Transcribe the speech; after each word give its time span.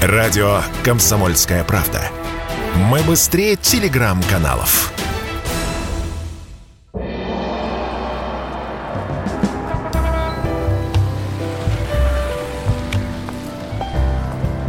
Радио 0.00 0.60
«Комсомольская 0.84 1.64
правда». 1.64 2.00
Мы 2.76 3.00
быстрее 3.00 3.56
телеграм-каналов. 3.56 4.92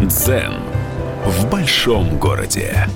Дзен 0.02 0.56
в 1.24 1.48
большом 1.48 2.18
городе. 2.18 2.88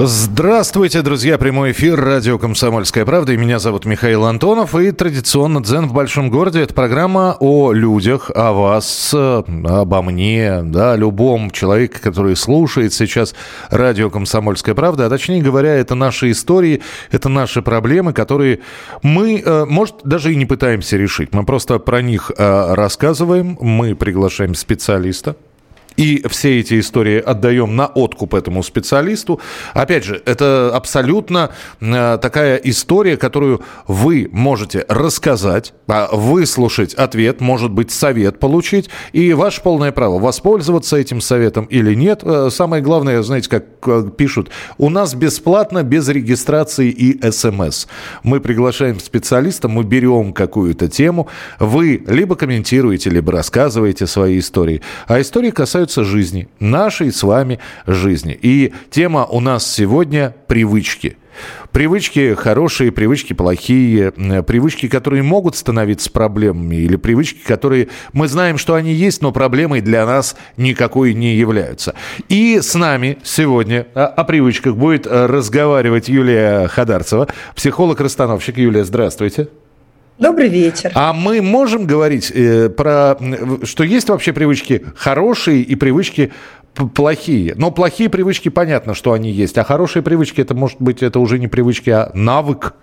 Здравствуйте, 0.00 1.02
друзья. 1.02 1.38
Прямой 1.38 1.72
эфир 1.72 2.00
радио 2.00 2.38
«Комсомольская 2.38 3.04
правда». 3.04 3.32
И 3.32 3.36
меня 3.36 3.58
зовут 3.58 3.84
Михаил 3.84 4.26
Антонов. 4.26 4.76
И 4.76 4.92
традиционно 4.92 5.60
«Дзен 5.60 5.88
в 5.88 5.92
большом 5.92 6.30
городе»— 6.30 6.60
это 6.62 6.72
программа 6.72 7.36
о 7.40 7.72
людях, 7.72 8.30
о 8.32 8.52
вас, 8.52 9.12
обо 9.12 10.02
мне, 10.02 10.60
да, 10.62 10.94
любом 10.94 11.50
человеке, 11.50 11.98
который 12.00 12.36
слушает 12.36 12.94
сейчас 12.94 13.34
радио 13.70 14.08
«Комсомольская 14.08 14.76
правда». 14.76 15.06
А 15.06 15.10
точнее 15.10 15.42
говоря, 15.42 15.74
это 15.74 15.96
наши 15.96 16.30
истории, 16.30 16.80
это 17.10 17.28
наши 17.28 17.60
проблемы, 17.60 18.12
которые 18.12 18.60
мы, 19.02 19.42
э, 19.44 19.64
может, 19.64 19.96
даже 20.04 20.32
и 20.32 20.36
не 20.36 20.46
пытаемся 20.46 20.96
решить. 20.96 21.34
Мы 21.34 21.44
просто 21.44 21.80
про 21.80 22.02
них 22.02 22.30
э, 22.38 22.74
рассказываем, 22.74 23.58
мы 23.60 23.96
приглашаем 23.96 24.54
специалиста, 24.54 25.34
и 25.98 26.24
все 26.28 26.60
эти 26.60 26.78
истории 26.78 27.18
отдаем 27.18 27.76
на 27.76 27.86
откуп 27.88 28.34
этому 28.34 28.62
специалисту. 28.62 29.40
Опять 29.74 30.04
же, 30.04 30.22
это 30.24 30.70
абсолютно 30.72 31.50
э, 31.80 32.18
такая 32.22 32.56
история, 32.56 33.16
которую 33.16 33.62
вы 33.88 34.28
можете 34.32 34.86
рассказать, 34.88 35.74
а, 35.88 36.08
выслушать 36.12 36.94
ответ, 36.94 37.40
может 37.40 37.72
быть, 37.72 37.90
совет 37.90 38.38
получить, 38.38 38.88
и 39.12 39.32
ваше 39.32 39.60
полное 39.60 39.90
право 39.90 40.20
воспользоваться 40.20 40.96
этим 40.96 41.20
советом 41.20 41.64
или 41.64 41.94
нет. 41.94 42.20
Э, 42.22 42.48
самое 42.50 42.80
главное, 42.80 43.20
знаете, 43.22 43.50
как 43.50 43.64
э, 43.86 44.04
пишут, 44.16 44.50
у 44.78 44.90
нас 44.90 45.14
бесплатно, 45.14 45.82
без 45.82 46.08
регистрации 46.08 46.90
и 46.90 47.30
смс. 47.32 47.86
Мы 48.22 48.40
приглашаем 48.40 49.00
специалиста, 49.00 49.66
мы 49.66 49.82
берем 49.82 50.32
какую-то 50.32 50.88
тему, 50.88 51.26
вы 51.58 52.04
либо 52.06 52.36
комментируете, 52.36 53.10
либо 53.10 53.32
рассказываете 53.32 54.06
свои 54.06 54.38
истории. 54.38 54.80
А 55.08 55.20
истории 55.20 55.50
касаются 55.50 55.87
касаются 55.88 56.04
жизни, 56.04 56.48
нашей 56.60 57.10
с 57.10 57.22
вами 57.22 57.58
жизни. 57.86 58.38
И 58.40 58.72
тема 58.90 59.24
у 59.24 59.40
нас 59.40 59.66
сегодня– 59.66 60.34
привычки. 60.46 61.16
Привычки 61.72 62.34
хорошие, 62.34 62.90
привычки 62.90 63.32
плохие, 63.32 64.10
привычки, 64.42 64.88
которые 64.88 65.22
могут 65.22 65.56
становиться 65.56 66.10
проблемами, 66.10 66.76
или 66.76 66.96
привычки, 66.96 67.46
которые 67.46 67.88
мы 68.12 68.28
знаем, 68.28 68.58
что 68.58 68.74
они 68.74 68.92
есть, 68.92 69.22
но 69.22 69.32
проблемой 69.32 69.80
для 69.80 70.04
нас 70.04 70.36
никакой 70.56 71.14
не 71.14 71.36
являются. 71.36 71.94
И 72.28 72.60
с 72.60 72.74
нами 72.74 73.18
сегодня 73.22 73.86
о, 73.94 74.06
о 74.06 74.24
привычках 74.24 74.76
будет 74.76 75.06
разговаривать 75.06 76.08
Юлия 76.08 76.68
Хадарцева, 76.68 77.28
психолог-расстановщик. 77.54 78.58
Юлия, 78.58 78.84
здравствуйте. 78.84 79.48
Добрый 80.18 80.48
вечер. 80.48 80.90
А 80.94 81.12
мы 81.12 81.40
можем 81.40 81.86
говорить 81.86 82.32
э, 82.34 82.68
про, 82.70 83.16
что 83.62 83.84
есть 83.84 84.08
вообще 84.08 84.32
привычки 84.32 84.84
хорошие 84.96 85.62
и 85.62 85.76
привычки 85.76 86.32
плохие. 86.94 87.54
Но 87.56 87.70
плохие 87.70 88.08
привычки, 88.08 88.48
понятно, 88.48 88.94
что 88.94 89.12
они 89.12 89.30
есть. 89.30 89.56
А 89.58 89.64
хорошие 89.64 90.02
привычки, 90.02 90.40
это 90.40 90.54
может 90.54 90.80
быть, 90.80 91.02
это 91.02 91.20
уже 91.20 91.38
не 91.38 91.46
привычки, 91.46 91.90
а 91.90 92.10
навык. 92.14 92.74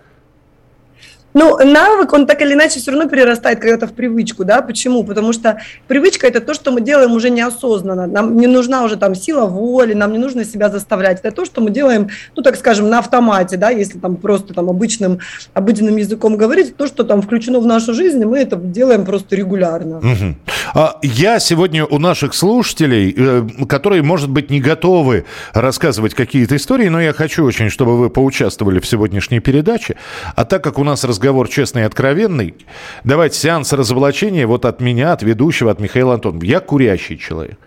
Ну, 1.36 1.58
навык, 1.58 2.14
он 2.14 2.26
так 2.26 2.40
или 2.40 2.54
иначе 2.54 2.80
все 2.80 2.92
равно 2.92 3.10
перерастает 3.10 3.60
когда-то 3.60 3.86
в 3.86 3.92
привычку, 3.92 4.42
да, 4.42 4.62
почему? 4.62 5.04
Потому 5.04 5.34
что 5.34 5.60
привычка– 5.86 6.26
это 6.28 6.40
то, 6.40 6.54
что 6.54 6.70
мы 6.70 6.80
делаем 6.80 7.12
уже 7.12 7.28
неосознанно, 7.28 8.06
нам 8.06 8.38
не 8.38 8.46
нужна 8.46 8.82
уже 8.82 8.96
там 8.96 9.14
сила 9.14 9.44
воли, 9.44 9.92
нам 9.92 10.12
не 10.12 10.18
нужно 10.18 10.46
себя 10.46 10.70
заставлять, 10.70 11.20
это 11.22 11.36
то, 11.36 11.44
что 11.44 11.60
мы 11.60 11.68
делаем, 11.68 12.08
ну, 12.34 12.42
так 12.42 12.56
скажем, 12.56 12.88
на 12.88 13.00
автомате, 13.00 13.58
да, 13.58 13.68
если 13.68 13.98
там 13.98 14.16
просто 14.16 14.54
там 14.54 14.70
обычным, 14.70 15.18
обыденным 15.52 15.96
языком 15.98 16.38
говорить, 16.38 16.74
то, 16.74 16.86
что 16.86 17.04
там 17.04 17.20
включено 17.20 17.60
в 17.60 17.66
нашу 17.66 17.92
жизнь, 17.92 18.24
мы 18.24 18.38
это 18.38 18.56
делаем 18.56 19.04
просто 19.04 19.36
регулярно. 19.36 19.98
Угу. 19.98 20.86
Я 21.02 21.38
сегодня 21.38 21.84
у 21.84 21.98
наших 21.98 22.32
слушателей, 22.34 23.14
э, 23.14 23.46
которые, 23.68 24.02
может 24.02 24.30
быть, 24.30 24.50
не 24.50 24.62
готовы 24.62 25.26
рассказывать 25.52 26.14
какие-то 26.14 26.56
истории, 26.56 26.88
но 26.88 26.98
я 26.98 27.12
хочу 27.12 27.44
очень, 27.44 27.68
чтобы 27.68 27.98
вы 27.98 28.08
поучаствовали 28.08 28.80
в 28.80 28.86
сегодняшней 28.86 29.40
передаче, 29.40 29.96
а 30.34 30.46
так 30.46 30.64
как 30.64 30.78
у 30.78 30.84
нас 30.84 31.04
разговор 31.04 31.25
разговор 31.26 31.48
честный 31.48 31.82
и 31.82 31.84
откровенный. 31.84 32.54
Давайте 33.02 33.36
сеанс 33.36 33.72
разоблачения 33.72 34.46
вот 34.46 34.64
от 34.64 34.80
меня, 34.80 35.12
от 35.12 35.22
ведущего, 35.22 35.72
от 35.72 35.80
Михаила 35.80 36.14
Антонова. 36.14 36.44
Я 36.44 36.60
курящий 36.60 37.18
человек. 37.18 37.58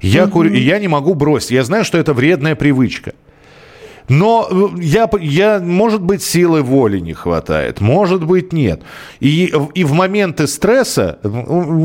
Я, 0.00 0.24
угу. 0.24 0.32
кур... 0.32 0.46
я 0.46 0.78
не 0.78 0.88
могу 0.88 1.14
бросить. 1.14 1.50
Я 1.50 1.62
знаю, 1.62 1.84
что 1.84 1.98
это 1.98 2.14
вредная 2.14 2.54
привычка. 2.54 3.12
Но 4.08 4.48
э, 4.50 4.80
я, 4.80 5.10
я, 5.20 5.60
может 5.60 6.00
быть, 6.00 6.22
силы 6.22 6.62
воли 6.62 7.00
не 7.00 7.12
хватает, 7.12 7.80
может 7.82 8.24
быть, 8.24 8.52
нет. 8.52 8.80
И, 9.20 9.52
и 9.74 9.84
в 9.84 9.92
моменты 9.92 10.46
стресса, 10.46 11.18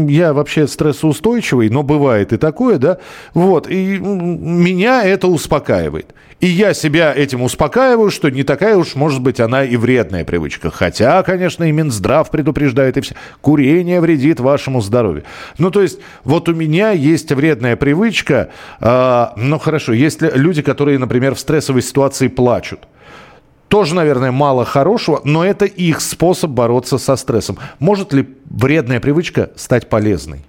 я 0.07 0.33
вообще 0.33 0.67
стрессоустойчивый, 0.67 1.69
но 1.69 1.83
бывает 1.83 2.33
и 2.33 2.37
такое, 2.37 2.77
да, 2.77 2.97
вот, 3.33 3.69
и 3.69 3.99
меня 3.99 5.03
это 5.03 5.27
успокаивает. 5.27 6.13
И 6.39 6.45
я 6.45 6.75
себя 6.75 7.13
этим 7.15 7.41
успокаиваю, 7.41 8.11
что 8.11 8.29
не 8.29 8.43
такая 8.43 8.77
уж, 8.77 8.93
может 8.93 9.21
быть, 9.21 9.39
она 9.39 9.63
и 9.63 9.75
вредная 9.75 10.23
привычка. 10.23 10.69
Хотя, 10.69 11.23
конечно, 11.23 11.63
и 11.63 11.71
Минздрав 11.71 12.29
предупреждает, 12.29 12.95
и 12.97 13.01
все. 13.01 13.15
Курение 13.41 13.99
вредит 13.99 14.39
вашему 14.39 14.81
здоровью. 14.81 15.23
Ну, 15.57 15.71
то 15.71 15.81
есть, 15.81 15.99
вот 16.23 16.47
у 16.47 16.53
меня 16.53 16.91
есть 16.91 17.31
вредная 17.31 17.75
привычка. 17.75 18.49
Э, 18.79 19.29
ну, 19.35 19.57
хорошо, 19.57 19.93
есть 19.93 20.21
люди, 20.21 20.61
которые, 20.61 20.99
например, 20.99 21.33
в 21.33 21.39
стрессовой 21.39 21.81
ситуации 21.81 22.27
плачут. 22.27 22.81
Тоже, 23.67 23.95
наверное, 23.95 24.31
мало 24.31 24.63
хорошего, 24.63 25.21
но 25.23 25.43
это 25.43 25.65
их 25.65 26.01
способ 26.01 26.51
бороться 26.51 26.99
со 26.99 27.15
стрессом. 27.15 27.57
Может 27.79 28.13
ли 28.13 28.27
вредная 28.45 28.99
привычка 28.99 29.49
стать 29.55 29.89
полезной? 29.89 30.45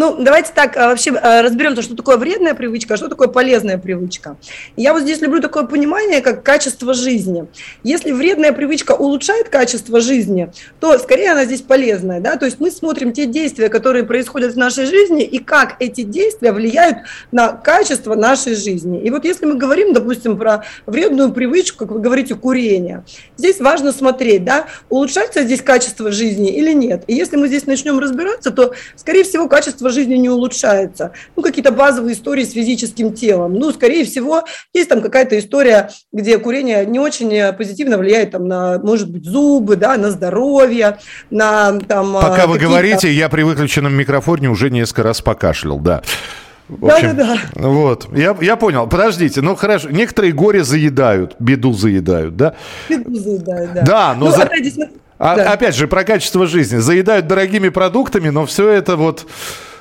Ну, 0.00 0.16
давайте 0.18 0.50
так 0.54 0.78
а, 0.78 0.88
вообще 0.88 1.10
а, 1.10 1.42
разберем 1.42 1.74
то, 1.74 1.82
что 1.82 1.94
такое 1.94 2.16
вредная 2.16 2.54
привычка, 2.54 2.94
а 2.94 2.96
что 2.96 3.08
такое 3.08 3.28
полезная 3.28 3.76
привычка. 3.76 4.38
Я 4.74 4.94
вот 4.94 5.02
здесь 5.02 5.20
люблю 5.20 5.42
такое 5.42 5.64
понимание, 5.64 6.22
как 6.22 6.42
качество 6.42 6.94
жизни. 6.94 7.48
Если 7.82 8.10
вредная 8.12 8.52
привычка 8.52 8.92
улучшает 8.92 9.50
качество 9.50 10.00
жизни, 10.00 10.50
то 10.80 10.98
скорее 10.98 11.32
она 11.32 11.44
здесь 11.44 11.60
полезная, 11.60 12.18
да, 12.20 12.36
то 12.36 12.46
есть 12.46 12.60
мы 12.60 12.70
смотрим 12.70 13.12
те 13.12 13.26
действия, 13.26 13.68
которые 13.68 14.04
происходят 14.04 14.54
в 14.54 14.56
нашей 14.56 14.86
жизни 14.86 15.22
и 15.22 15.38
как 15.38 15.76
эти 15.80 16.00
действия 16.00 16.52
влияют 16.52 17.00
на 17.30 17.48
качество 17.48 18.14
нашей 18.14 18.54
жизни. 18.54 19.02
И 19.02 19.10
вот 19.10 19.26
если 19.26 19.44
мы 19.44 19.56
говорим, 19.56 19.92
допустим, 19.92 20.38
про 20.38 20.64
вредную 20.86 21.30
привычку, 21.30 21.80
как 21.80 21.90
вы 21.90 22.00
говорите, 22.00 22.36
курение, 22.36 23.04
здесь 23.36 23.60
важно 23.60 23.92
смотреть, 23.92 24.44
да, 24.46 24.64
улучшается 24.88 25.42
здесь 25.42 25.60
качество 25.60 26.10
жизни 26.10 26.50
или 26.50 26.72
нет. 26.72 27.04
И 27.06 27.14
если 27.14 27.36
мы 27.36 27.48
здесь 27.48 27.66
начнем 27.66 27.98
разбираться, 27.98 28.50
то, 28.50 28.72
скорее 28.96 29.24
всего, 29.24 29.46
качество 29.46 29.89
качество 29.90 29.92
жизни 29.92 30.16
не 30.16 30.28
улучшается. 30.28 31.12
Ну, 31.36 31.42
какие-то 31.42 31.72
базовые 31.72 32.14
истории 32.14 32.44
с 32.44 32.52
физическим 32.52 33.12
телом. 33.12 33.54
Ну, 33.54 33.72
скорее 33.72 34.04
всего, 34.04 34.44
есть 34.72 34.88
там 34.88 35.00
какая-то 35.02 35.38
история, 35.38 35.90
где 36.12 36.38
курение 36.38 36.86
не 36.86 36.98
очень 36.98 37.56
позитивно 37.56 37.98
влияет 37.98 38.30
там, 38.30 38.46
на, 38.46 38.78
может 38.78 39.10
быть, 39.10 39.24
зубы, 39.24 39.76
да, 39.76 39.96
на 39.96 40.10
здоровье, 40.10 40.98
на 41.30 41.78
там... 41.80 42.12
Пока 42.14 42.46
вы 42.46 42.58
говорите, 42.58 43.12
я 43.12 43.28
при 43.28 43.42
выключенном 43.42 43.92
микрофоне 43.92 44.48
уже 44.48 44.70
несколько 44.70 45.02
раз 45.02 45.20
покашлял, 45.20 45.78
да. 45.78 46.02
Да, 46.68 47.00
да, 47.00 47.12
да. 47.12 47.38
Вот, 47.56 48.08
я, 48.16 48.36
я 48.40 48.54
понял. 48.54 48.86
Подождите, 48.86 49.40
ну 49.40 49.56
хорошо, 49.56 49.90
некоторые 49.90 50.32
горе 50.32 50.62
заедают, 50.62 51.34
беду 51.40 51.72
заедают, 51.72 52.36
да? 52.36 52.54
Беду 52.88 53.16
заедают, 53.16 53.72
да. 53.72 53.82
Да, 53.82 54.14
но... 54.14 54.26
Ну, 54.26 54.30
за... 54.30 54.44
опять, 54.44 54.72
а, 55.20 55.36
да. 55.36 55.52
Опять 55.52 55.76
же, 55.76 55.86
про 55.86 56.02
качество 56.02 56.46
жизни. 56.46 56.78
Заедают 56.78 57.26
дорогими 57.26 57.68
продуктами, 57.68 58.30
но 58.30 58.46
все 58.46 58.70
это 58.70 58.96
вот... 58.96 59.26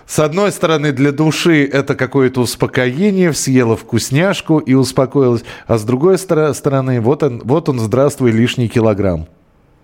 С 0.10 0.18
одной 0.18 0.52
стороны, 0.52 0.92
для 0.92 1.12
души 1.12 1.70
это 1.72 1.94
какое-то 1.94 2.42
успокоение, 2.42 3.32
съела 3.32 3.78
вкусняшку 3.78 4.58
и 4.58 4.74
успокоилась. 4.74 5.44
А 5.68 5.78
с 5.78 5.84
другой 5.84 6.18
стороны, 6.18 7.00
вот 7.00 7.22
он, 7.22 7.44
вот 7.46 7.70
он, 7.70 7.80
здравствуй, 7.80 8.32
лишний 8.32 8.70
килограмм. 8.70 9.28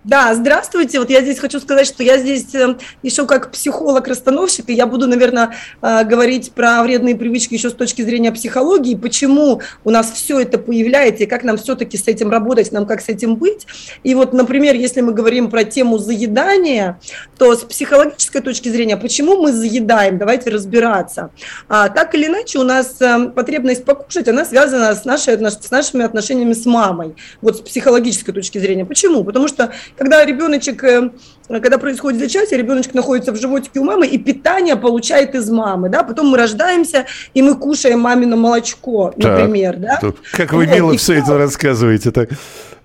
Да, 0.06 0.32
здравствуйте. 0.36 1.00
Вот 1.00 1.10
я 1.10 1.20
здесь 1.20 1.40
хочу 1.40 1.58
сказать, 1.58 1.84
что 1.84 2.04
я 2.04 2.16
здесь 2.18 2.54
э, 2.54 2.76
еще 3.02 3.26
как 3.26 3.50
психолог-расстановщик, 3.50 4.70
и 4.70 4.72
я 4.72 4.86
буду, 4.86 5.08
наверное, 5.08 5.56
э, 5.82 6.04
говорить 6.04 6.52
про 6.52 6.80
вредные 6.84 7.16
привычки 7.16 7.54
еще 7.54 7.70
с 7.70 7.72
точки 7.72 8.02
зрения 8.02 8.30
психологии, 8.30 8.94
почему 8.94 9.62
у 9.82 9.90
нас 9.90 10.12
все 10.12 10.38
это 10.38 10.58
появляется, 10.58 11.24
и 11.24 11.26
как 11.26 11.42
нам 11.42 11.56
все-таки 11.56 11.98
с 11.98 12.06
этим 12.06 12.30
работать, 12.30 12.70
нам 12.70 12.86
как 12.86 13.00
с 13.00 13.08
этим 13.08 13.34
быть. 13.34 13.66
И 14.04 14.14
вот, 14.14 14.32
например, 14.32 14.76
если 14.76 15.00
мы 15.00 15.12
говорим 15.12 15.50
про 15.50 15.64
тему 15.64 15.98
заедания, 15.98 17.00
то 17.36 17.56
с 17.56 17.64
психологической 17.64 18.42
точки 18.42 18.68
зрения, 18.68 18.96
почему 18.96 19.42
мы 19.42 19.52
заедаем, 19.52 20.18
давайте 20.18 20.50
разбираться. 20.50 21.30
А, 21.68 21.88
так 21.88 22.14
или 22.14 22.26
иначе, 22.26 22.60
у 22.60 22.62
нас 22.62 22.94
э, 23.00 23.30
потребность 23.34 23.84
покушать, 23.84 24.28
она 24.28 24.44
связана 24.44 24.94
с, 24.94 25.04
нашей, 25.04 25.36
с 25.36 25.70
нашими 25.72 26.04
отношениями 26.04 26.52
с 26.52 26.64
мамой, 26.64 27.16
вот 27.42 27.56
с 27.56 27.60
психологической 27.60 28.32
точки 28.32 28.58
зрения. 28.58 28.84
Почему? 28.84 29.24
Потому 29.24 29.48
что 29.48 29.72
когда 29.96 30.24
ребеночек 30.24 30.82
э, 30.84 31.10
когда 31.48 31.78
происходит 31.78 32.20
зачатие, 32.20 32.58
ребеночек 32.58 32.94
находится 32.94 33.32
в 33.32 33.36
животике 33.36 33.80
у 33.80 33.84
мамы 33.84 34.06
и 34.06 34.18
питание 34.18 34.76
получает 34.76 35.34
из 35.34 35.50
мамы, 35.50 35.88
да, 35.88 36.02
потом 36.02 36.28
мы 36.28 36.38
рождаемся 36.38 37.06
и 37.34 37.42
мы 37.42 37.54
кушаем 37.54 38.00
мамино 38.00 38.36
молочко, 38.36 39.12
например, 39.16 39.74
так, 39.74 40.00
да. 40.02 40.12
Как 40.32 40.52
вы 40.52 40.66
мило 40.66 40.90
вот, 40.90 41.00
все 41.00 41.14
это 41.14 41.38
рассказываете, 41.38 42.10
так. 42.10 42.30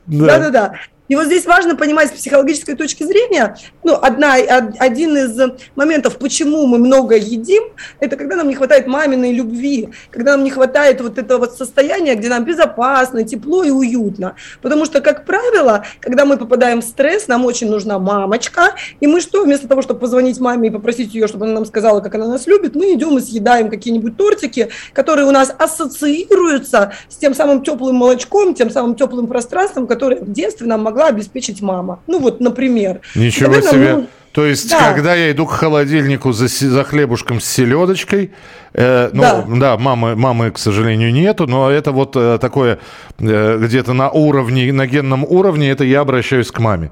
Да, 0.07 0.39
да, 0.39 0.49
да. 0.49 0.73
И 1.11 1.15
вот 1.17 1.25
здесь 1.25 1.45
важно 1.45 1.75
понимать 1.75 2.07
с 2.07 2.11
психологической 2.13 2.73
точки 2.75 3.03
зрения, 3.03 3.57
ну, 3.83 3.99
одна, 4.01 4.35
один 4.79 5.17
из 5.17 5.37
моментов, 5.75 6.17
почему 6.17 6.65
мы 6.67 6.77
много 6.77 7.17
едим, 7.17 7.63
это 7.99 8.15
когда 8.15 8.37
нам 8.37 8.47
не 8.47 8.55
хватает 8.55 8.87
маминой 8.87 9.33
любви, 9.33 9.89
когда 10.09 10.37
нам 10.37 10.45
не 10.45 10.51
хватает 10.51 11.01
вот 11.01 11.17
этого 11.17 11.39
вот 11.39 11.57
состояния, 11.57 12.15
где 12.15 12.29
нам 12.29 12.45
безопасно, 12.45 13.25
тепло 13.25 13.65
и 13.65 13.71
уютно. 13.71 14.35
Потому 14.61 14.85
что, 14.85 15.01
как 15.01 15.25
правило, 15.25 15.83
когда 15.99 16.23
мы 16.23 16.37
попадаем 16.37 16.79
в 16.79 16.85
стресс, 16.85 17.27
нам 17.27 17.43
очень 17.43 17.69
нужна 17.69 17.99
мамочка, 17.99 18.75
и 19.01 19.05
мы 19.05 19.19
что, 19.19 19.43
вместо 19.43 19.67
того, 19.67 19.81
чтобы 19.81 19.99
позвонить 19.99 20.39
маме 20.39 20.69
и 20.69 20.71
попросить 20.71 21.13
ее, 21.13 21.27
чтобы 21.27 21.43
она 21.43 21.55
нам 21.55 21.65
сказала, 21.65 21.99
как 21.99 22.15
она 22.15 22.27
нас 22.27 22.47
любит, 22.47 22.73
мы 22.73 22.93
идем 22.93 23.17
и 23.17 23.21
съедаем 23.21 23.69
какие-нибудь 23.69 24.15
тортики, 24.15 24.69
которые 24.93 25.27
у 25.27 25.31
нас 25.31 25.53
ассоциируются 25.57 26.93
с 27.09 27.17
тем 27.17 27.33
самым 27.33 27.63
теплым 27.63 27.97
молочком, 27.97 28.53
тем 28.53 28.69
самым 28.69 28.95
теплым 28.95 29.27
пространством, 29.27 29.87
которое 29.87 30.21
в 30.21 30.31
детстве 30.31 30.67
нам 30.67 30.81
могла 30.83 31.00
обеспечить 31.07 31.61
мама. 31.61 31.99
Ну 32.07 32.19
вот, 32.19 32.39
например. 32.39 33.01
Ничего 33.15 33.49
Наверное, 33.49 33.71
себе. 33.71 33.95
Ну, 33.95 34.07
то 34.31 34.45
есть, 34.45 34.69
да. 34.69 34.93
когда 34.93 35.13
я 35.13 35.31
иду 35.31 35.45
к 35.45 35.51
холодильнику 35.51 36.31
за, 36.31 36.47
за 36.47 36.83
хлебушком 36.83 37.41
с 37.41 37.45
селедочкой, 37.45 38.31
э, 38.73 39.09
ну, 39.11 39.21
да, 39.21 39.45
да 39.47 39.77
мамы, 39.77 40.15
мамы, 40.15 40.51
к 40.51 40.57
сожалению, 40.57 41.11
нету, 41.11 41.47
но 41.47 41.69
это 41.69 41.91
вот 41.91 42.15
э, 42.15 42.37
такое 42.39 42.79
э, 43.19 43.57
где-то 43.61 43.91
на 43.91 44.09
уровне, 44.09 44.71
на 44.71 44.87
генном 44.87 45.25
уровне, 45.25 45.69
это 45.69 45.83
я 45.83 45.99
обращаюсь 45.99 46.49
к 46.49 46.59
маме. 46.59 46.91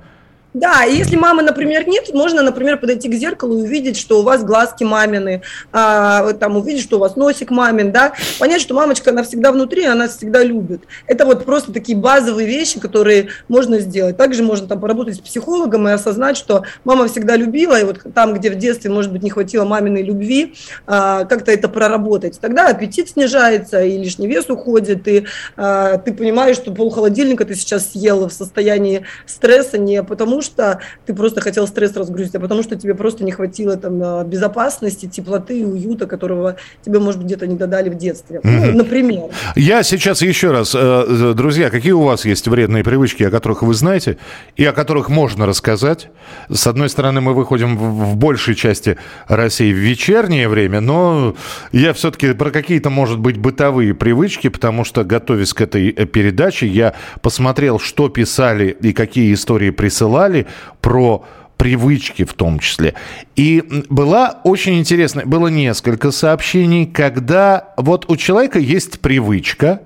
Да, 0.53 0.83
и 0.83 0.95
если 0.95 1.15
мамы, 1.15 1.43
например, 1.43 1.87
нет, 1.87 2.11
можно, 2.11 2.41
например, 2.41 2.79
подойти 2.79 3.07
к 3.07 3.13
зеркалу 3.13 3.59
и 3.59 3.61
увидеть, 3.61 3.97
что 3.97 4.19
у 4.19 4.23
вас 4.23 4.43
глазки 4.43 4.83
мамины, 4.83 5.43
а, 5.71 6.33
там 6.33 6.57
увидеть, 6.57 6.81
что 6.83 6.97
у 6.97 6.99
вас 6.99 7.15
носик 7.15 7.51
мамин, 7.51 7.91
да, 7.91 8.13
понять, 8.39 8.59
что 8.59 8.73
мамочка, 8.73 9.11
она 9.11 9.21
всегда 9.21 9.51
внутри, 9.51 9.85
она 9.85 10.07
всегда 10.07 10.43
любит. 10.43 10.81
Это 11.05 11.25
вот 11.25 11.45
просто 11.45 11.71
такие 11.71 11.95
базовые 11.95 12.47
вещи, 12.47 12.79
которые 12.79 13.27
можно 13.47 13.77
сделать. 13.77 14.17
Также 14.17 14.41
можно 14.41 14.67
там 14.67 14.79
поработать 14.79 15.17
с 15.17 15.19
психологом 15.19 15.87
и 15.87 15.91
осознать, 15.91 16.35
что 16.35 16.63
мама 16.83 17.07
всегда 17.07 17.35
любила, 17.35 17.79
и 17.79 17.83
вот 17.83 17.99
там, 18.15 18.33
где 18.33 18.49
в 18.49 18.55
детстве, 18.55 18.89
может 18.89 19.11
быть, 19.11 19.21
не 19.21 19.29
хватило 19.29 19.65
маминой 19.65 20.01
любви, 20.01 20.55
а, 20.87 21.25
как-то 21.25 21.51
это 21.51 21.69
проработать. 21.69 22.39
Тогда 22.39 22.69
аппетит 22.69 23.09
снижается, 23.09 23.83
и 23.83 23.99
лишний 23.99 24.27
вес 24.27 24.49
уходит, 24.49 25.07
и 25.07 25.25
а, 25.55 25.97
ты 25.97 26.11
понимаешь, 26.11 26.55
что 26.55 26.71
пол 26.71 26.89
холодильника 26.89 27.45
ты 27.45 27.53
сейчас 27.53 27.91
съела 27.91 28.27
в 28.27 28.33
состоянии 28.33 29.05
стресса 29.27 29.77
не 29.77 30.01
потому, 30.01 30.38
что 30.41 30.79
ты 31.05 31.13
просто 31.13 31.41
хотел 31.41 31.67
стресс 31.67 31.95
разгрузить, 31.95 32.35
а 32.35 32.39
потому 32.39 32.63
что 32.63 32.75
тебе 32.75 32.95
просто 32.95 33.23
не 33.23 33.31
хватило 33.31 33.75
там 33.77 34.27
безопасности, 34.27 35.07
теплоты 35.07 35.59
и 35.59 35.65
уюта, 35.65 36.05
которого 36.05 36.55
тебе, 36.85 36.99
может 36.99 37.19
быть, 37.19 37.27
где-то 37.27 37.47
не 37.47 37.55
додали 37.55 37.89
в 37.89 37.97
детстве. 37.97 38.39
Mm-hmm. 38.43 38.71
Ну, 38.71 38.77
например. 38.77 39.23
Я 39.55 39.83
сейчас 39.83 40.21
еще 40.21 40.51
раз, 40.51 40.75
э, 40.75 40.79
э, 40.79 41.33
друзья, 41.35 41.69
какие 41.69 41.91
у 41.91 42.03
вас 42.03 42.25
есть 42.25 42.47
вредные 42.47 42.83
привычки, 42.83 43.23
о 43.23 43.31
которых 43.31 43.63
вы 43.63 43.73
знаете, 43.73 44.17
и 44.55 44.65
о 44.65 44.71
которых 44.71 45.09
можно 45.09 45.45
рассказать? 45.45 46.09
С 46.49 46.67
одной 46.67 46.89
стороны, 46.89 47.21
мы 47.21 47.33
выходим 47.33 47.77
в 47.77 48.15
большей 48.15 48.55
части 48.55 48.97
России 49.27 49.73
в 49.73 49.77
вечернее 49.77 50.47
время, 50.47 50.79
но 50.79 51.35
я 51.71 51.93
все-таки 51.93 52.33
про 52.33 52.51
какие-то, 52.51 52.89
может 52.89 53.19
быть, 53.19 53.37
бытовые 53.37 53.93
привычки, 53.93 54.49
потому 54.49 54.83
что, 54.83 55.03
готовясь 55.03 55.53
к 55.53 55.61
этой 55.61 55.89
э, 55.89 56.05
передаче, 56.05 56.67
я 56.67 56.93
посмотрел, 57.21 57.79
что 57.79 58.09
писали 58.09 58.77
и 58.81 58.93
какие 58.93 59.33
истории 59.33 59.71
присылали, 59.71 60.28
писали 60.29 60.47
про 60.81 61.23
привычки 61.57 62.23
в 62.23 62.33
том 62.33 62.59
числе. 62.59 62.93
И 63.35 63.63
была 63.89 64.39
очень 64.43 64.79
интересная, 64.79 65.25
было 65.25 65.47
несколько 65.47 66.11
сообщений, 66.11 66.85
когда 66.85 67.73
вот 67.75 68.09
у 68.09 68.15
человека 68.15 68.59
есть 68.59 69.01
привычка, 69.01 69.81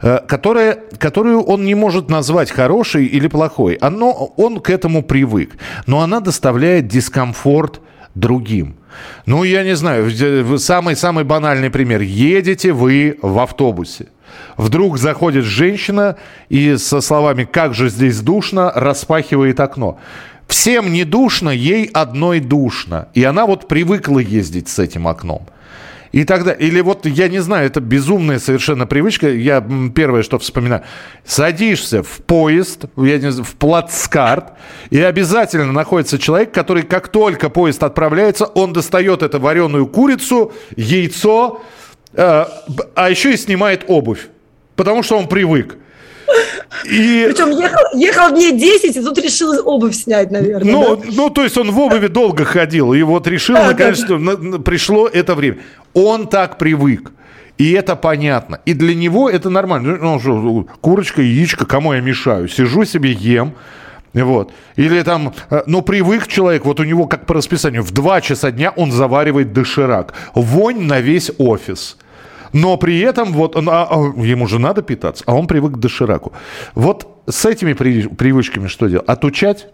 э, 0.00 0.20
которая, 0.28 0.78
которую 0.98 1.42
он 1.42 1.64
не 1.64 1.74
может 1.74 2.08
назвать 2.08 2.52
хорошей 2.52 3.06
или 3.06 3.26
плохой. 3.26 3.74
Оно, 3.74 4.12
он 4.36 4.60
к 4.60 4.70
этому 4.70 5.02
привык, 5.02 5.56
но 5.86 6.02
она 6.02 6.20
доставляет 6.20 6.86
дискомфорт 6.86 7.80
другим. 8.14 8.76
Ну, 9.26 9.44
я 9.44 9.64
не 9.64 9.76
знаю, 9.76 10.10
самый-самый 10.58 11.24
банальный 11.24 11.70
пример. 11.70 12.00
Едете 12.00 12.72
вы 12.72 13.18
в 13.22 13.38
автобусе. 13.38 14.08
Вдруг 14.56 14.98
заходит 14.98 15.44
женщина 15.44 16.16
и 16.48 16.76
со 16.76 17.00
словами 17.00 17.44
«как 17.44 17.74
же 17.74 17.88
здесь 17.88 18.20
душно» 18.20 18.72
распахивает 18.74 19.60
окно. 19.60 19.98
Всем 20.46 20.92
не 20.92 21.04
душно, 21.04 21.50
ей 21.50 21.84
одной 21.86 22.40
душно. 22.40 23.08
И 23.14 23.22
она 23.24 23.46
вот 23.46 23.68
привыкла 23.68 24.18
ездить 24.18 24.68
с 24.68 24.78
этим 24.78 25.06
окном. 25.06 25.46
И 26.12 26.24
тогда, 26.24 26.52
или 26.52 26.80
вот, 26.80 27.06
я 27.06 27.28
не 27.28 27.40
знаю, 27.40 27.66
это 27.66 27.80
безумная 27.80 28.38
совершенно 28.38 28.86
привычка. 28.86 29.28
Я 29.28 29.64
первое, 29.94 30.22
что 30.22 30.38
вспоминаю. 30.38 30.82
Садишься 31.24 32.02
в 32.02 32.20
поезд, 32.26 32.86
я 32.96 33.18
не 33.18 33.30
знаю, 33.30 33.44
в 33.44 33.54
плацкарт, 33.56 34.52
и 34.90 35.00
обязательно 35.00 35.72
находится 35.72 36.18
человек, 36.18 36.52
который, 36.52 36.82
как 36.82 37.08
только 37.08 37.50
поезд 37.50 37.82
отправляется, 37.82 38.46
он 38.46 38.72
достает 38.72 39.22
эту 39.22 39.38
вареную 39.38 39.86
курицу, 39.86 40.52
яйцо, 40.76 41.62
э, 42.14 42.44
а 42.94 43.10
еще 43.10 43.32
и 43.32 43.36
снимает 43.36 43.84
обувь, 43.88 44.28
потому 44.76 45.02
что 45.02 45.18
он 45.18 45.28
привык. 45.28 45.76
И... 46.84 47.26
Причем 47.28 47.50
ехал, 47.50 47.80
ехал 47.94 48.30
дней 48.30 48.52
10, 48.52 48.96
и 48.96 49.00
тут 49.00 49.18
решил 49.18 49.66
обувь 49.66 49.94
снять, 49.94 50.30
наверное. 50.30 50.70
Ну, 50.70 50.96
да? 50.96 51.02
ну, 51.10 51.30
то 51.30 51.42
есть 51.42 51.56
он 51.56 51.70
в 51.70 51.78
обуви 51.78 52.08
долго 52.08 52.44
ходил, 52.44 52.92
и 52.92 53.02
вот 53.02 53.26
решил, 53.26 53.54
да, 53.54 53.68
наконец, 53.68 54.00
да. 54.00 54.18
что 54.18 54.58
пришло 54.58 55.08
это 55.08 55.34
время. 55.34 55.58
Он 55.94 56.26
так 56.26 56.58
привык. 56.58 57.12
И 57.58 57.72
это 57.72 57.96
понятно. 57.96 58.60
И 58.66 58.74
для 58.74 58.94
него 58.94 59.28
это 59.28 59.50
нормально. 59.50 59.98
Ну, 60.00 60.20
что, 60.20 60.66
курочка, 60.80 61.22
яичко, 61.22 61.66
кому 61.66 61.92
я 61.92 62.00
мешаю? 62.00 62.48
Сижу 62.48 62.84
себе, 62.84 63.12
ем. 63.12 63.54
Вот. 64.14 64.52
Или 64.76 65.02
там, 65.02 65.34
э, 65.50 65.62
ну, 65.66 65.82
привык 65.82 66.28
человек, 66.28 66.64
вот 66.64 66.80
у 66.80 66.84
него 66.84 67.06
как 67.06 67.26
по 67.26 67.34
расписанию, 67.34 67.82
в 67.82 67.90
2 67.90 68.20
часа 68.20 68.50
дня 68.50 68.70
он 68.70 68.92
заваривает 68.92 69.52
доширак. 69.52 70.14
Вонь 70.34 70.86
на 70.86 71.00
весь 71.00 71.30
офис 71.38 71.96
но 72.52 72.76
при 72.76 73.00
этом 73.00 73.32
вот 73.32 73.56
он, 73.56 73.68
а, 73.68 73.86
а, 73.90 73.96
ему 74.22 74.46
же 74.46 74.58
надо 74.58 74.82
питаться, 74.82 75.24
а 75.26 75.34
он 75.34 75.46
привык 75.46 75.72
к 75.74 75.78
дошираку. 75.78 76.32
Вот 76.74 77.22
с 77.28 77.44
этими 77.44 77.72
привычками 77.72 78.68
что 78.68 78.88
делать? 78.88 79.06
Отучать? 79.06 79.68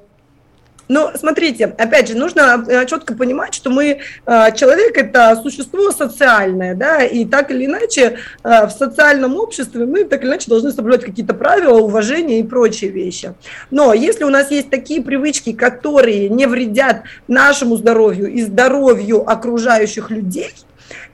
Ну, 0.88 1.10
смотрите, 1.14 1.66
опять 1.78 2.08
же, 2.08 2.14
нужно 2.14 2.64
э, 2.68 2.86
четко 2.86 3.14
понимать, 3.14 3.54
что 3.54 3.70
мы, 3.70 4.00
э, 4.26 4.56
человек– 4.56 4.96
это 4.98 5.40
существо 5.42 5.90
социальное, 5.90 6.74
да, 6.74 7.02
и 7.02 7.24
так 7.24 7.50
или 7.50 7.66
иначе 7.66 8.18
э, 8.42 8.66
в 8.66 8.70
социальном 8.70 9.36
обществе 9.36 9.86
мы 9.86 10.04
так 10.04 10.22
или 10.22 10.28
иначе 10.28 10.48
должны 10.48 10.72
соблюдать 10.72 11.04
какие-то 11.04 11.32
правила, 11.34 11.78
уважение 11.78 12.40
и 12.40 12.42
прочие 12.42 12.90
вещи. 12.90 13.34
Но 13.70 13.94
если 13.94 14.24
у 14.24 14.30
нас 14.30 14.50
есть 14.50 14.68
такие 14.68 15.02
привычки, 15.02 15.52
которые 15.52 16.28
не 16.28 16.46
вредят 16.46 17.02
нашему 17.28 17.76
здоровью 17.76 18.30
и 18.30 18.42
здоровью 18.42 19.28
окружающих 19.28 20.10
людей– 20.10 20.52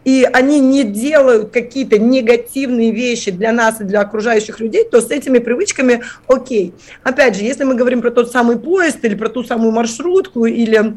и 0.04 0.28
они 0.33 0.61
не 0.61 0.85
делают 0.85 1.50
какие-то 1.50 1.99
негативные 1.99 2.90
вещи 2.90 3.30
для 3.30 3.52
нас 3.52 3.80
и 3.80 3.85
для 3.85 4.00
окружающих 4.00 4.61
людей, 4.61 4.85
то 4.85 5.00
с 5.00 5.11
этими 5.11 5.38
привычками 5.38 6.02
окей. 6.26 6.75
Опять 7.02 7.37
же, 7.37 7.45
если 7.45 7.64
мы 7.64 7.75
говорим 7.75 8.00
про 8.00 8.11
тот 8.11 8.30
самый 8.30 8.59
поезд 8.59 9.04
или 9.04 9.14
про 9.14 9.28
ту 9.28 9.45
самую 9.45 9.73
маршрутку 9.73 10.47
или 10.47 10.95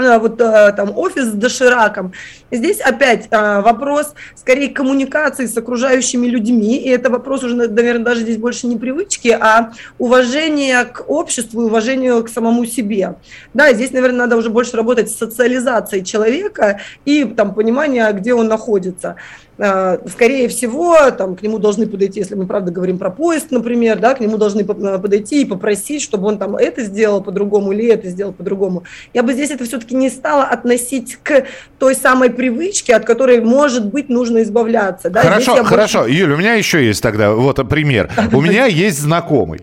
вот 0.00 0.40
э, 0.40 0.72
там 0.76 0.96
офис 0.96 1.26
с 1.26 1.32
дошираком. 1.32 2.12
Здесь 2.50 2.80
опять 2.80 3.28
э, 3.30 3.60
вопрос 3.60 4.14
скорее 4.34 4.68
коммуникации 4.68 5.46
с 5.46 5.56
окружающими 5.56 6.26
людьми, 6.26 6.76
и 6.76 6.88
это 6.88 7.10
вопрос 7.10 7.44
уже, 7.44 7.54
наверное, 7.54 8.04
даже 8.04 8.22
здесь 8.22 8.36
больше 8.36 8.66
не 8.66 8.76
привычки, 8.76 9.28
а 9.28 9.72
уважение 9.98 10.84
к 10.84 11.04
обществу 11.08 11.62
уважению 11.62 12.24
к 12.24 12.28
самому 12.28 12.64
себе. 12.66 13.14
Да, 13.54 13.72
здесь, 13.72 13.92
наверное, 13.92 14.20
надо 14.20 14.36
уже 14.36 14.50
больше 14.50 14.76
работать 14.76 15.10
с 15.10 15.16
социализацией 15.16 16.04
человека 16.04 16.80
и 17.04 17.24
там 17.24 17.54
понимание, 17.54 18.12
где 18.12 18.34
он 18.34 18.48
находится. 18.48 19.16
Э, 19.58 19.98
скорее 20.08 20.48
всего, 20.48 21.10
там, 21.10 21.36
к 21.36 21.42
нему 21.42 21.58
должны 21.58 21.86
подойти, 21.86 22.20
если 22.20 22.34
мы 22.34 22.46
правда 22.46 22.72
говорим 22.72 22.98
про 22.98 23.10
поезд, 23.10 23.50
например, 23.50 23.98
да, 23.98 24.14
к 24.14 24.20
нему 24.20 24.38
должны 24.38 24.62
э, 24.62 24.98
подойти 24.98 25.42
и 25.42 25.44
попросить, 25.44 26.02
чтобы 26.02 26.28
он 26.28 26.38
там 26.38 26.56
это 26.56 26.82
сделал 26.82 27.22
по-другому 27.22 27.72
или 27.72 27.86
это 27.86 28.08
сделал 28.08 28.32
по-другому. 28.32 28.84
Я 29.12 29.22
бы 29.22 29.34
здесь 29.34 29.50
это 29.50 29.64
все-таки 29.64 29.94
не 29.94 30.08
стала 30.08 30.44
относить 30.44 31.18
к 31.22 31.44
той 31.78 31.94
самой 31.94 32.30
привычке, 32.30 32.94
от 32.94 33.04
которой, 33.04 33.40
может 33.40 33.86
быть, 33.86 34.08
нужно 34.08 34.42
избавляться. 34.42 35.10
Да? 35.10 35.20
Хорошо, 35.22 35.62
хорошо. 35.64 36.00
Больше... 36.02 36.14
Юля, 36.14 36.34
у 36.34 36.38
меня 36.38 36.54
еще 36.54 36.84
есть 36.84 37.02
тогда 37.02 37.32
вот 37.32 37.56
пример. 37.68 38.10
У 38.32 38.40
меня 38.40 38.66
есть 38.66 38.98
знакомый. 38.98 39.60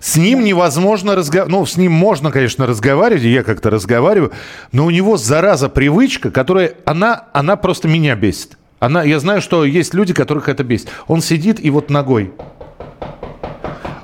С 0.00 0.16
ним 0.16 0.44
невозможно 0.44 1.14
разговаривать. 1.14 1.52
Ну, 1.52 1.66
с 1.66 1.76
ним 1.76 1.92
можно, 1.92 2.30
конечно, 2.30 2.66
разговаривать, 2.66 3.22
я 3.22 3.42
как-то 3.42 3.68
разговариваю, 3.68 4.32
но 4.72 4.86
у 4.86 4.90
него 4.90 5.18
зараза 5.18 5.68
привычка, 5.68 6.30
которая, 6.30 6.72
она, 6.86 7.26
она 7.32 7.56
просто 7.56 7.86
меня 7.86 8.16
бесит. 8.16 8.56
Она, 8.80 9.04
я 9.04 9.20
знаю, 9.20 9.40
что 9.42 9.64
есть 9.64 9.94
люди, 9.94 10.12
которых 10.12 10.48
это 10.48 10.64
бесит. 10.64 10.88
Он 11.06 11.20
сидит 11.20 11.62
и 11.64 11.70
вот 11.70 11.90
ногой. 11.90 12.32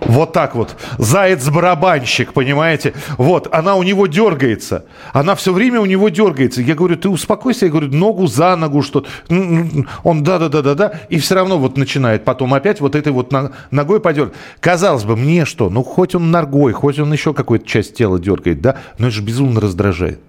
Вот 0.03 0.33
так 0.33 0.55
вот. 0.55 0.77
Заяц-барабанщик, 0.99 2.33
понимаете? 2.33 2.95
Вот, 3.19 3.49
она 3.53 3.75
у 3.75 3.83
него 3.83 4.07
дергается. 4.07 4.85
Она 5.13 5.35
все 5.35 5.53
время 5.53 5.81
у 5.81 5.87
него 5.87 6.11
дергается. 6.11 6.63
Я 6.63 6.75
говорю, 6.75 6.97
ты 6.97 7.09
успокойся. 7.09 7.67
Я 7.67 7.73
говорю, 7.73 7.89
ногу 7.89 8.29
за 8.29 8.55
ногу, 8.55 8.83
что 8.83 9.05
Он 9.29 10.23
да-да-да-да-да. 10.23 11.01
И 11.09 11.19
все 11.19 11.35
равно 11.35 11.59
вот 11.59 11.77
начинает 11.77 12.25
потом 12.25 12.55
опять 12.55 12.81
вот 12.81 12.95
этой 12.95 13.13
вот 13.13 13.33
ногой 13.71 13.99
подергать. 13.99 14.35
Казалось 14.61 15.05
бы, 15.05 15.17
мне 15.17 15.45
что? 15.45 15.71
Ну, 15.71 15.83
хоть 15.83 16.15
он 16.15 16.31
ногой, 16.31 16.73
хоть 16.73 16.99
он 17.01 17.13
еще 17.13 17.35
какую-то 17.35 17.67
часть 17.67 17.95
тела 17.95 18.21
дергает, 18.21 18.61
да? 18.61 18.77
Но 18.99 19.09
это 19.09 19.17
же 19.17 19.23
безумно 19.23 19.61
раздражает. 19.61 20.21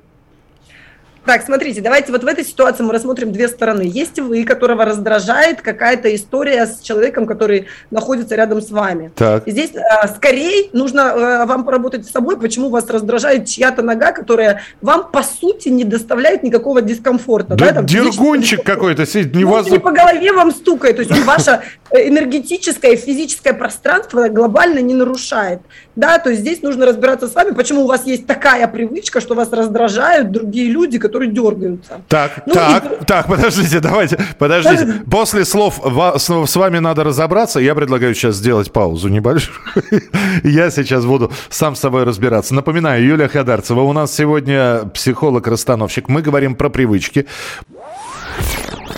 Так, 1.27 1.43
смотрите, 1.43 1.81
давайте 1.81 2.13
вот 2.13 2.23
в 2.23 2.27
этой 2.27 2.45
ситуации 2.45 2.83
мы 2.83 2.93
рассмотрим 2.93 3.33
две 3.33 3.49
стороны. 3.49 3.81
Есть 3.81 4.17
вы, 4.17 4.45
которого 4.45 4.85
раздражает 4.85 5.61
какая-то 5.61 6.15
история 6.15 6.65
с 6.65 6.79
человеком, 6.79 7.25
который 7.25 7.67
находится 7.91 8.33
рядом 8.35 8.61
с 8.61 8.71
вами. 8.71 9.11
Так. 9.13 9.43
Здесь 9.45 9.71
э, 9.75 10.07
скорее 10.15 10.69
нужно 10.71 11.01
э, 11.01 11.45
вам 11.45 11.65
поработать 11.65 12.05
с 12.07 12.11
собой, 12.11 12.39
почему 12.39 12.69
вас 12.69 12.89
раздражает 12.89 13.45
чья-то 13.45 13.81
нога, 13.81 14.13
которая 14.13 14.61
вам 14.81 15.11
по 15.11 15.21
сути 15.21 15.67
не 15.67 15.83
доставляет 15.83 16.43
никакого 16.43 16.81
дискомфорта. 16.81 17.55
Да, 17.55 17.65
да 17.65 17.73
там, 17.73 17.85
дергунчик 17.85 18.63
какой-то 18.63 19.05
сидит, 19.05 19.35
не 19.35 19.43
вас... 19.43 19.67
по 19.67 19.91
голове 19.91 20.31
вам 20.31 20.51
стукает, 20.51 20.95
то 20.95 21.01
есть 21.01 21.25
ваше 21.25 21.59
э, 21.91 22.07
энергетическое 22.07 22.91
и 22.91 22.95
физическое 22.95 23.51
пространство 23.51 24.29
глобально 24.29 24.79
не 24.79 24.93
нарушает. 24.93 25.59
Да, 25.97 26.19
то 26.19 26.29
есть 26.29 26.41
здесь 26.41 26.61
нужно 26.61 26.85
разбираться 26.85 27.27
с 27.27 27.35
вами, 27.35 27.51
почему 27.51 27.83
у 27.83 27.87
вас 27.87 28.05
есть 28.05 28.27
такая 28.27 28.65
привычка, 28.69 29.19
что 29.19 29.35
вас 29.35 29.51
раздражают 29.51 30.31
другие 30.31 30.69
люди, 30.69 30.99
которые 30.99 31.16
которые 31.17 31.31
дергаются. 31.31 32.01
Так, 32.07 32.43
ну, 32.45 32.53
так, 32.53 33.01
и... 33.01 33.05
так, 33.05 33.27
подождите, 33.27 33.79
давайте, 33.79 34.19
подождите. 34.37 35.03
После 35.09 35.45
слов 35.45 35.79
с 35.83 36.55
вами 36.55 36.79
надо 36.79 37.03
разобраться. 37.03 37.59
Я 37.59 37.75
предлагаю 37.75 38.13
сейчас 38.13 38.35
сделать 38.35 38.71
паузу 38.71 39.07
небольшую. 39.09 39.57
Я 40.43 40.69
сейчас 40.69 41.05
буду 41.05 41.31
сам 41.49 41.75
с 41.75 41.79
собой 41.79 42.03
разбираться. 42.03 42.53
Напоминаю, 42.53 43.03
Юлия 43.03 43.27
Хадарцева 43.27 43.81
у 43.81 43.93
нас 43.93 44.13
сегодня 44.13 44.85
психолог-расстановщик. 44.93 46.07
Мы 46.09 46.21
говорим 46.21 46.55
про 46.55 46.69
привычки. 46.69 47.25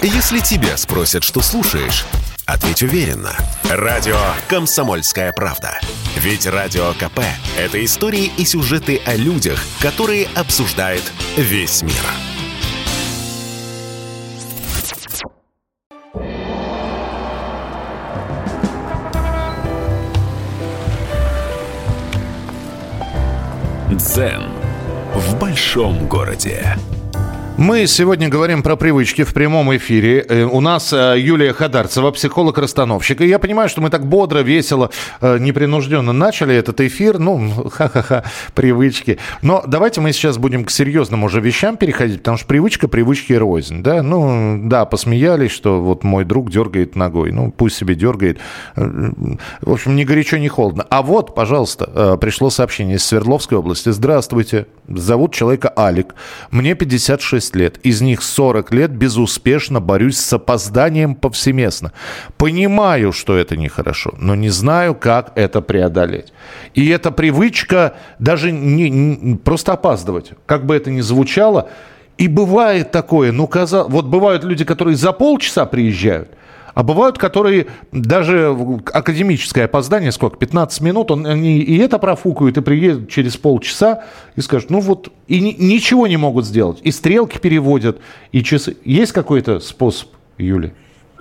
Если 0.02 0.40
тебя 0.40 0.78
спросят, 0.78 1.24
что 1.24 1.42
слушаешь, 1.42 2.06
ответь 2.52 2.82
уверенно. 2.82 3.36
Радио 3.70 4.18
«Комсомольская 4.48 5.32
правда». 5.32 5.80
Ведь 6.16 6.46
Радио 6.48 6.94
КП– 6.94 7.20
это 7.58 7.84
истории 7.84 8.32
и 8.38 8.46
сюжеты 8.46 9.00
о 9.06 9.16
людях, 9.16 9.64
которые 9.80 10.28
обсуждает 10.36 11.04
весь 11.38 11.82
мир. 11.82 11.94
Дзен 23.92 24.44
в 25.16 25.36
большом 25.40 26.08
городе. 26.08 26.78
Мы 27.60 27.88
сегодня 27.88 28.30
говорим 28.30 28.64
про 28.64 28.78
привычки 28.78 29.26
в 29.26 29.34
прямом 29.34 29.76
эфире. 29.76 30.26
Э, 30.30 30.44
у 30.46 30.62
нас 30.62 30.94
э, 30.94 31.16
Юлия 31.20 31.52
Хадарцева, 31.52 32.10
психолог-расстановщик. 32.12 33.20
И 33.20 33.28
я 33.28 33.38
понимаю, 33.38 33.68
что 33.68 33.82
мы 33.82 33.90
так 33.90 34.06
бодро, 34.06 34.40
весело, 34.40 34.92
э, 35.20 35.38
непринужденно 35.40 36.14
начали 36.14 36.56
этот 36.56 36.80
эфир. 36.80 37.20
Ну, 37.20 37.70
ха-ха-ха, 37.70 38.24
привычки. 38.56 39.20
Но 39.42 39.62
давайте 39.68 40.00
мы 40.00 40.14
сейчас 40.14 40.38
будем 40.38 40.64
к 40.64 40.72
серьезным 40.72 41.26
уже 41.26 41.42
вещам 41.42 41.76
переходить, 41.76 42.20
потому 42.20 42.38
что 42.38 42.48
привычка 42.48 42.88
привычки 42.88 43.34
рознь. 43.34 43.84
Да? 43.84 44.04
Ну, 44.04 44.62
да, 44.64 44.86
посмеялись, 44.86 45.52
что 45.52 45.82
вот 45.82 46.06
мой 46.06 46.24
друг 46.24 46.50
дергает 46.50 46.96
ногой. 46.96 47.34
Ну, 47.34 47.52
пусть 47.52 47.76
себе 47.76 47.94
дергает. 47.94 48.40
В 48.78 49.74
общем, 49.74 49.98
ни 49.98 50.06
горячо, 50.06 50.38
ни 50.38 50.48
холодно. 50.48 50.88
А 50.90 51.02
вот, 51.02 51.36
пожалуйста, 51.36 52.18
пришло 52.22 52.52
сообщение 52.52 52.96
из 52.96 53.04
Свердловской 53.04 53.58
области. 53.58 53.90
Здравствуйте. 53.90 54.68
Зовут 54.88 55.34
человека 55.34 55.74
Алик. 55.76 56.16
Мне 56.52 56.74
56 56.74 57.49
30 57.50 57.56
лет. 57.56 57.78
Из 57.86 58.02
них 58.02 58.22
40 58.22 58.74
лет 58.74 58.92
безуспешно 58.92 59.80
борюсь 59.80 60.18
с 60.18 60.34
опозданием 60.34 61.16
повсеместно. 61.16 61.92
Понимаю, 62.38 63.12
что 63.12 63.38
это 63.38 63.58
нехорошо, 63.58 64.14
но 64.18 64.36
не 64.36 64.50
знаю, 64.50 64.96
как 64.96 65.32
это 65.36 65.62
преодолеть. 65.62 66.34
И 66.74 66.88
эта 66.90 67.12
привычка 67.12 67.94
даже 68.20 68.52
не, 68.52 68.90
не 68.90 69.36
просто 69.36 69.74
опаздывать, 69.74 70.32
как 70.46 70.66
бы 70.66 70.76
это 70.76 70.92
ни 70.92 71.02
звучало, 71.02 71.70
и 72.18 72.28
бывает 72.28 72.92
такое, 72.92 73.32
ну, 73.32 73.48
казалось, 73.48 73.92
вот 73.92 74.06
бывают 74.06 74.44
люди, 74.44 74.66
которые 74.66 74.96
за 74.96 75.14
полчаса 75.14 75.66
приезжают, 75.66 76.30
а 76.80 76.84
бывают, 76.84 77.18
которые 77.18 77.68
даже 77.92 78.56
академическое 78.94 79.66
опоздание, 79.66 80.14
сколько, 80.14 80.38
15 80.38 80.80
минут, 80.80 81.12
он, 81.12 81.26
они 81.26 81.60
и 81.60 81.78
это 81.78 82.00
профукают, 82.00 82.58
и 82.58 82.62
приедут 82.62 83.10
через 83.10 83.36
полчаса 83.36 84.06
и 84.38 84.40
скажут, 84.40 84.70
ну 84.70 84.80
вот, 84.80 85.12
и 85.28 85.42
ни, 85.42 85.52
ничего 85.62 86.08
не 86.08 86.16
могут 86.16 86.46
сделать. 86.46 86.80
И 86.84 86.92
стрелки 86.92 87.38
переводят, 87.38 88.00
и 88.32 88.42
часы. 88.44 88.78
Есть 88.86 89.12
какой-то 89.12 89.60
способ, 89.60 90.08
Юля? 90.38 90.72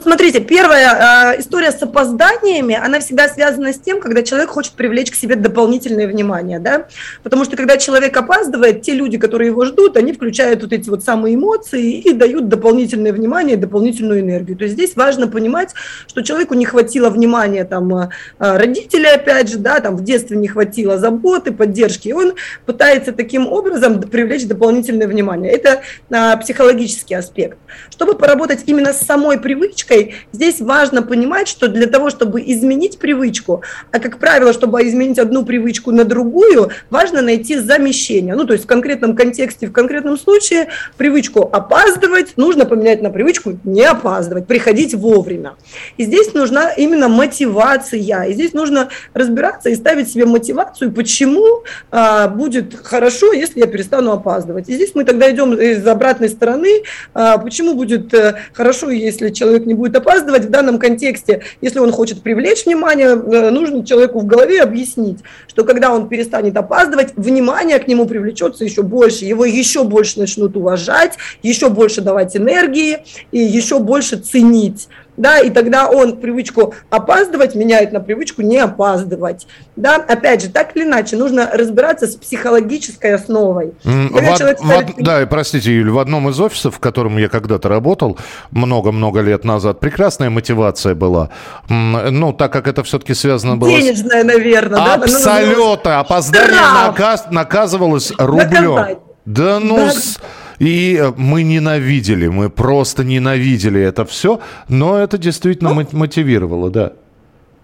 Смотрите, 0.01 0.39
первая 0.41 1.35
э, 1.35 1.41
история 1.41 1.73
с 1.73 1.83
опозданиями, 1.83 2.77
она 2.77 3.01
всегда 3.01 3.29
связана 3.29 3.73
с 3.73 3.81
тем, 3.81 4.01
когда 4.01 4.23
человек 4.23 4.51
хочет 4.51 4.75
привлечь 4.75 5.11
к 5.11 5.17
себе 5.17 5.35
дополнительное 5.35 6.07
внимание, 6.07 6.61
да, 6.61 6.87
потому 7.25 7.45
что 7.45 7.57
когда 7.57 7.77
человек 7.79 8.17
опаздывает, 8.17 8.83
те 8.83 8.93
люди, 8.95 9.19
которые 9.19 9.49
его 9.49 9.65
ждут, 9.65 9.97
они 9.97 10.13
включают 10.13 10.63
вот 10.63 10.73
эти 10.73 10.89
вот 10.89 11.03
самые 11.03 11.35
эмоции 11.35 11.99
и 11.99 12.13
дают 12.13 12.49
дополнительное 12.49 13.13
внимание, 13.13 13.57
дополнительную 13.57 14.21
энергию. 14.21 14.57
То 14.57 14.65
есть 14.65 14.75
здесь 14.75 14.95
важно 14.95 15.27
понимать, 15.27 15.75
что 16.07 16.23
человеку 16.23 16.55
не 16.55 16.65
хватило 16.65 17.11
внимания 17.11 17.65
там 17.65 17.93
э, 17.93 18.09
родителей, 18.39 19.11
опять 19.11 19.51
же, 19.51 19.59
да, 19.59 19.81
там 19.81 19.97
в 19.97 20.05
детстве 20.05 20.37
не 20.37 20.47
хватило 20.47 20.99
заботы, 20.99 21.51
поддержки, 21.51 22.09
и 22.09 22.13
он 22.13 22.35
пытается 22.67 23.11
таким 23.13 23.49
образом 23.49 24.01
привлечь 24.01 24.47
дополнительное 24.47 25.09
внимание. 25.09 25.51
Это 25.51 25.83
э, 26.09 26.37
психологический 26.41 27.17
аспект. 27.17 27.59
Чтобы 27.91 28.15
поработать 28.15 28.63
именно 28.67 28.93
с 28.93 29.01
самой 29.01 29.41
привычкой, 29.41 29.88
привычкой, 29.89 30.15
здесь 30.33 30.61
важно 30.61 31.03
понимать, 31.03 31.49
что 31.49 31.69
для 31.69 31.87
того, 31.87 32.11
чтобы 32.11 32.43
изменить 32.43 32.99
привычку, 32.99 33.63
а 33.91 33.99
как 33.99 34.19
правило, 34.19 34.53
чтобы 34.53 34.87
изменить 34.87 35.19
одну 35.19 35.45
привычку 35.45 35.91
на 35.91 36.05
другую, 36.05 36.71
важно 36.91 37.23
найти 37.23 37.57
замещение. 37.57 38.35
Ну, 38.35 38.45
то 38.45 38.53
есть 38.53 38.65
в 38.65 38.69
конкретном 38.69 39.17
контексте, 39.17 39.67
в 39.67 39.73
конкретном 39.73 40.19
случае 40.19 40.69
привычку 40.97 41.49
опаздывать 41.53 42.37
нужно 42.37 42.65
поменять 42.65 43.03
на 43.03 43.11
привычку 43.11 43.59
не 43.65 43.85
опаздывать, 43.85 44.47
приходить 44.47 44.95
вовремя. 44.95 45.55
И 45.97 46.05
здесь 46.05 46.35
нужна 46.35 46.71
именно 46.71 47.09
мотивация. 47.09 47.99
И 47.99 48.33
здесь 48.35 48.53
нужно 48.53 48.89
разбираться 49.15 49.71
и 49.71 49.75
ставить 49.75 50.11
себе 50.11 50.27
мотивацию, 50.27 50.93
почему 50.93 51.65
а, 51.91 52.29
будет 52.29 52.75
хорошо, 52.83 53.33
если 53.33 53.61
я 53.61 53.67
перестану 53.67 54.13
опаздывать. 54.13 54.69
И 54.69 54.75
здесь 54.75 54.93
мы 54.95 55.05
тогда 55.05 55.31
идем 55.31 55.55
из 55.55 55.87
обратной 55.87 56.29
стороны, 56.29 56.83
а, 57.15 57.39
почему 57.39 57.75
будет 57.75 58.13
а, 58.15 58.39
хорошо, 58.53 58.91
если 58.91 59.31
человек 59.31 59.67
не 59.67 59.75
будет 59.79 59.97
опаздывать. 59.97 60.45
В 60.45 60.51
данном 60.51 60.79
контексте, 60.79 61.43
если 61.61 61.79
он 61.79 61.93
хочет 61.93 62.23
привлечь 62.23 62.67
внимание, 62.67 63.09
э, 63.09 63.51
нужно 63.51 63.87
человеку 63.87 64.21
в 64.21 64.27
голове 64.27 64.61
объяснить, 64.61 65.21
что 65.47 65.65
когда 65.65 65.93
он 65.93 66.09
перестанет 66.09 66.57
опаздывать, 66.57 67.15
внимание 67.17 67.79
к 67.79 67.89
нему 67.89 68.07
привлечется 68.07 68.65
еще 68.65 68.83
больше, 68.83 69.25
его 69.25 69.45
еще 69.45 69.85
больше 69.85 70.19
начнут 70.19 70.57
уважать, 70.57 71.15
еще 71.43 71.69
больше 71.71 72.01
давать 72.01 72.37
энергии 72.37 72.99
и 73.33 73.39
еще 73.39 73.79
больше 73.79 74.17
ценить 74.17 74.89
да, 75.19 75.41
и 75.41 75.51
тогда 75.51 75.89
он 75.89 76.17
привычку 76.17 76.75
опаздывать 76.89 77.55
меняет 77.55 77.93
на 77.93 78.01
привычку 78.01 78.43
не 78.43 78.59
опаздывать, 78.59 79.47
да, 79.77 79.97
опять 79.97 80.43
же, 80.43 80.49
так 80.49 80.75
или 80.77 80.85
иначе, 80.85 81.17
нужно 81.17 81.51
разбираться 81.53 82.07
с 82.07 82.17
психологической 82.17 83.15
основой. 83.15 83.75
В, 83.85 84.35
ставит... 84.37 84.61
в, 84.61 85.03
да, 85.03 85.23
и 85.23 85.27
простите, 85.27 85.75
Юль, 85.77 85.91
в 85.91 85.99
одном 85.99 86.29
из 86.31 86.41
офисов, 86.41 86.77
в 86.77 86.79
котором 86.79 87.19
я 87.19 87.29
когда-то 87.29 87.69
работал, 87.69 88.17
много-много 88.51 89.21
лет 89.21 89.45
назад, 89.45 89.81
прекрасная 89.81 90.31
мотивация 90.31 90.95
была, 90.95 91.31
ну, 91.69 92.33
так 92.33 92.53
как 92.53 92.69
это 92.69 92.83
все-таки 92.85 93.15
связано 93.15 93.57
было... 93.57 93.71
Денежная, 93.71 94.25
наверное, 94.25 94.79
да? 94.79 94.95
Абсолютно, 94.95 96.01
опоздание 96.01 96.61
наказ... 96.87 97.27
наказывалось 97.31 98.13
рублем. 98.17 98.75
Наказать. 98.75 98.99
Да 99.25 99.61
ну... 99.61 99.77
Да. 99.77 99.91
С... 99.91 100.19
И 100.59 100.99
э, 101.01 101.13
мы 101.17 101.43
ненавидели, 101.43 102.29
мы 102.29 102.51
просто 102.51 103.05
ненавидели 103.05 103.81
это 103.81 104.05
все, 104.05 104.41
но 104.69 104.99
это 104.99 105.19
действительно 105.19 105.73
ну, 105.73 105.87
мотивировало, 105.93 106.71
да. 106.71 106.93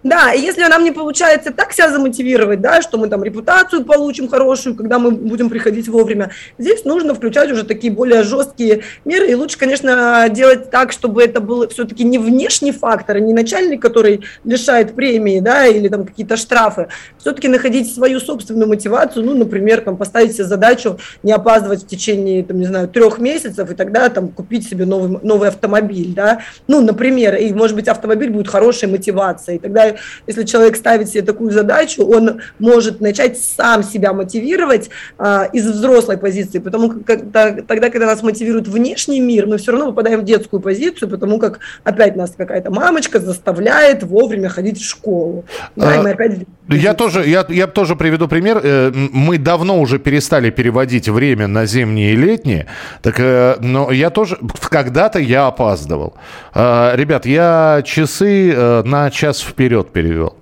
Да, 0.05 0.35
и 0.35 0.41
если 0.43 0.63
нам 0.65 0.85
не 0.85 0.93
получается 0.93 1.51
так 1.51 1.73
себя 1.73 1.91
замотивировать, 1.91 2.61
да, 2.61 2.83
что 2.83 2.99
мы 2.99 3.09
там 3.09 3.25
репутацию 3.25 3.85
получим 3.87 4.29
хорошую, 4.29 4.77
когда 4.77 4.99
мы 4.99 5.11
будем 5.11 5.49
приходить 5.49 5.89
вовремя, 5.89 6.31
здесь 6.59 6.85
нужно 6.85 7.15
включать 7.15 7.51
уже 7.51 7.65
такие 7.65 7.91
более 7.91 8.23
жесткие 8.23 8.83
меры. 9.07 9.31
И 9.31 9.35
лучше, 9.35 9.59
конечно, 9.59 10.29
делать 10.29 10.71
так, 10.71 10.93
чтобы 10.93 11.23
это 11.23 11.41
был 11.41 11.67
все-таки 11.69 12.05
не 12.05 12.19
внешний 12.19 12.71
фактор, 12.71 13.17
а 13.17 13.21
не 13.21 13.33
начальник, 13.33 13.81
который 13.81 14.21
лишает 14.45 14.95
премии, 14.95 15.41
да, 15.41 15.67
или 15.67 15.89
там 15.89 16.05
какие-то 16.05 16.37
штрафы. 16.37 16.89
Все-таки 17.17 17.49
находить 17.49 17.93
свою 17.93 18.21
собственную 18.21 18.69
мотивацию, 18.69 19.25
ну, 19.25 19.35
например, 19.35 19.81
там 19.81 19.97
поставить 19.97 20.35
себе 20.35 20.45
задачу 20.45 20.99
не 21.23 21.33
опаздывать 21.33 21.85
в 21.85 21.87
течение, 21.87 22.45
там, 22.45 22.59
не 22.59 22.67
знаю, 22.67 22.89
трех 22.89 23.19
месяцев, 23.19 23.71
и 23.71 23.75
тогда 23.75 24.11
там 24.11 24.29
купить 24.29 24.69
себе 24.69 24.85
новый, 24.85 25.19
новый 25.23 25.49
автомобиль, 25.49 26.13
да, 26.15 26.41
ну, 26.69 26.83
например, 26.83 27.37
и, 27.37 27.51
может 27.55 27.75
быть, 27.75 27.89
автомобиль 27.89 28.29
будет 28.29 28.49
хорошей 28.49 28.87
мотивацией, 28.91 29.57
и 29.57 29.61
тогда 29.61 29.94
если 30.27 30.45
человек 30.45 30.77
ставит 30.77 31.09
себе 31.09 31.23
такую 31.23 31.51
задачу, 31.51 32.05
он 32.05 32.41
может 32.59 33.01
начать 33.01 33.39
сам 33.39 33.83
себя 33.83 34.13
мотивировать 34.13 34.91
а, 35.19 35.45
из 35.53 35.67
взрослой 35.67 36.19
позиции, 36.19 36.59
потому 36.59 36.91
как 36.91 37.25
когда, 37.33 37.63
тогда, 37.63 37.91
когда 37.91 38.07
нас 38.07 38.23
мотивирует 38.23 38.69
внешний 38.69 39.21
мир, 39.21 39.47
мы 39.47 39.59
все 39.59 39.73
равно 39.73 39.87
попадаем 39.87 40.21
в 40.21 40.25
детскую 40.25 40.61
позицию, 40.61 41.09
потому 41.09 41.39
как 41.39 41.61
опять 41.85 42.17
нас 42.17 42.35
какая-то 42.37 42.71
мамочка 42.71 43.21
заставляет 43.21 44.03
вовремя 44.03 44.49
ходить 44.49 44.79
в 44.79 44.85
школу. 44.85 45.45
Да, 45.77 46.01
а, 46.01 46.11
опять... 46.11 46.41
Я 46.69 46.95
тоже, 46.95 47.27
я, 47.27 47.45
я 47.49 47.67
тоже 47.67 47.97
приведу 47.97 48.29
пример. 48.29 48.61
Э, 48.63 48.91
мы 48.95 49.39
давно 49.39 49.81
уже 49.81 49.99
перестали 49.99 50.51
переводить 50.51 51.09
время 51.09 51.47
на 51.47 51.67
зимние 51.67 52.13
и 52.13 52.17
летние, 52.17 52.67
так, 53.03 53.17
э, 53.19 53.57
но 53.61 53.91
я 53.91 54.11
тоже 54.11 54.39
когда-то 54.69 55.19
я 55.19 55.47
опаздывал. 55.47 56.15
А, 56.53 56.95
ребят, 56.97 57.27
я 57.27 57.83
часы 57.85 58.53
э, 58.53 58.83
на 58.85 59.11
час 59.11 59.41
вперед 59.41 59.84
перевел. 59.93 60.37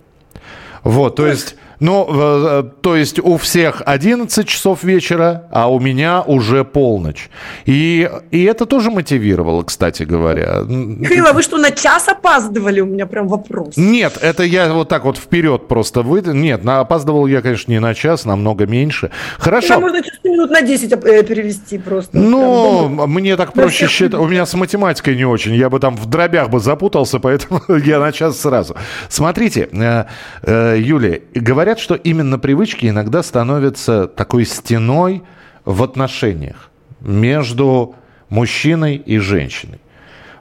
Вот, 0.84 1.16
то 1.16 1.26
есть 1.26 1.56
ну, 1.82 2.06
э, 2.08 2.62
то 2.80 2.94
есть 2.94 3.18
у 3.18 3.36
всех 3.36 3.82
11 3.84 4.46
часов 4.46 4.84
вечера, 4.84 5.48
а 5.50 5.68
у 5.68 5.80
меня 5.80 6.22
уже 6.22 6.64
полночь. 6.64 7.28
И, 7.64 8.08
и 8.30 8.44
это 8.44 8.66
тоже 8.66 8.92
мотивировало, 8.92 9.64
кстати 9.64 10.04
говоря. 10.04 10.62
Михаил, 10.64 11.26
а 11.26 11.32
вы 11.32 11.42
что, 11.42 11.58
на 11.58 11.72
час 11.72 12.06
опаздывали? 12.06 12.80
У 12.80 12.86
меня 12.86 13.06
прям 13.06 13.26
вопрос. 13.26 13.76
Нет, 13.76 14.16
это 14.22 14.44
я 14.44 14.72
вот 14.72 14.88
так 14.88 15.04
вот 15.04 15.18
вперед 15.18 15.66
просто 15.66 16.02
вы... 16.02 16.22
Нет, 16.22 16.62
на, 16.62 16.78
опаздывал 16.78 17.26
я, 17.26 17.42
конечно, 17.42 17.72
не 17.72 17.80
на 17.80 17.94
час, 17.94 18.26
намного 18.26 18.64
меньше. 18.64 19.10
Хорошо. 19.38 19.74
Тогда 19.74 19.80
можно 19.80 20.02
минут 20.22 20.50
на 20.50 20.62
10 20.62 20.92
э, 20.92 21.22
перевести 21.24 21.78
просто. 21.78 22.16
Ну, 22.16 22.88
мне 23.08 23.36
так 23.36 23.54
проще 23.54 23.88
считать. 23.88 24.20
У 24.20 24.28
меня 24.28 24.46
с 24.46 24.54
математикой 24.54 25.16
не 25.16 25.24
очень. 25.24 25.54
Я 25.54 25.68
бы 25.68 25.80
там 25.80 25.96
в 25.96 26.06
дробях 26.06 26.48
бы 26.48 26.60
запутался, 26.60 27.18
поэтому 27.22 27.60
я 27.68 27.98
на 27.98 28.12
час 28.12 28.38
сразу. 28.38 28.76
Смотрите, 29.08 29.68
э, 29.72 30.76
Юлия, 30.78 31.22
говорят, 31.34 31.71
говорят, 31.72 31.80
что 31.80 31.94
именно 31.94 32.38
привычки 32.38 32.86
иногда 32.86 33.22
становятся 33.22 34.06
такой 34.06 34.44
стеной 34.44 35.22
в 35.64 35.82
отношениях 35.82 36.70
между 37.00 37.94
мужчиной 38.28 38.96
и 38.96 39.18
женщиной. 39.18 39.80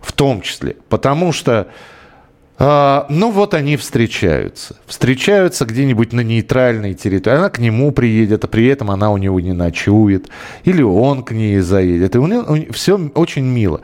В 0.01 0.11
том 0.11 0.41
числе. 0.41 0.75
Потому 0.89 1.31
что, 1.31 1.67
э, 2.59 3.03
ну 3.09 3.31
вот 3.31 3.53
они 3.53 3.77
встречаются. 3.77 4.75
Встречаются 4.87 5.65
где-нибудь 5.65 6.11
на 6.11 6.21
нейтральной 6.21 6.95
территории. 6.95 7.37
Она 7.37 7.49
к 7.49 7.59
нему 7.59 7.91
приедет, 7.91 8.43
а 8.43 8.47
при 8.47 8.65
этом 8.67 8.91
она 8.91 9.11
у 9.11 9.17
него 9.17 9.39
не 9.39 9.53
ночует. 9.53 10.27
Или 10.65 10.81
он 10.81 11.23
к 11.23 11.31
ней 11.31 11.59
заедет. 11.59 12.15
И 12.15 12.17
у 12.17 12.27
него 12.27 12.73
все 12.73 12.97
очень 13.15 13.45
мило. 13.45 13.81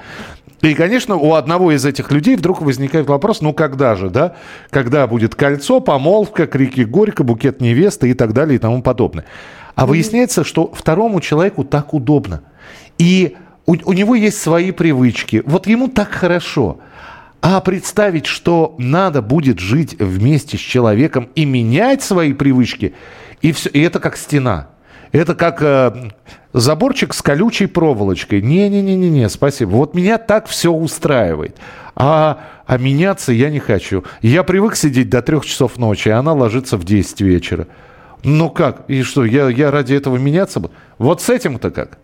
И, 0.62 0.74
конечно, 0.74 1.16
у 1.16 1.34
одного 1.34 1.72
из 1.72 1.86
этих 1.86 2.12
людей 2.12 2.36
вдруг 2.36 2.62
возникает 2.62 3.08
вопрос, 3.08 3.42
ну 3.42 3.54
когда 3.54 3.96
же, 3.96 4.10
да? 4.10 4.36
Когда 4.72 5.06
будет 5.06 5.36
кольцо, 5.36 5.80
помолвка, 5.80 6.48
крики 6.48 6.82
горько, 6.82 7.24
букет 7.24 7.62
невесты 7.62 8.10
и 8.10 8.14
так 8.14 8.34
далее 8.34 8.56
и 8.56 8.60
тому 8.60 8.82
подобное. 8.82 9.26
А 9.76 9.86
выясняется, 9.86 10.44
что 10.44 10.72
второму 10.74 11.22
человеку 11.22 11.64
так 11.64 11.94
удобно. 11.94 12.42
И 12.98 13.38
у, 13.68 13.76
у 13.84 13.94
него 13.94 14.16
есть 14.16 14.42
свои 14.42 14.72
привычки. 14.72 15.44
Вот 15.46 15.68
ему 15.68 15.88
так 15.90 16.10
хорошо. 16.10 16.80
А 17.42 17.62
представить, 17.62 18.26
что 18.26 18.74
надо 18.80 19.22
будет 19.22 19.60
жить 19.60 19.96
вместе 20.00 20.58
с 20.58 20.60
человеком 20.60 21.30
и 21.36 21.46
менять 21.46 22.02
свои 22.02 22.34
привычки, 22.34 22.96
и, 23.42 23.52
все, 23.52 23.70
и 23.70 23.80
это 23.82 24.00
как 24.00 24.18
стена. 24.18 24.70
Это 25.12 25.36
как 25.36 25.62
э, 25.62 26.12
заборчик 26.54 27.14
с 27.14 27.22
колючей 27.22 27.68
проволочкой. 27.68 28.42
Не-не-не-не, 28.42 29.30
спасибо. 29.30 29.70
Вот 29.72 29.94
меня 29.94 30.18
так 30.18 30.48
все 30.48 30.72
устраивает. 30.72 31.58
А, 31.96 32.40
а 32.66 32.78
меняться 32.78 33.32
я 33.32 33.50
не 33.50 33.60
хочу. 33.60 34.04
Я 34.22 34.44
привык 34.44 34.76
сидеть 34.76 35.10
до 35.10 35.22
трех 35.22 35.46
часов 35.46 35.78
ночи, 35.78 36.10
а 36.10 36.20
она 36.20 36.34
ложится 36.34 36.78
в 36.78 36.84
10 36.84 37.22
вечера. 37.22 37.68
Ну 38.24 38.50
как? 38.50 38.84
И 38.88 39.04
что, 39.04 39.26
я, 39.26 39.50
я 39.50 39.72
ради 39.72 39.94
этого 39.94 40.18
меняться 40.18 40.60
бы? 40.60 40.72
Вот 40.98 41.22
с 41.22 41.30
этим-то 41.30 41.72
как? 41.72 42.00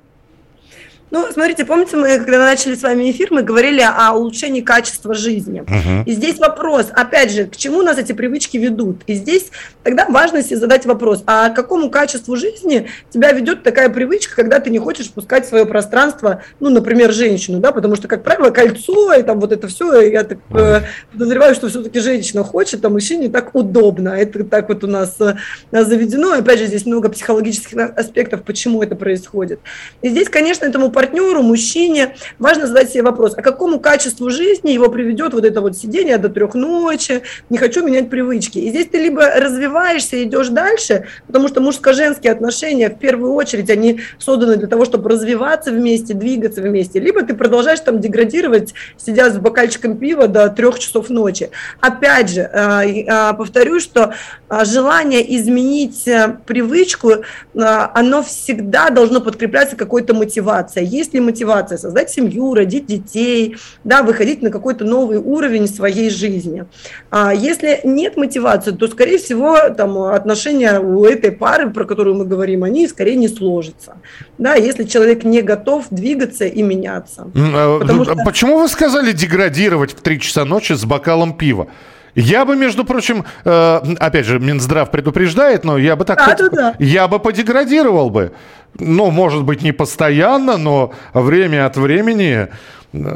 Ну, 1.14 1.28
смотрите, 1.32 1.64
помните, 1.64 1.96
мы, 1.96 2.18
когда 2.18 2.40
начали 2.40 2.74
с 2.74 2.82
вами 2.82 3.12
эфир, 3.12 3.28
мы 3.30 3.44
говорили 3.44 3.82
о 3.82 4.14
улучшении 4.14 4.62
качества 4.62 5.14
жизни. 5.14 5.62
Uh-huh. 5.62 6.04
И 6.08 6.12
здесь 6.14 6.40
вопрос, 6.40 6.88
опять 6.92 7.32
же, 7.32 7.46
к 7.46 7.56
чему 7.56 7.84
нас 7.84 8.00
эти 8.00 8.14
привычки 8.14 8.58
ведут? 8.58 9.04
И 9.06 9.14
здесь 9.14 9.52
тогда 9.84 10.08
важно 10.10 10.42
себе 10.42 10.58
задать 10.58 10.88
вопрос, 10.88 11.22
а 11.28 11.50
к 11.50 11.56
какому 11.56 11.92
качеству 11.92 12.36
жизни 12.36 12.88
тебя 13.12 13.32
ведет 13.32 13.62
такая 13.62 13.90
привычка, 13.90 14.36
когда 14.36 14.60
ты 14.60 14.72
не 14.72 14.80
хочешь 14.80 15.12
пускать 15.12 15.46
в 15.46 15.50
свое 15.50 15.68
пространство, 15.68 16.42
ну, 16.60 16.72
например, 16.72 17.14
женщину, 17.14 17.60
да, 17.60 17.72
потому 17.72 17.96
что, 17.96 18.08
как 18.08 18.24
правило, 18.24 18.50
кольцо 18.50 19.14
и 19.14 19.22
там 19.22 19.40
вот 19.40 19.52
это 19.52 19.68
все, 19.68 20.02
я 20.02 20.24
так 20.24 20.40
uh-huh. 20.50 20.82
подозреваю, 21.12 21.54
что 21.54 21.70
все-таки 21.70 22.00
женщина 22.00 22.44
хочет, 22.44 22.84
а 22.86 22.90
мужчине 22.90 23.30
так 23.30 23.54
удобно. 23.54 24.10
Это 24.10 24.44
так 24.46 24.68
вот 24.68 24.84
у 24.84 24.88
нас 24.88 25.18
э, 25.20 25.36
заведено. 25.72 26.34
И 26.34 26.40
опять 26.40 26.58
же, 26.58 26.66
здесь 26.66 26.88
много 26.88 27.10
психологических 27.10 27.92
аспектов, 27.96 28.42
почему 28.42 28.82
это 28.82 28.96
происходит. 28.96 29.60
И 30.02 30.10
здесь, 30.10 30.28
конечно, 30.28 30.66
этому 30.66 30.90
партнеру, 31.04 31.44
мужчине, 31.44 32.16
важно 32.40 32.66
задать 32.68 32.90
себе 32.90 33.04
вопрос, 33.04 33.34
а 33.36 33.42
какому 33.42 33.80
качеству 33.80 34.30
жизни 34.30 34.72
его 34.72 34.88
приведет 34.88 35.34
вот 35.34 35.44
это 35.44 35.60
вот 35.60 35.76
сидение 35.78 36.18
до 36.18 36.30
трех 36.30 36.54
ночи, 36.54 37.24
не 37.50 37.58
хочу 37.58 37.86
менять 37.86 38.10
привычки. 38.10 38.58
И 38.58 38.70
здесь 38.70 38.88
ты 38.88 39.00
либо 39.00 39.26
развиваешься, 39.26 40.24
идешь 40.24 40.48
дальше, 40.48 41.08
потому 41.28 41.50
что 41.50 41.60
мужско-женские 41.60 42.32
отношения 42.32 42.90
в 42.90 42.98
первую 42.98 43.34
очередь, 43.34 43.70
они 43.70 44.00
созданы 44.18 44.56
для 44.56 44.68
того, 44.68 44.86
чтобы 44.86 45.10
развиваться 45.10 45.72
вместе, 45.72 46.14
двигаться 46.14 46.62
вместе, 46.62 47.02
либо 47.02 47.22
ты 47.24 47.34
продолжаешь 47.34 47.82
там 47.82 48.00
деградировать, 48.00 48.74
сидя 48.96 49.30
с 49.30 49.38
бокальчиком 49.38 49.98
пива 49.98 50.30
до 50.30 50.48
трех 50.48 50.80
часов 50.80 51.10
ночи. 51.10 51.50
Опять 51.82 52.30
же, 52.30 52.44
а, 52.44 52.84
а, 53.10 53.34
повторюсь, 53.34 53.84
что 53.84 54.14
а, 54.48 54.64
желание 54.64 55.36
изменить 55.38 56.08
э, 56.08 56.38
привычку, 56.46 57.12
оно 57.54 58.24
всегда 58.24 58.90
должно 58.90 59.20
подкрепляться 59.20 59.76
какой-то 59.76 60.14
мотивацией 60.14 60.93
есть 60.94 61.14
ли 61.14 61.20
мотивация 61.20 61.78
создать 61.78 62.10
семью, 62.10 62.54
родить 62.54 62.86
детей, 62.86 63.58
да, 63.84 64.04
выходить 64.04 64.42
на 64.42 64.50
какой-то 64.50 64.86
новый 64.86 65.18
уровень 65.18 65.68
своей 65.68 66.10
жизни. 66.10 66.66
А 67.10 67.34
если 67.34 67.80
нет 67.84 68.18
мотивации, 68.18 68.72
то, 68.72 68.88
скорее 68.88 69.18
всего, 69.18 69.70
там, 69.70 69.98
отношения 69.98 70.80
у 70.80 71.06
этой 71.06 71.32
пары, 71.32 71.70
про 71.70 71.86
которую 71.86 72.16
мы 72.16 72.26
говорим, 72.26 72.64
они 72.64 72.88
скорее 72.88 73.16
не 73.16 73.28
сложатся. 73.28 73.98
Да, 74.38 74.56
если 74.56 74.84
человек 74.84 75.24
не 75.24 75.42
готов 75.42 75.86
двигаться 75.90 76.46
и 76.46 76.62
меняться. 76.62 77.28
А, 77.36 77.80
Потому 77.80 78.04
что... 78.06 78.16
Почему 78.26 78.60
вы 78.60 78.68
сказали 78.68 79.12
деградировать 79.12 79.92
в 79.92 80.02
3 80.02 80.20
часа 80.20 80.46
ночи 80.46 80.74
с 80.74 80.86
бокалом 80.86 81.38
пива? 81.38 81.68
Я 82.16 82.46
бы, 82.46 82.56
между 82.56 82.86
прочим, 82.86 83.26
э, 83.44 83.80
опять 84.00 84.26
же, 84.26 84.40
Минздрав 84.40 84.92
предупреждает, 84.92 85.64
но 85.64 85.78
я 85.78 85.96
бы 85.96 86.06
так... 86.06 86.18
Да, 86.18 86.36
да, 86.36 86.50
да. 86.50 86.76
Я 86.80 87.08
бы 87.08 87.20
подеградировал 87.20 88.10
бы. 88.10 88.34
Ну, 88.80 89.12
может 89.12 89.44
быть, 89.44 89.62
не 89.64 89.72
постоянно, 89.72 90.58
но 90.58 90.94
время 91.14 91.66
от 91.66 91.78
времени 91.78 92.50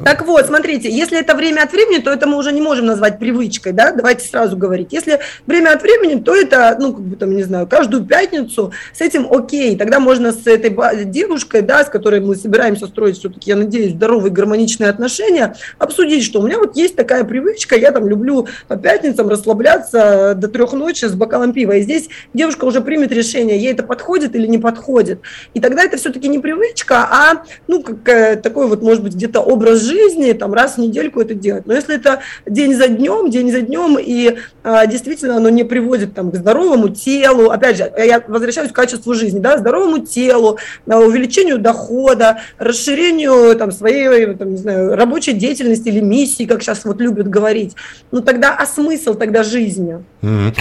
так 0.03 0.25
вот, 0.25 0.47
смотрите, 0.47 0.89
если 0.89 1.19
это 1.19 1.35
время 1.35 1.61
от 1.61 1.71
времени, 1.71 2.01
то 2.01 2.11
это 2.11 2.25
мы 2.25 2.37
уже 2.37 2.51
не 2.51 2.61
можем 2.61 2.87
назвать 2.87 3.19
привычкой, 3.19 3.73
да, 3.73 3.91
давайте 3.91 4.27
сразу 4.27 4.57
говорить. 4.57 4.91
Если 4.91 5.19
время 5.45 5.71
от 5.73 5.83
времени, 5.83 6.19
то 6.19 6.35
это, 6.35 6.75
ну, 6.79 6.93
как 6.93 7.03
бы 7.03 7.15
там, 7.15 7.35
не 7.35 7.43
знаю, 7.43 7.67
каждую 7.67 8.03
пятницу 8.03 8.73
с 8.91 9.01
этим 9.01 9.31
окей, 9.31 9.77
тогда 9.77 9.99
можно 9.99 10.31
с 10.31 10.47
этой 10.47 10.75
девушкой, 11.05 11.61
да, 11.61 11.83
с 11.83 11.89
которой 11.89 12.21
мы 12.21 12.35
собираемся 12.35 12.87
строить 12.87 13.19
все-таки, 13.19 13.51
я 13.51 13.55
надеюсь, 13.55 13.91
здоровые 13.91 14.31
гармоничные 14.31 14.89
отношения, 14.89 15.55
обсудить, 15.77 16.23
что 16.23 16.41
у 16.41 16.47
меня 16.47 16.57
вот 16.57 16.75
есть 16.75 16.95
такая 16.95 17.23
привычка, 17.23 17.75
я 17.75 17.91
там 17.91 18.07
люблю 18.07 18.47
по 18.67 18.77
пятницам 18.77 19.29
расслабляться 19.29 20.33
до 20.35 20.47
трех 20.47 20.73
ночи 20.73 21.05
с 21.05 21.13
бокалом 21.13 21.53
пива, 21.53 21.73
и 21.73 21.81
здесь 21.83 22.09
девушка 22.33 22.65
уже 22.65 22.81
примет 22.81 23.11
решение, 23.11 23.59
ей 23.59 23.73
это 23.73 23.83
подходит 23.83 24.35
или 24.35 24.47
не 24.47 24.57
подходит, 24.57 25.21
и 25.53 25.59
тогда 25.59 25.83
это 25.83 25.97
все-таки 25.97 26.27
не 26.27 26.39
привычка, 26.39 27.07
а, 27.11 27.43
ну, 27.67 27.83
как, 27.83 28.41
такой 28.41 28.67
вот, 28.67 28.81
может 28.81 29.03
быть, 29.03 29.13
где-то 29.13 29.39
образ 29.41 29.66
образ 29.67 29.84
жизни, 29.84 30.34
там 30.34 30.53
раз 30.53 30.75
в 30.75 30.77
недельку 30.80 31.21
это 31.21 31.34
делать. 31.34 31.65
Но 31.65 31.73
если 31.73 31.95
это 31.95 32.21
день 32.45 32.75
за 32.75 32.88
днем, 32.88 33.30
день 33.30 33.51
за 33.51 33.62
днем, 33.62 33.97
и 33.99 34.38
а, 34.63 34.86
действительно 34.86 35.38
оно 35.38 35.49
не 35.49 35.63
приводит 35.63 36.13
там, 36.13 36.32
к 36.32 36.36
здоровому 36.36 36.89
телу, 36.89 37.49
опять 37.49 37.77
же, 37.77 37.91
я 37.97 38.23
возвращаюсь 38.27 38.71
к 38.71 38.75
качеству 38.75 39.13
жизни, 39.13 39.39
да, 39.39 39.58
здоровому 39.58 39.99
телу, 39.99 40.58
увеличению 40.86 41.60
дохода, 41.60 42.39
расширению 42.58 43.56
там, 43.56 43.71
своей 43.71 44.34
там, 44.36 44.51
не 44.51 44.58
знаю, 44.58 44.95
рабочей 44.95 45.34
деятельности 45.34 45.89
или 45.89 45.99
миссии, 45.99 46.45
как 46.45 46.62
сейчас 46.62 46.86
вот 46.86 47.01
любят 47.01 47.30
говорить, 47.30 47.75
ну 48.12 48.21
тогда, 48.21 48.56
а 48.58 48.65
смысл 48.65 49.13
тогда 49.13 49.43
жизни? 49.43 50.03
Mm-hmm. 50.21 50.56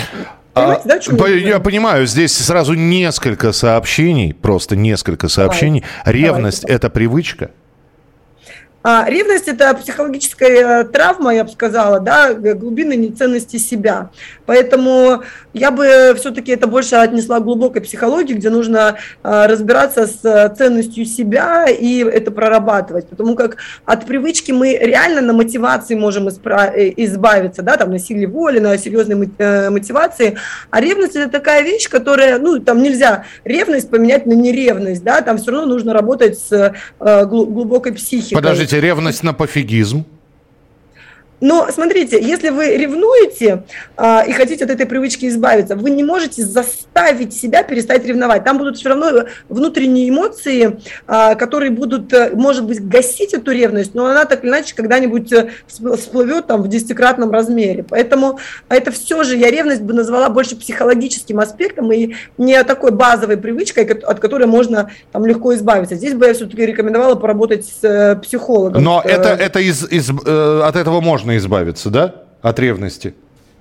А, 0.54 0.80
да, 0.86 0.98
я 1.26 1.60
понимаю, 1.60 2.06
здесь 2.06 2.32
сразу 2.32 2.72
несколько 2.72 3.52
сообщений, 3.52 4.32
просто 4.32 4.74
несколько 4.74 5.28
сообщений. 5.28 5.84
Давай. 6.06 6.18
Ревность 6.18 6.64
это 6.64 6.88
привычка? 6.88 7.50
А, 8.88 9.04
ревность– 9.08 9.48
это 9.48 9.74
психологическая 9.74 10.84
травма, 10.84 11.34
я 11.34 11.42
бы 11.42 11.50
сказала, 11.50 11.98
да, 11.98 12.34
глубинной 12.34 12.96
неценности 12.96 13.56
себя. 13.56 14.10
Поэтому 14.44 15.24
я 15.52 15.72
бы 15.72 16.14
все-таки 16.16 16.52
это 16.52 16.68
больше 16.68 16.94
отнесла 16.94 17.40
к 17.40 17.42
глубокой 17.42 17.82
психологии, 17.82 18.34
где 18.34 18.48
нужно 18.48 18.98
а, 19.24 19.48
разбираться 19.48 20.06
с 20.06 20.54
ценностью 20.56 21.04
себя 21.04 21.66
и 21.66 22.04
это 22.04 22.30
прорабатывать. 22.30 23.08
Потому 23.08 23.34
как 23.34 23.56
от 23.84 24.06
привычки 24.06 24.52
мы 24.52 24.78
реально 24.80 25.20
на 25.20 25.32
мотивации 25.32 25.96
можем 25.96 26.28
э, 26.28 26.92
избавиться, 26.98 27.62
да, 27.62 27.76
там 27.76 27.90
на 27.90 27.98
силе 27.98 28.28
воли, 28.28 28.60
на 28.60 28.78
серьезной 28.78 29.28
э, 29.38 29.68
мотивации. 29.68 30.38
А 30.70 30.80
ревность– 30.80 31.16
это 31.16 31.28
такая 31.28 31.62
вещь, 31.62 31.88
которая, 31.88 32.38
ну, 32.38 32.60
там 32.60 32.80
нельзя 32.84 33.24
ревность 33.42 33.90
поменять 33.90 34.26
на 34.26 34.34
неревность, 34.34 35.02
да, 35.02 35.22
там 35.22 35.38
все 35.38 35.50
равно 35.50 35.66
нужно 35.66 35.92
работать 35.92 36.38
с 36.38 36.52
э, 37.00 37.24
глубокой 37.24 37.92
психикой. 37.92 38.36
Подождите, 38.36 38.75
ревность 38.80 39.22
на 39.22 39.32
пофигизм? 39.32 40.04
Но 41.40 41.68
смотрите, 41.70 42.20
если 42.20 42.48
вы 42.48 42.76
ревнуете 42.76 43.64
а, 43.96 44.24
и 44.26 44.32
хотите 44.32 44.64
от 44.64 44.70
этой 44.70 44.86
привычки 44.86 45.26
избавиться, 45.26 45.76
вы 45.76 45.90
не 45.90 46.02
можете 46.02 46.42
заставить 46.42 47.34
себя 47.34 47.62
перестать 47.62 48.06
ревновать. 48.06 48.44
Там 48.44 48.56
будут 48.58 48.78
все 48.78 48.88
равно 48.88 49.24
внутренние 49.48 50.08
эмоции, 50.08 50.80
а, 51.06 51.34
которые 51.34 51.70
будут, 51.70 52.12
э, 52.12 52.30
может 52.34 52.64
быть, 52.64 52.86
гасить 52.86 53.34
эту 53.34 53.50
ревность, 53.50 53.94
но 53.94 54.06
она 54.06 54.24
так 54.24 54.44
или 54.44 54.50
иначе 54.50 54.74
когда-нибудь 54.74 55.32
э, 55.32 55.50
всплывет 55.66 56.46
там 56.46 56.62
в 56.62 56.68
десятикратном 56.68 57.30
размере. 57.30 57.84
Поэтому 57.88 58.38
это 58.68 58.90
все 58.90 59.22
же 59.22 59.36
я 59.36 59.50
ревность 59.50 59.82
бы 59.82 59.92
назвала 59.92 60.30
больше 60.30 60.56
психологическим 60.56 61.38
аспектом 61.38 61.92
и 61.92 62.14
не 62.38 62.62
такой 62.64 62.92
базовой 62.92 63.36
привычкой, 63.36 63.84
от 63.84 64.20
которой 64.20 64.46
можно 64.46 64.90
там 65.12 65.26
легко 65.26 65.54
избавиться. 65.54 65.96
Здесь 65.96 66.14
бы 66.14 66.26
я 66.26 66.34
все-таки 66.34 66.64
рекомендовала 66.64 67.14
поработать 67.14 67.66
с 67.66 67.84
э, 67.84 68.16
психологом. 68.16 68.82
Но 68.82 69.02
это, 69.04 69.28
это 69.28 69.60
из, 69.60 69.84
из, 69.90 70.08
от 70.10 70.76
этого 70.76 71.00
можно 71.02 71.25
можно 71.26 71.36
избавиться, 71.38 71.90
да, 71.90 72.14
от 72.40 72.60
ревности? 72.60 73.14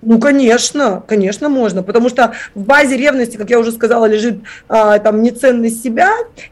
Ну, 0.04 0.20
конечно, 0.20 1.04
конечно, 1.08 1.50
можно, 1.50 1.82
потому 1.82 2.10
что 2.10 2.34
в 2.54 2.64
базе 2.64 2.96
ревности, 2.96 3.38
как 3.38 3.50
я 3.50 3.58
уже 3.58 3.72
сказала, 3.72 4.06
лежит 4.06 4.36
а, 4.70 5.00
там 5.00 5.24
неценность 5.24 5.82
себя 5.82 6.12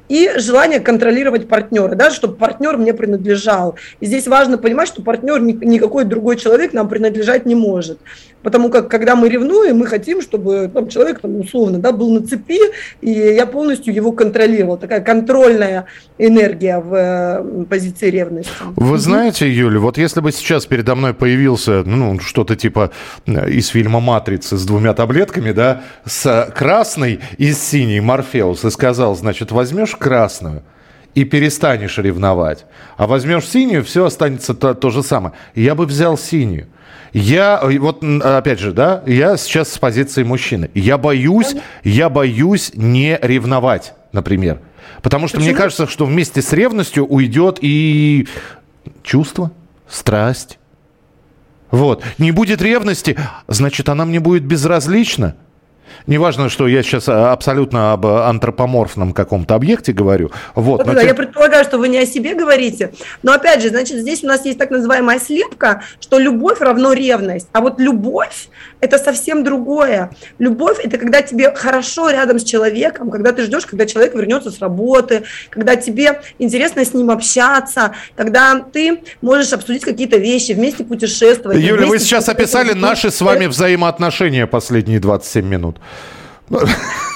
и 0.10 0.32
желание 0.38 0.80
контролировать 0.80 1.48
партнера, 1.48 1.94
да, 1.94 2.10
чтобы 2.10 2.36
партнер 2.36 2.78
мне 2.78 2.96
принадлежал. 2.96 3.76
И 4.00 4.08
здесь 4.08 4.28
важно 4.28 4.58
понимать, 4.58 4.88
что 4.88 5.04
партнер 5.04 5.40
никакой 5.40 6.06
другой 6.06 6.38
человек 6.38 6.74
нам 6.74 6.90
принадлежать 6.90 7.46
не 7.46 7.54
может. 7.54 8.00
Потому 8.44 8.70
как, 8.70 8.90
когда 8.90 9.16
мы 9.16 9.30
ревнуем, 9.30 9.78
мы 9.78 9.88
хотим, 9.88 10.22
чтобы 10.22 10.70
там, 10.74 10.90
человек, 10.90 11.22
там, 11.22 11.40
условно, 11.40 11.80
да, 11.80 11.92
был 11.92 12.12
на 12.12 12.28
цепи, 12.28 12.60
и 13.02 13.10
я 13.10 13.46
полностью 13.46 13.94
его 13.94 14.12
контролировал. 14.12 14.78
Такая 14.78 15.00
контрольная 15.00 15.86
энергия 16.18 16.80
в 16.80 16.94
э, 16.94 17.66
позиции 17.66 18.10
ревности. 18.10 18.52
Вы 18.76 18.98
знаете, 18.98 19.50
Юля, 19.50 19.80
вот 19.80 19.98
если 19.98 20.20
бы 20.20 20.32
сейчас 20.32 20.66
передо 20.66 20.96
мной 20.96 21.14
появился 21.14 21.84
ну, 21.84 22.20
что-то 22.20 22.56
типа 22.56 22.92
э, 23.26 23.50
из 23.50 23.68
фильма 23.68 24.00
«Матрица» 24.02 24.58
с 24.58 24.66
двумя 24.66 24.94
таблетками, 24.94 25.52
да, 25.52 25.84
с 26.06 26.52
красной 26.54 27.22
и 27.38 27.54
с 27.54 27.62
синей 27.64 28.02
Морфеус, 28.02 28.66
и 28.66 28.70
сказал, 28.70 29.16
значит, 29.16 29.52
возьмешь 29.52 29.96
красную, 29.96 30.64
и 31.16 31.24
перестанешь 31.24 31.98
ревновать. 31.98 32.66
А 32.98 33.08
возьмешь 33.08 33.48
синюю, 33.48 33.84
все 33.84 34.06
останется 34.06 34.54
то, 34.54 34.74
то 34.74 34.90
же 34.90 35.04
самое. 35.04 35.34
Я 35.56 35.76
бы 35.76 35.86
взял 35.86 36.18
синюю. 36.18 36.68
Я, 37.14 37.62
вот 37.80 38.04
опять 38.04 38.60
же, 38.60 38.74
да, 38.74 39.04
я 39.06 39.38
сейчас 39.38 39.72
с 39.72 39.78
позиции 39.78 40.24
мужчины. 40.24 40.72
Я 40.74 40.98
боюсь, 40.98 41.56
я 41.84 42.10
боюсь 42.10 42.72
не 42.74 43.20
ревновать, 43.22 43.94
например. 44.12 44.60
Потому 45.04 45.28
что 45.28 45.38
Почему? 45.38 45.52
мне 45.52 45.58
кажется, 45.58 45.86
что 45.88 46.06
вместе 46.06 46.42
с 46.42 46.52
ревностью 46.54 47.06
уйдет 47.06 47.60
и 47.62 48.28
чувство, 49.04 49.52
страсть. 49.88 50.58
Вот. 51.70 52.04
Не 52.18 52.32
будет 52.32 52.62
ревности, 52.62 53.18
значит, 53.48 53.90
она 53.90 54.06
мне 54.06 54.20
будет 54.20 54.44
безразлична. 54.44 55.36
Неважно, 56.08 56.50
что 56.50 56.68
я 56.68 56.84
сейчас 56.84 57.08
а, 57.08 57.32
абсолютно 57.32 57.94
об 57.94 58.06
антропоморфном 58.06 59.14
каком-то 59.14 59.56
объекте 59.56 59.94
говорю. 59.94 60.32
Вот, 60.56 60.86
ну, 60.86 60.94
да, 60.94 61.00
тем... 61.00 61.08
Я 61.08 61.14
предполагаю, 61.14 61.64
что 61.64 61.78
вы 61.78 61.88
не 61.88 61.98
о 61.98 62.06
себе 62.06 62.36
говорите. 62.36 62.92
Но 63.22 63.34
опять 63.34 63.62
же, 63.62 63.70
значит, 63.70 64.00
здесь 64.00 64.24
у 64.24 64.28
нас 64.28 64.46
есть 64.46 64.58
так 64.58 64.70
называемая 64.70 65.20
слепка, 65.20 65.84
что 66.00 66.20
любовь 66.20 66.60
равно 66.60 66.94
ревность. 66.94 67.48
А 67.54 67.62
вот 67.62 67.80
любовь– 67.80 68.50
это 68.82 68.98
совсем 68.98 69.44
другое. 69.44 70.12
Любовь– 70.40 70.80
это 70.84 70.98
когда 70.98 71.22
тебе 71.22 71.54
хорошо 71.54 72.10
рядом 72.10 72.40
с 72.40 72.44
человеком, 72.44 73.10
когда 73.10 73.32
ты 73.32 73.44
ждешь, 73.44 73.66
когда 73.66 73.86
человек 73.86 74.14
вернется 74.16 74.52
с 74.52 74.60
работы, 74.60 75.24
когда 75.50 75.76
тебе 75.76 76.22
интересно 76.40 76.84
с 76.84 76.94
ним 76.94 77.12
общаться, 77.12 77.96
когда 78.16 78.60
ты 78.60 79.02
можешь 79.22 79.54
обсудить 79.54 79.84
какие-то 79.84 80.18
вещи, 80.18 80.52
вместе 80.52 80.84
путешествовать. 80.84 81.60
Юля, 81.60 81.88
вы 81.88 82.00
сейчас 82.00 82.28
описали 82.30 82.74
наши 82.74 83.10
с 83.12 83.22
вами 83.22 83.46
взаимоотношения 83.46 84.48
последние 84.48 85.00
27 85.00 85.73
минут. 86.50 86.70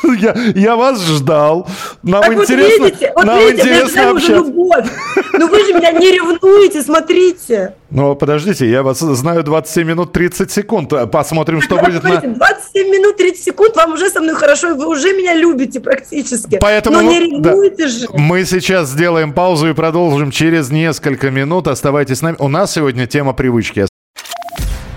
Я, 0.19 0.35
я 0.55 0.75
вас 0.75 1.03
ждал. 1.03 1.67
Нам 2.03 2.21
так 2.21 2.33
интересно, 2.33 2.79
вот 2.79 2.91
видите, 2.91 3.11
вот 3.15 3.25
нам 3.25 3.39
видите, 3.39 3.61
интересно 3.61 4.11
общаться. 4.11 4.33
любовь. 4.33 4.85
Ну 5.33 5.47
вы 5.49 5.65
же 5.65 5.73
меня 5.73 5.91
не 5.91 6.11
ревнуете, 6.11 6.81
смотрите. 6.81 7.75
Ну, 7.89 8.15
подождите, 8.15 8.69
я 8.69 8.83
вас 8.83 8.99
знаю 8.99 9.43
27 9.43 9.87
минут 9.87 10.13
30 10.13 10.51
секунд. 10.51 10.93
Посмотрим, 11.11 11.59
так 11.59 11.65
что 11.65 11.77
будет 11.77 12.01
смотрите, 12.01 12.27
на... 12.27 12.35
27 12.35 12.89
минут 12.89 13.17
30 13.17 13.43
секунд, 13.43 13.75
вам 13.75 13.93
уже 13.93 14.09
со 14.09 14.21
мной 14.21 14.35
хорошо, 14.35 14.75
вы 14.75 14.87
уже 14.87 15.13
меня 15.13 15.33
любите 15.33 15.79
практически. 15.79 16.57
Поэтому 16.61 17.01
Но 17.01 17.01
не 17.01 17.19
ревнуете 17.19 17.83
да. 17.83 17.87
же. 17.87 18.07
Мы 18.13 18.45
сейчас 18.45 18.89
сделаем 18.89 19.33
паузу 19.33 19.69
и 19.69 19.73
продолжим 19.73 20.31
через 20.31 20.69
несколько 20.69 21.31
минут. 21.31 21.67
Оставайтесь 21.67 22.19
с 22.19 22.21
нами. 22.21 22.37
У 22.39 22.47
нас 22.47 22.71
сегодня 22.71 23.07
тема 23.07 23.33
привычки. 23.33 23.87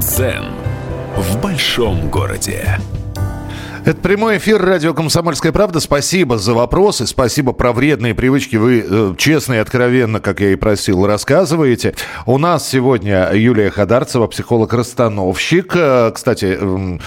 Дзен 0.00 0.46
в 1.14 1.42
большом 1.42 2.08
городе. 2.08 2.78
Это 3.84 4.00
прямой 4.00 4.38
эфир 4.38 4.62
радио 4.62 4.94
«Комсомольская 4.94 5.52
правда». 5.52 5.78
Спасибо 5.78 6.38
за 6.38 6.54
вопросы, 6.54 7.06
спасибо 7.06 7.52
про 7.52 7.72
вредные 7.72 8.14
привычки. 8.14 8.56
Вы 8.56 8.82
э, 8.88 9.14
честно 9.18 9.54
и 9.54 9.56
откровенно, 9.58 10.20
как 10.20 10.40
я 10.40 10.52
и 10.52 10.56
просил, 10.56 11.06
рассказываете. 11.06 11.94
У 12.24 12.38
нас 12.38 12.66
сегодня 12.66 13.30
Юлия 13.34 13.70
Ходарцева, 13.70 14.26
психолог-расстановщик. 14.26 15.72
Э, 15.76 16.12
кстати, 16.14 16.56
э, 16.58 16.98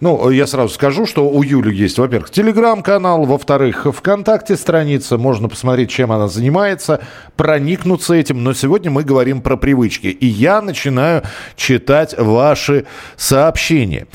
ну, 0.00 0.30
я 0.30 0.46
сразу 0.46 0.72
скажу, 0.72 1.06
что 1.06 1.28
у 1.28 1.42
Юли 1.42 1.74
есть, 1.74 1.98
во-первых, 1.98 2.30
телеграм-канал, 2.30 3.24
во-вторых, 3.24 3.86
ВКонтакте 3.92 4.56
страница, 4.56 5.18
можно 5.18 5.48
посмотреть, 5.48 5.90
чем 5.90 6.12
она 6.12 6.28
занимается, 6.28 7.00
проникнуться 7.36 8.14
этим. 8.14 8.44
Но 8.44 8.52
сегодня 8.52 8.90
мы 8.90 9.02
говорим 9.02 9.42
про 9.42 9.56
привычки. 9.56 10.06
И 10.06 10.26
я 10.26 10.62
начинаю 10.62 11.22
читать 11.56 12.14
ваши 12.16 12.86
сообщения. 13.16 14.06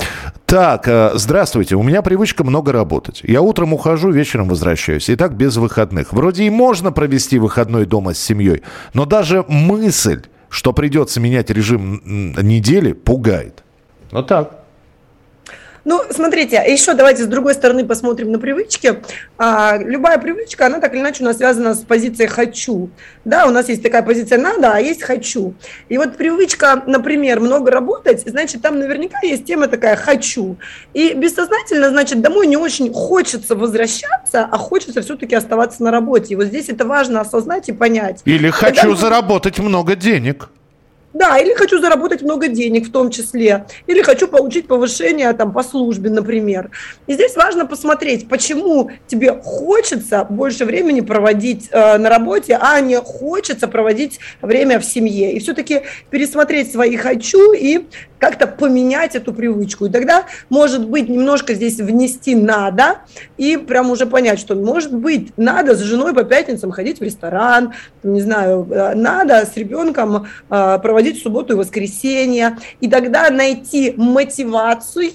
Так, 0.46 0.88
э, 0.88 1.10
здравствуйте. 1.14 1.76
У 1.76 1.82
меня 1.82 2.00
привычка 2.00 2.44
много 2.44 2.72
работать. 2.72 3.20
Я 3.22 3.42
утром 3.42 3.74
ухожу, 3.74 4.10
вечером 4.10 4.48
возвращаюсь. 4.48 5.10
И 5.10 5.16
так 5.16 5.34
без 5.34 5.56
выходных. 5.56 6.12
Вроде 6.12 6.44
и 6.44 6.50
можно 6.50 6.92
провести 6.92 7.38
выходной 7.38 7.84
дома 7.84 8.14
с 8.14 8.18
семьей, 8.18 8.62
но 8.94 9.04
даже 9.04 9.44
мысль, 9.48 10.22
что 10.48 10.72
придется 10.72 11.20
менять 11.20 11.50
режим 11.50 12.00
недели, 12.40 12.92
пугает. 12.92 13.64
Вот 14.10 14.28
так. 14.28 14.63
Ну, 15.84 16.02
смотрите, 16.10 16.62
еще 16.66 16.94
давайте 16.94 17.24
с 17.24 17.26
другой 17.26 17.54
стороны 17.54 17.84
посмотрим 17.84 18.32
на 18.32 18.38
привычки. 18.38 19.02
А, 19.36 19.76
любая 19.76 20.18
привычка, 20.18 20.66
она 20.66 20.80
так 20.80 20.94
или 20.94 21.00
иначе 21.00 21.22
у 21.22 21.26
нас 21.26 21.36
связана 21.36 21.74
с 21.74 21.80
позицией 21.80 22.28
«хочу». 22.28 22.90
Да, 23.24 23.46
у 23.46 23.50
нас 23.50 23.68
есть 23.68 23.82
такая 23.82 24.02
позиция 24.02 24.38
«надо», 24.38 24.72
а 24.72 24.80
есть 24.80 25.02
«хочу». 25.02 25.54
И 25.90 25.98
вот 25.98 26.16
привычка, 26.16 26.82
например, 26.86 27.40
много 27.40 27.70
работать, 27.70 28.22
значит, 28.26 28.62
там 28.62 28.78
наверняка 28.78 29.18
есть 29.22 29.44
тема 29.44 29.68
такая 29.68 29.96
«хочу». 29.96 30.56
И 30.94 31.12
бессознательно, 31.12 31.90
значит, 31.90 32.22
домой 32.22 32.46
не 32.46 32.56
очень 32.56 32.92
хочется 32.92 33.54
возвращаться, 33.54 34.48
а 34.50 34.56
хочется 34.56 35.02
все-таки 35.02 35.34
оставаться 35.34 35.82
на 35.82 35.90
работе. 35.90 36.32
И 36.32 36.36
вот 36.36 36.46
здесь 36.46 36.70
это 36.70 36.86
важно 36.86 37.20
осознать 37.20 37.68
и 37.68 37.72
понять. 37.72 38.22
Или 38.24 38.48
«хочу 38.48 38.80
Когда... 38.80 38.96
заработать 38.96 39.58
много 39.58 39.96
денег». 39.96 40.48
Да, 41.14 41.38
или 41.38 41.54
хочу 41.54 41.80
заработать 41.80 42.22
много 42.22 42.48
денег 42.48 42.88
в 42.88 42.92
том 42.92 43.08
числе, 43.08 43.66
или 43.86 44.02
хочу 44.02 44.26
получить 44.26 44.66
повышение 44.66 45.32
там 45.32 45.52
по 45.52 45.62
службе, 45.62 46.10
например. 46.10 46.70
И 47.06 47.14
здесь 47.14 47.36
важно 47.36 47.66
посмотреть, 47.66 48.28
почему 48.28 48.90
тебе 49.06 49.32
хочется 49.32 50.26
больше 50.28 50.64
времени 50.64 51.00
проводить 51.00 51.68
э, 51.70 51.98
на 51.98 52.10
работе, 52.10 52.58
а 52.60 52.80
не 52.80 53.00
хочется 53.00 53.68
проводить 53.68 54.18
время 54.42 54.80
в 54.80 54.84
семье. 54.84 55.32
И 55.34 55.38
все-таки 55.38 55.82
пересмотреть 56.10 56.72
свои 56.72 56.96
хочу 56.96 57.52
и 57.52 57.86
как-то 58.24 58.46
поменять 58.46 59.14
эту 59.14 59.34
привычку. 59.34 59.84
И 59.84 59.90
тогда, 59.90 60.24
может 60.48 60.88
быть, 60.88 61.10
немножко 61.10 61.52
здесь 61.52 61.78
внести 61.78 62.34
надо 62.34 63.00
и 63.36 63.58
прям 63.58 63.90
уже 63.90 64.06
понять, 64.06 64.38
что, 64.38 64.54
может 64.54 64.94
быть, 64.94 65.36
надо 65.36 65.74
с 65.74 65.80
женой 65.80 66.14
по 66.14 66.24
пятницам 66.24 66.70
ходить 66.70 67.00
в 67.00 67.02
ресторан, 67.02 67.74
не 68.02 68.22
знаю, 68.22 68.66
э, 68.70 68.94
надо 68.94 69.44
с 69.44 69.54
ребенком 69.58 70.26
э, 70.48 70.78
проводить 70.82 71.22
субботу 71.22 71.52
и 71.52 71.56
воскресенье, 71.56 72.56
и 72.80 72.88
тогда 72.88 73.28
найти 73.28 73.92
мотивацию 73.94 75.12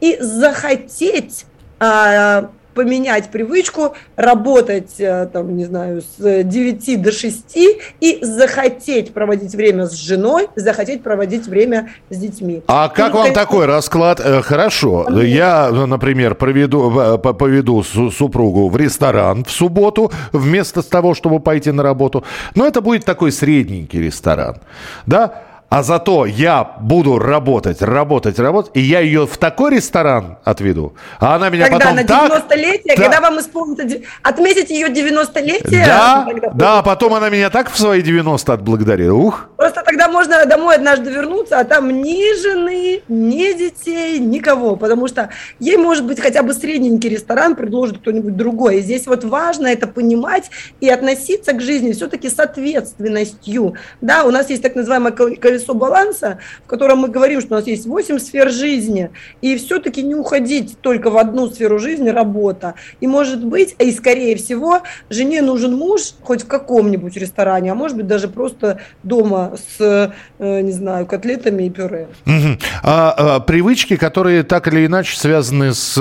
и 0.00 0.16
захотеть 0.18 1.44
а, 1.78 2.52
поменять 2.76 3.30
привычку, 3.30 3.94
работать, 4.16 5.00
э, 5.00 5.28
там, 5.32 5.56
не 5.56 5.64
знаю, 5.64 6.02
с 6.02 6.42
9 6.44 7.02
до 7.02 7.10
6 7.10 7.56
и 8.00 8.18
захотеть 8.20 9.14
проводить 9.14 9.54
время 9.54 9.86
с 9.86 9.94
женой, 9.94 10.48
захотеть 10.54 11.02
проводить 11.02 11.46
время 11.46 11.88
с 12.10 12.18
детьми. 12.18 12.62
А 12.68 12.88
как 12.88 13.08
ну, 13.08 13.14
вам 13.14 13.22
конечно... 13.24 13.42
такой 13.42 13.66
расклад? 13.66 14.20
Э, 14.22 14.42
хорошо, 14.42 15.08
я, 15.22 15.70
например, 15.70 16.34
проведу, 16.34 16.92
э, 17.00 17.18
поведу 17.18 17.82
супругу 17.82 18.68
в 18.68 18.76
ресторан 18.76 19.44
в 19.44 19.50
субботу 19.50 20.12
вместо 20.32 20.82
того, 20.82 21.14
чтобы 21.14 21.40
пойти 21.40 21.72
на 21.72 21.82
работу. 21.82 22.24
Но 22.54 22.66
это 22.66 22.82
будет 22.82 23.06
такой 23.06 23.32
средненький 23.32 24.02
ресторан, 24.02 24.56
да? 25.06 25.45
А 25.68 25.82
зато 25.82 26.26
я 26.26 26.64
буду 26.80 27.18
работать, 27.18 27.82
работать, 27.82 28.38
работать, 28.38 28.70
и 28.74 28.80
я 28.80 29.00
ее 29.00 29.26
в 29.26 29.36
такой 29.36 29.76
ресторан 29.76 30.38
отведу, 30.44 30.94
а 31.18 31.36
она 31.36 31.48
меня 31.48 31.68
когда 31.68 31.86
потом 31.86 31.96
на 31.96 32.00
90-летие, 32.00 32.82
так... 32.86 32.96
когда 32.96 33.20
вам 33.20 33.40
исполнится, 33.40 34.00
отметить 34.22 34.70
ее 34.70 34.88
90-летие. 34.88 35.86
Да, 35.86 36.28
да, 36.54 36.82
потом 36.82 37.14
она 37.14 37.30
меня 37.30 37.50
так 37.50 37.70
в 37.70 37.78
свои 37.78 38.02
90 38.02 38.52
отблагодарит, 38.52 39.10
ух. 39.10 39.48
Просто 39.56 39.82
тогда 39.82 40.08
можно 40.08 40.44
домой 40.46 40.76
однажды 40.76 41.10
вернуться, 41.10 41.58
а 41.58 41.64
там 41.64 42.02
ни 42.02 42.40
жены, 42.40 43.02
ни 43.08 43.52
детей, 43.52 44.18
никого, 44.18 44.76
потому 44.76 45.08
что 45.08 45.30
ей, 45.58 45.76
может 45.76 46.04
быть, 46.04 46.20
хотя 46.20 46.42
бы 46.42 46.54
средненький 46.54 47.10
ресторан 47.10 47.56
предложит 47.56 47.98
кто-нибудь 47.98 48.36
другой. 48.36 48.78
И 48.78 48.80
здесь 48.82 49.06
вот 49.06 49.24
важно 49.24 49.66
это 49.66 49.86
понимать 49.86 50.50
и 50.80 50.88
относиться 50.88 51.52
к 51.52 51.60
жизни 51.60 51.92
все-таки 51.92 52.30
с 52.30 52.38
ответственностью. 52.38 53.74
Да, 54.00 54.24
у 54.24 54.30
нас 54.30 54.50
есть 54.50 54.62
так 54.62 54.74
называемая 54.74 55.12
колесо 55.56 55.74
баланса, 55.74 56.38
в 56.64 56.68
котором 56.68 56.98
мы 56.98 57.08
говорим, 57.08 57.40
что 57.40 57.54
у 57.54 57.58
нас 57.58 57.66
есть 57.66 57.86
8 57.86 58.18
сфер 58.18 58.50
жизни, 58.50 59.10
и 59.40 59.56
все-таки 59.56 60.02
не 60.02 60.14
уходить 60.14 60.78
только 60.80 61.10
в 61.10 61.16
одну 61.16 61.48
сферу 61.48 61.78
жизни, 61.78 62.08
работа. 62.08 62.74
И 63.00 63.06
может 63.06 63.44
быть, 63.44 63.74
и 63.78 63.92
скорее 63.92 64.36
всего, 64.36 64.80
жене 65.10 65.42
нужен 65.42 65.74
муж 65.74 66.14
хоть 66.22 66.42
в 66.42 66.46
каком-нибудь 66.46 67.16
ресторане, 67.16 67.72
а 67.72 67.74
может 67.74 67.96
быть 67.96 68.06
даже 68.06 68.28
просто 68.28 68.80
дома 69.02 69.52
с, 69.56 70.12
э, 70.38 70.60
не 70.60 70.72
знаю, 70.72 71.06
котлетами 71.06 71.64
и 71.64 71.70
пюре. 71.70 72.08
Угу. 72.26 72.58
А, 72.82 73.14
а, 73.16 73.40
привычки, 73.40 73.96
которые 73.96 74.42
так 74.42 74.68
или 74.68 74.86
иначе 74.86 75.16
связаны 75.16 75.72
с, 75.72 75.94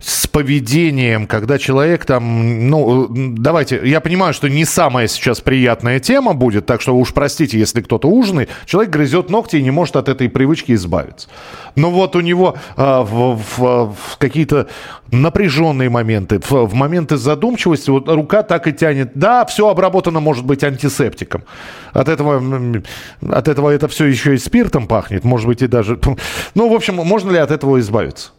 с 0.00 0.26
поведением, 0.26 1.26
когда 1.26 1.58
человек 1.58 2.04
там, 2.04 2.68
ну, 2.70 3.08
давайте, 3.10 3.80
я 3.84 4.00
понимаю, 4.00 4.32
что 4.32 4.48
не 4.48 4.64
самая 4.64 5.08
сейчас 5.08 5.40
приятная 5.40 6.00
тема 6.00 6.34
будет, 6.34 6.66
так 6.66 6.80
что 6.80 6.96
уж 6.96 7.12
простите, 7.12 7.58
если 7.58 7.80
кто-то 7.80 8.05
ужинает, 8.06 8.50
человек 8.64 8.92
грызет 8.92 9.30
ногти 9.30 9.56
и 9.56 9.62
не 9.62 9.70
может 9.70 9.96
от 9.96 10.08
этой 10.08 10.28
привычки 10.28 10.72
избавиться. 10.72 11.28
Но 11.74 11.90
вот 11.90 12.16
у 12.16 12.20
него 12.20 12.56
а, 12.76 13.02
в, 13.02 13.36
в, 13.36 13.94
в 13.94 14.18
какие-то 14.18 14.68
напряженные 15.12 15.90
моменты, 15.90 16.40
в, 16.40 16.50
в 16.50 16.74
моменты 16.74 17.16
задумчивости, 17.16 17.90
вот 17.90 18.08
рука 18.08 18.42
так 18.42 18.66
и 18.66 18.72
тянет. 18.72 19.12
Да, 19.14 19.44
все 19.44 19.68
обработано 19.68 20.20
может 20.20 20.44
быть 20.44 20.64
антисептиком. 20.64 21.44
От 21.92 22.08
этого, 22.08 22.42
от 23.30 23.48
этого 23.48 23.70
это 23.70 23.88
все 23.88 24.06
еще 24.06 24.34
и 24.34 24.38
спиртом 24.38 24.86
пахнет, 24.86 25.24
может 25.24 25.46
быть 25.46 25.62
и 25.62 25.66
даже... 25.66 25.98
Ну, 26.54 26.70
в 26.70 26.74
общем, 26.74 26.94
можно 26.94 27.30
ли 27.30 27.38
от 27.38 27.50
этого 27.50 27.78
избавиться? 27.80 28.30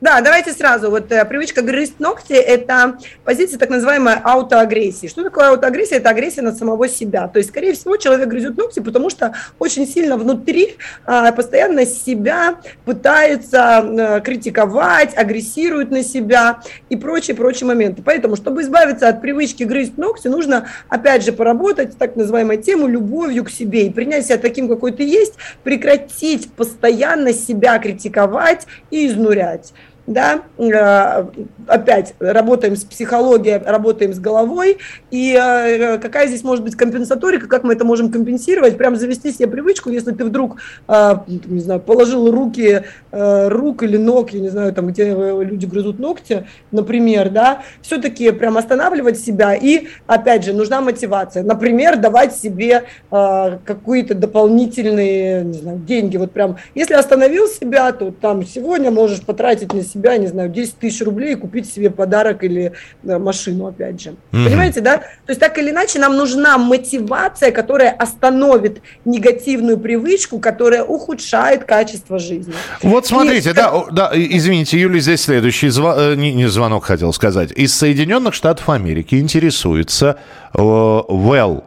Да, 0.00 0.20
давайте 0.20 0.52
сразу. 0.52 0.90
Вот 0.90 1.10
э, 1.10 1.24
привычка 1.24 1.60
грызть 1.60 1.98
ногти– 1.98 2.32
это 2.34 2.98
позиция 3.24 3.58
так 3.58 3.68
называемой 3.68 4.14
аутоагрессии. 4.22 5.08
Что 5.08 5.24
такое 5.24 5.48
аутоагрессия? 5.48 5.96
Это 5.98 6.10
агрессия 6.10 6.40
на 6.40 6.54
самого 6.54 6.88
себя. 6.88 7.26
То 7.26 7.38
есть, 7.38 7.48
скорее 7.48 7.72
всего, 7.72 7.96
человек 7.96 8.28
грызет 8.28 8.56
ногти, 8.56 8.78
потому 8.78 9.10
что 9.10 9.34
очень 9.58 9.88
сильно 9.88 10.16
внутри 10.16 10.76
а, 11.04 11.32
постоянно 11.32 11.84
себя 11.84 12.60
пытается 12.84 13.78
а, 13.78 14.20
критиковать, 14.20 15.16
агрессирует 15.16 15.90
на 15.90 16.04
себя 16.04 16.60
и 16.90 16.94
прочие-прочие 16.94 17.66
моменты. 17.66 18.00
Поэтому, 18.04 18.36
чтобы 18.36 18.62
избавиться 18.62 19.08
от 19.08 19.20
привычки 19.20 19.64
грызть 19.64 19.98
ногти, 19.98 20.28
нужно, 20.28 20.68
опять 20.88 21.24
же, 21.24 21.32
поработать 21.32 21.98
так 21.98 22.14
называемой 22.14 22.58
тему 22.58 22.86
любовью 22.86 23.44
к 23.44 23.50
себе 23.50 23.88
и 23.88 23.90
принять 23.90 24.26
себя 24.26 24.38
таким, 24.38 24.68
какой 24.68 24.92
ты 24.92 25.02
есть, 25.02 25.34
прекратить 25.64 26.52
постоянно 26.52 27.32
себя 27.32 27.80
критиковать 27.80 28.68
и 28.92 29.08
изнурять 29.08 29.72
да, 30.08 30.42
э, 30.56 31.26
опять 31.66 32.14
работаем 32.18 32.76
с 32.76 32.84
психологией, 32.84 33.58
работаем 33.58 34.14
с 34.14 34.18
головой, 34.18 34.78
и 35.10 35.38
э, 35.38 35.98
какая 35.98 36.26
здесь 36.28 36.42
может 36.42 36.64
быть 36.64 36.76
компенсаторика, 36.76 37.46
как 37.46 37.62
мы 37.62 37.74
это 37.74 37.84
можем 37.84 38.10
компенсировать, 38.10 38.78
прям 38.78 38.96
завести 38.96 39.30
себе 39.30 39.48
привычку, 39.48 39.90
если 39.90 40.12
ты 40.12 40.24
вдруг, 40.24 40.56
э, 40.88 41.14
не 41.26 41.60
знаю, 41.60 41.80
положил 41.80 42.30
руки, 42.30 42.84
рук 43.10 43.82
или 43.82 43.98
ног, 43.98 44.30
я 44.32 44.40
не 44.40 44.48
знаю, 44.48 44.72
там, 44.72 44.88
где 44.88 45.12
люди 45.12 45.66
грызут 45.66 45.98
ногти, 45.98 46.46
например, 46.70 47.28
да, 47.28 47.62
все-таки 47.82 48.30
прям 48.30 48.56
останавливать 48.56 49.18
себя, 49.18 49.54
и, 49.54 49.88
опять 50.06 50.44
же, 50.44 50.54
нужна 50.54 50.80
мотивация, 50.80 51.42
например, 51.42 51.98
давать 51.98 52.34
себе 52.34 52.84
какие-то 53.10 54.14
дополнительные, 54.14 55.44
не 55.44 55.58
знаю, 55.58 55.78
деньги, 55.78 56.16
вот 56.16 56.32
прям, 56.32 56.56
если 56.74 56.94
остановил 56.94 57.46
себя, 57.46 57.92
то 57.92 58.10
там 58.10 58.44
сегодня 58.46 58.90
можешь 58.90 59.22
потратить 59.22 59.72
на 59.74 59.82
себя 59.82 59.97
себя, 59.98 60.16
не 60.16 60.26
знаю, 60.28 60.48
10 60.48 60.78
тысяч 60.78 61.02
рублей 61.02 61.32
и 61.32 61.34
купить 61.34 61.70
себе 61.70 61.90
подарок 61.90 62.44
или 62.44 62.72
да, 63.02 63.18
машину, 63.18 63.66
опять 63.66 64.00
же. 64.00 64.10
Mm-hmm. 64.10 64.44
Понимаете, 64.44 64.80
да? 64.80 64.98
То 64.98 65.30
есть 65.30 65.40
так 65.40 65.58
или 65.58 65.70
иначе 65.70 65.98
нам 65.98 66.16
нужна 66.16 66.58
мотивация, 66.58 67.50
которая 67.50 67.90
остановит 67.90 68.80
негативную 69.04 69.78
привычку, 69.78 70.38
которая 70.38 70.84
ухудшает 70.84 71.64
качество 71.64 72.18
жизни. 72.18 72.54
Вот 72.82 73.06
смотрите, 73.06 73.50
и... 73.50 73.52
да, 73.52 73.84
да, 73.90 74.12
извините, 74.14 74.78
Юлия, 74.78 75.00
здесь 75.00 75.22
следующий 75.22 75.68
зв... 75.68 75.84
Э, 75.84 76.14
не, 76.14 76.32
не 76.32 76.48
звонок 76.48 76.84
хотел 76.84 77.12
сказать. 77.12 77.50
Из 77.52 77.74
Соединенных 77.74 78.34
Штатов 78.34 78.68
Америки 78.68 79.16
интересуется 79.16 80.18
э, 80.54 80.58
Well 80.58 81.64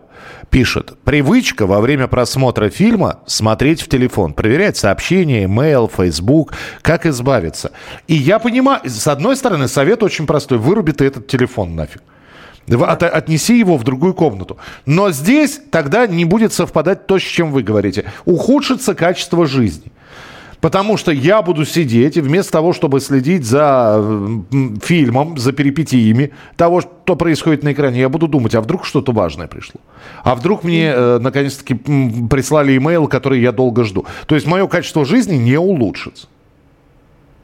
пишет, 0.51 0.99
привычка 1.03 1.65
во 1.65 1.79
время 1.79 2.07
просмотра 2.07 2.69
фильма 2.69 3.21
смотреть 3.25 3.81
в 3.81 3.87
телефон, 3.87 4.33
проверять 4.33 4.77
сообщения, 4.77 5.45
email, 5.45 5.89
Facebook, 5.89 6.53
как 6.81 7.05
избавиться. 7.07 7.71
И 8.07 8.13
я 8.13 8.37
понимаю, 8.37 8.81
с 8.85 9.07
одной 9.07 9.35
стороны, 9.35 9.67
совет 9.67 10.03
очень 10.03 10.27
простой, 10.27 10.59
выруби 10.59 10.91
ты 10.91 11.05
этот 11.05 11.27
телефон 11.27 11.75
нафиг. 11.75 12.03
От, 12.69 13.01
отнеси 13.01 13.57
его 13.57 13.77
в 13.77 13.83
другую 13.83 14.13
комнату. 14.13 14.57
Но 14.85 15.11
здесь 15.11 15.59
тогда 15.71 16.05
не 16.05 16.25
будет 16.25 16.53
совпадать 16.53 17.07
то, 17.07 17.17
с 17.17 17.23
чем 17.23 17.51
вы 17.51 17.63
говорите. 17.63 18.11
Ухудшится 18.25 18.93
качество 18.93 19.47
жизни. 19.47 19.91
Потому 20.61 20.95
что 20.97 21.11
я 21.11 21.41
буду 21.41 21.65
сидеть, 21.65 22.17
и 22.17 22.21
вместо 22.21 22.51
того, 22.51 22.71
чтобы 22.71 22.99
следить 22.99 23.43
за 23.43 23.99
фильмом, 24.81 25.37
за 25.37 25.51
перипетиями 25.51 26.31
того, 26.55 26.81
что 26.81 27.15
происходит 27.15 27.63
на 27.63 27.73
экране, 27.73 27.99
я 27.99 28.09
буду 28.09 28.27
думать, 28.27 28.55
а 28.55 28.61
вдруг 28.61 28.85
что-то 28.85 29.11
важное 29.11 29.47
пришло? 29.47 29.81
А 30.23 30.35
вдруг 30.35 30.63
мне, 30.63 30.93
э, 30.95 31.19
наконец-таки, 31.19 31.73
прислали 32.29 32.77
имейл, 32.77 33.07
который 33.07 33.41
я 33.41 33.51
долго 33.51 33.83
жду? 33.83 34.05
То 34.27 34.35
есть 34.35 34.47
мое 34.47 34.67
качество 34.67 35.03
жизни 35.03 35.35
не 35.35 35.57
улучшится. 35.57 36.27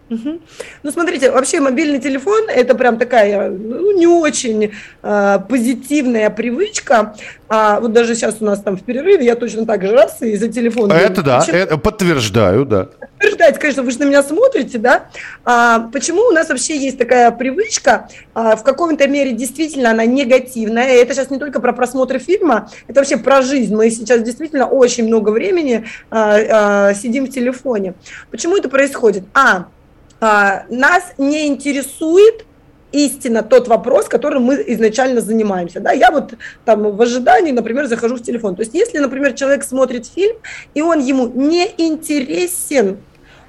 Угу. 0.09 0.39
Ну, 0.83 0.91
смотрите, 0.91 1.31
вообще 1.31 1.59
мобильный 1.59 1.99
телефон– 1.99 2.47
это 2.49 2.75
прям 2.75 2.97
такая 2.97 3.49
ну, 3.49 3.91
не 3.97 4.07
очень 4.07 4.71
э, 5.03 5.39
позитивная 5.49 6.29
привычка. 6.29 7.15
А 7.49 7.79
вот 7.79 7.93
даже 7.93 8.15
сейчас 8.15 8.37
у 8.39 8.45
нас 8.45 8.61
там 8.61 8.77
в 8.77 8.83
перерыве 8.83 9.25
я 9.25 9.35
точно 9.35 9.65
так 9.65 9.81
же 9.81 9.93
раз 9.93 10.21
и 10.21 10.35
за 10.35 10.47
телефон. 10.49 10.91
Это 10.91 11.21
да, 11.21 11.43
это, 11.47 11.77
подтверждаю, 11.77 12.65
да. 12.65 12.89
Подтверждаете, 12.99 13.59
конечно, 13.59 13.83
вы 13.83 13.91
же 13.91 13.99
на 13.99 14.03
меня 14.03 14.23
смотрите, 14.23 14.77
да? 14.77 15.09
А, 15.45 15.89
почему 15.91 16.21
у 16.23 16.31
нас 16.31 16.49
вообще 16.49 16.77
есть 16.77 16.97
такая 16.97 17.31
привычка, 17.31 18.09
а, 18.33 18.55
в 18.55 18.63
каком-то 18.63 19.07
мере 19.07 19.31
действительно 19.31 19.91
она 19.91 20.05
негативная. 20.05 20.87
Это 21.01 21.13
сейчас 21.13 21.29
не 21.29 21.39
только 21.39 21.59
про 21.61 21.73
просмотр 21.73 22.19
фильма, 22.19 22.69
это 22.87 22.99
вообще 22.99 23.17
про 23.17 23.41
жизнь. 23.41 23.75
Мы 23.75 23.89
сейчас 23.91 24.21
действительно 24.21 24.67
очень 24.67 25.07
много 25.07 25.29
времени 25.29 25.85
а, 26.09 26.89
а, 26.89 26.93
сидим 26.93 27.25
в 27.25 27.29
телефоне. 27.29 27.93
Почему 28.29 28.57
это 28.57 28.69
происходит? 28.69 29.23
А, 29.33 29.67
нас 30.19 31.13
не 31.17 31.47
интересует 31.47 32.45
истинно 32.91 33.43
тот 33.43 33.67
вопрос, 33.67 34.07
которым 34.07 34.43
мы 34.43 34.63
изначально 34.67 35.21
занимаемся. 35.21 35.79
Да? 35.79 35.91
Я 35.91 36.11
вот 36.11 36.33
там 36.65 36.95
в 36.95 37.01
ожидании, 37.01 37.51
например, 37.51 37.87
захожу 37.87 38.15
в 38.15 38.21
телефон. 38.21 38.55
То 38.55 38.61
есть 38.61 38.73
если, 38.73 38.99
например, 38.99 39.33
человек 39.33 39.63
смотрит 39.63 40.07
фильм, 40.07 40.37
и 40.73 40.81
он 40.81 40.99
ему 40.99 41.27
не 41.27 41.69
интересен, 41.77 42.97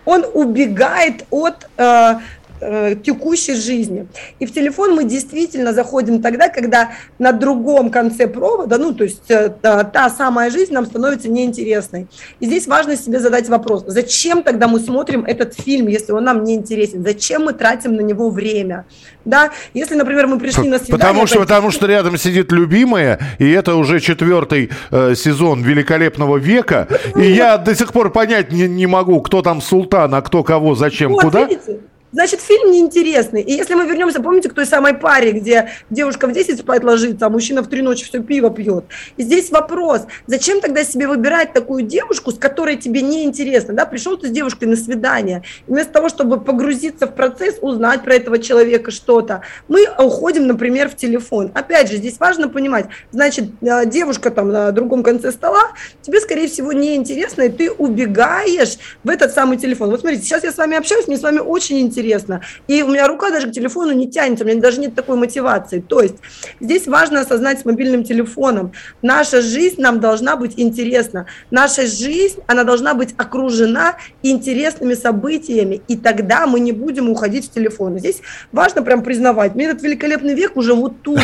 он 0.04 0.24
убегает 0.32 1.24
от 1.30 1.68
э, 1.76 2.14
э, 2.60 2.96
текущей 3.02 3.54
жизни. 3.54 4.06
И 4.38 4.46
в 4.46 4.52
телефон 4.52 4.94
мы 4.94 5.04
действительно 5.04 5.72
заходим 5.72 6.22
тогда, 6.22 6.48
когда 6.48 6.90
на 7.18 7.32
другом 7.32 7.90
конце 7.90 8.26
провода, 8.26 8.78
ну, 8.78 8.94
то 8.94 9.04
есть 9.04 9.30
э, 9.30 9.50
та, 9.62 9.84
та 9.84 10.10
самая 10.10 10.50
жизнь 10.50 10.72
нам 10.72 10.86
становится 10.86 11.28
неинтересной. 11.28 12.06
И 12.40 12.46
здесь 12.46 12.66
важно 12.66 12.96
себе 12.96 13.20
задать 13.20 13.48
вопрос, 13.48 13.84
зачем 13.86 14.42
тогда 14.42 14.68
мы 14.68 14.80
смотрим 14.80 15.24
этот 15.24 15.54
фильм, 15.54 15.88
если 15.88 16.12
он 16.12 16.24
нам 16.24 16.44
не 16.44 16.54
интересен? 16.54 17.02
Зачем 17.04 17.44
мы 17.44 17.52
тратим 17.52 17.94
на 17.94 18.00
него 18.00 18.30
время? 18.30 18.84
Да, 19.24 19.50
если, 19.74 19.94
например, 19.94 20.26
мы 20.26 20.38
пришли 20.38 20.68
на 20.68 20.78
свидание... 20.78 20.98
Потому 20.98 21.26
что, 21.26 21.38
потому 21.40 21.70
что 21.70 21.86
рядом 21.86 22.16
сидит 22.16 22.50
любимая, 22.50 23.18
и 23.38 23.50
это 23.50 23.74
уже 23.74 24.00
четвертый 24.00 24.70
э, 24.90 25.14
сезон 25.14 25.62
«Великолепного 25.62 26.38
века», 26.38 26.88
и 27.14 27.30
я 27.30 27.58
до 27.58 27.74
сих 27.74 27.92
пор 27.92 28.10
понять 28.10 28.52
не, 28.52 28.66
не 28.68 28.86
могу, 28.86 29.20
кто 29.20 29.42
там 29.42 29.60
султан, 29.60 30.14
а 30.14 30.22
кто 30.22 30.42
кого, 30.42 30.74
зачем, 30.74 31.12
вот, 31.12 31.22
куда. 31.22 31.44
Видите? 31.44 31.80
Значит, 32.10 32.40
фильм 32.40 32.72
неинтересный. 32.72 33.42
И 33.42 33.52
если 33.52 33.74
мы 33.74 33.86
вернемся, 33.86 34.22
помните, 34.22 34.48
к 34.48 34.54
той 34.54 34.64
самой 34.64 34.94
паре, 34.94 35.32
где 35.32 35.70
девушка 35.90 36.26
в 36.26 36.32
10 36.32 36.60
спать 36.60 36.82
ложится, 36.82 37.26
а 37.26 37.28
мужчина 37.28 37.62
в 37.62 37.68
3 37.68 37.82
ночи 37.82 38.06
все 38.06 38.22
пиво 38.22 38.50
пьет. 38.50 38.84
И 39.18 39.22
здесь 39.22 39.50
вопрос, 39.50 40.02
зачем 40.26 40.62
тогда 40.62 40.84
себе 40.84 41.06
выбирать 41.06 41.52
такую 41.52 41.82
девушку, 41.82 42.30
с 42.30 42.38
которой 42.38 42.76
тебе 42.76 43.02
неинтересно? 43.02 43.74
Да? 43.74 43.84
Пришел 43.84 44.16
ты 44.16 44.28
с 44.28 44.30
девушкой 44.30 44.64
на 44.64 44.76
свидание. 44.76 45.42
И 45.66 45.70
вместо 45.70 45.92
того, 45.92 46.08
чтобы 46.08 46.40
погрузиться 46.40 47.06
в 47.06 47.14
процесс, 47.14 47.56
узнать 47.60 48.02
про 48.04 48.14
этого 48.14 48.38
человека 48.38 48.90
что-то, 48.90 49.42
мы 49.68 49.86
уходим, 49.98 50.46
например, 50.46 50.88
в 50.88 50.96
телефон. 50.96 51.50
Опять 51.54 51.90
же, 51.90 51.98
здесь 51.98 52.18
важно 52.18 52.48
понимать, 52.48 52.86
значит, 53.10 53.50
э, 53.60 53.84
девушка 53.84 54.30
там 54.30 54.50
на 54.50 54.72
другом 54.72 55.02
конце 55.02 55.30
стола, 55.30 55.72
тебе, 56.00 56.20
скорее 56.20 56.48
всего, 56.48 56.72
неинтересно, 56.72 57.42
и 57.42 57.48
ты 57.50 57.70
убегаешь 57.70 58.78
в 59.04 59.10
этот 59.10 59.34
самый 59.34 59.58
телефон. 59.58 59.90
Вот 59.90 60.00
смотрите, 60.00 60.24
сейчас 60.24 60.42
я 60.42 60.52
с 60.52 60.56
вами 60.56 60.76
общаюсь, 60.76 61.06
мне 61.06 61.18
с 61.18 61.22
вами 61.22 61.38
очень 61.38 61.80
интересно 61.80 61.97
интересно. 61.98 62.40
И 62.66 62.82
у 62.82 62.88
меня 62.88 63.06
рука 63.06 63.30
даже 63.30 63.48
к 63.48 63.52
телефону 63.52 63.92
не 63.92 64.10
тянется, 64.10 64.44
у 64.44 64.48
меня 64.48 64.60
даже 64.60 64.80
нет 64.80 64.94
такой 64.94 65.16
мотивации. 65.16 65.80
То 65.80 66.00
есть 66.00 66.16
здесь 66.60 66.86
важно 66.86 67.20
осознать 67.20 67.60
с 67.60 67.64
мобильным 67.64 68.04
телефоном. 68.04 68.72
Наша 69.02 69.42
жизнь 69.42 69.80
нам 69.80 70.00
должна 70.00 70.36
быть 70.36 70.54
интересна. 70.56 71.26
Наша 71.50 71.86
жизнь, 71.86 72.40
она 72.46 72.64
должна 72.64 72.94
быть 72.94 73.14
окружена 73.16 73.96
интересными 74.22 74.94
событиями, 74.94 75.80
и 75.88 75.96
тогда 75.96 76.46
мы 76.46 76.60
не 76.60 76.72
будем 76.72 77.10
уходить 77.10 77.46
в 77.46 77.52
телефон. 77.52 77.98
Здесь 77.98 78.20
важно 78.52 78.82
прям 78.82 79.02
признавать, 79.02 79.54
мне 79.54 79.66
этот 79.66 79.82
великолепный 79.82 80.34
век 80.34 80.56
уже 80.56 80.74
вот 80.74 81.02
тут, 81.02 81.20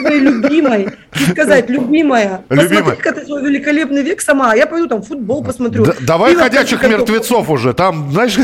своей 0.00 0.20
любимой, 0.20 0.88
и 1.18 1.30
сказать, 1.30 1.70
любимая, 1.70 2.42
посмотри-ка 2.48 3.12
ты 3.12 3.24
свой 3.24 3.42
великолепный 3.42 4.02
век 4.02 4.20
сама, 4.20 4.54
я 4.54 4.66
пойду 4.66 4.88
там 4.88 5.02
футбол 5.02 5.44
посмотрю. 5.44 5.86
давай 6.00 6.34
ходячих 6.34 6.82
мертвецов 6.82 7.48
уже, 7.50 7.72
там, 7.72 8.10
знаешь... 8.12 8.38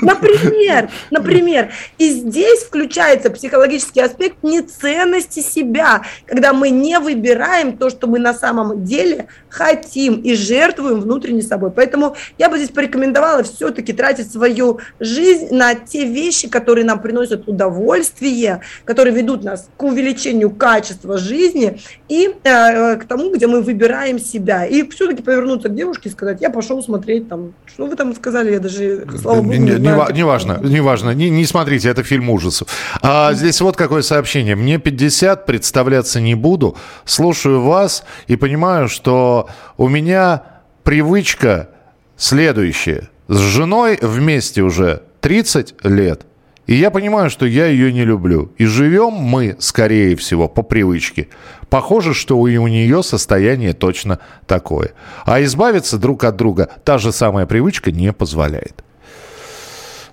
Например, 0.00 0.71
Например, 1.10 1.32
например. 1.42 1.72
И 1.98 2.10
здесь 2.10 2.62
включается 2.62 3.30
психологический 3.30 4.00
аспект 4.00 4.42
неценности 4.42 5.40
себя, 5.40 6.02
когда 6.26 6.52
мы 6.52 6.70
не 6.70 6.98
выбираем 6.98 7.76
то, 7.76 7.90
что 7.90 8.06
мы 8.06 8.18
на 8.18 8.34
самом 8.34 8.84
деле 8.84 9.26
хотим 9.48 10.14
и 10.14 10.34
жертвуем 10.34 11.00
внутренне 11.00 11.42
собой. 11.42 11.70
Поэтому 11.70 12.16
я 12.38 12.48
бы 12.48 12.56
здесь 12.56 12.70
порекомендовала 12.70 13.42
все-таки 13.42 13.92
тратить 13.92 14.30
свою 14.30 14.80
жизнь 15.00 15.54
на 15.54 15.74
те 15.74 16.06
вещи, 16.06 16.48
которые 16.48 16.84
нам 16.84 17.00
приносят 17.00 17.48
удовольствие, 17.48 18.60
которые 18.84 19.14
ведут 19.14 19.44
нас 19.44 19.68
к 19.76 19.82
увеличению 19.82 20.50
качества 20.50 21.18
жизни 21.18 21.78
и 22.08 22.34
э, 22.44 22.96
к 22.96 23.04
тому, 23.04 23.34
где 23.34 23.46
мы 23.46 23.60
выбираем 23.60 24.18
себя. 24.18 24.64
И 24.64 24.88
все-таки 24.90 25.22
повернуться 25.22 25.68
к 25.68 25.74
девушке 25.74 26.08
и 26.08 26.12
сказать, 26.12 26.40
я 26.40 26.50
пошел 26.50 26.82
смотреть 26.82 27.28
там, 27.28 27.54
что 27.66 27.86
вы 27.86 27.96
там 27.96 28.14
сказали, 28.14 28.52
я 28.52 28.60
даже, 28.60 29.06
слава 29.20 29.38
богу, 29.38 29.52
не, 29.52 29.58
не, 29.58 29.76
знаю. 29.76 30.14
Не 30.14 30.22
важно, 30.24 30.60
неважно, 30.62 31.10
не, 31.10 31.30
не 31.30 31.44
смотрите, 31.44 31.88
это 31.88 32.02
фильм 32.02 32.30
ужасов. 32.30 32.68
А 33.00 33.32
здесь 33.34 33.60
вот 33.60 33.76
какое 33.76 34.02
сообщение. 34.02 34.56
Мне 34.56 34.78
50, 34.78 35.46
представляться 35.46 36.20
не 36.20 36.34
буду, 36.34 36.76
слушаю 37.04 37.62
вас 37.62 38.04
и 38.26 38.36
понимаю, 38.36 38.88
что 38.88 39.48
у 39.76 39.88
меня 39.88 40.42
привычка 40.82 41.68
следующая. 42.16 43.08
С 43.28 43.38
женой 43.38 43.98
вместе 44.00 44.62
уже 44.62 45.02
30 45.20 45.84
лет. 45.84 46.26
И 46.66 46.74
я 46.74 46.90
понимаю, 46.90 47.28
что 47.28 47.44
я 47.44 47.66
ее 47.66 47.92
не 47.92 48.04
люблю. 48.04 48.52
И 48.56 48.66
живем 48.66 49.12
мы, 49.12 49.56
скорее 49.58 50.14
всего, 50.16 50.48
по 50.48 50.62
привычке. 50.62 51.28
Похоже, 51.68 52.14
что 52.14 52.38
у, 52.38 52.42
у 52.42 52.68
нее 52.68 53.02
состояние 53.02 53.72
точно 53.72 54.20
такое. 54.46 54.92
А 55.24 55.42
избавиться 55.42 55.98
друг 55.98 56.24
от 56.24 56.36
друга 56.36 56.68
та 56.84 56.98
же 56.98 57.12
самая 57.12 57.46
привычка 57.46 57.90
не 57.90 58.12
позволяет. 58.12 58.84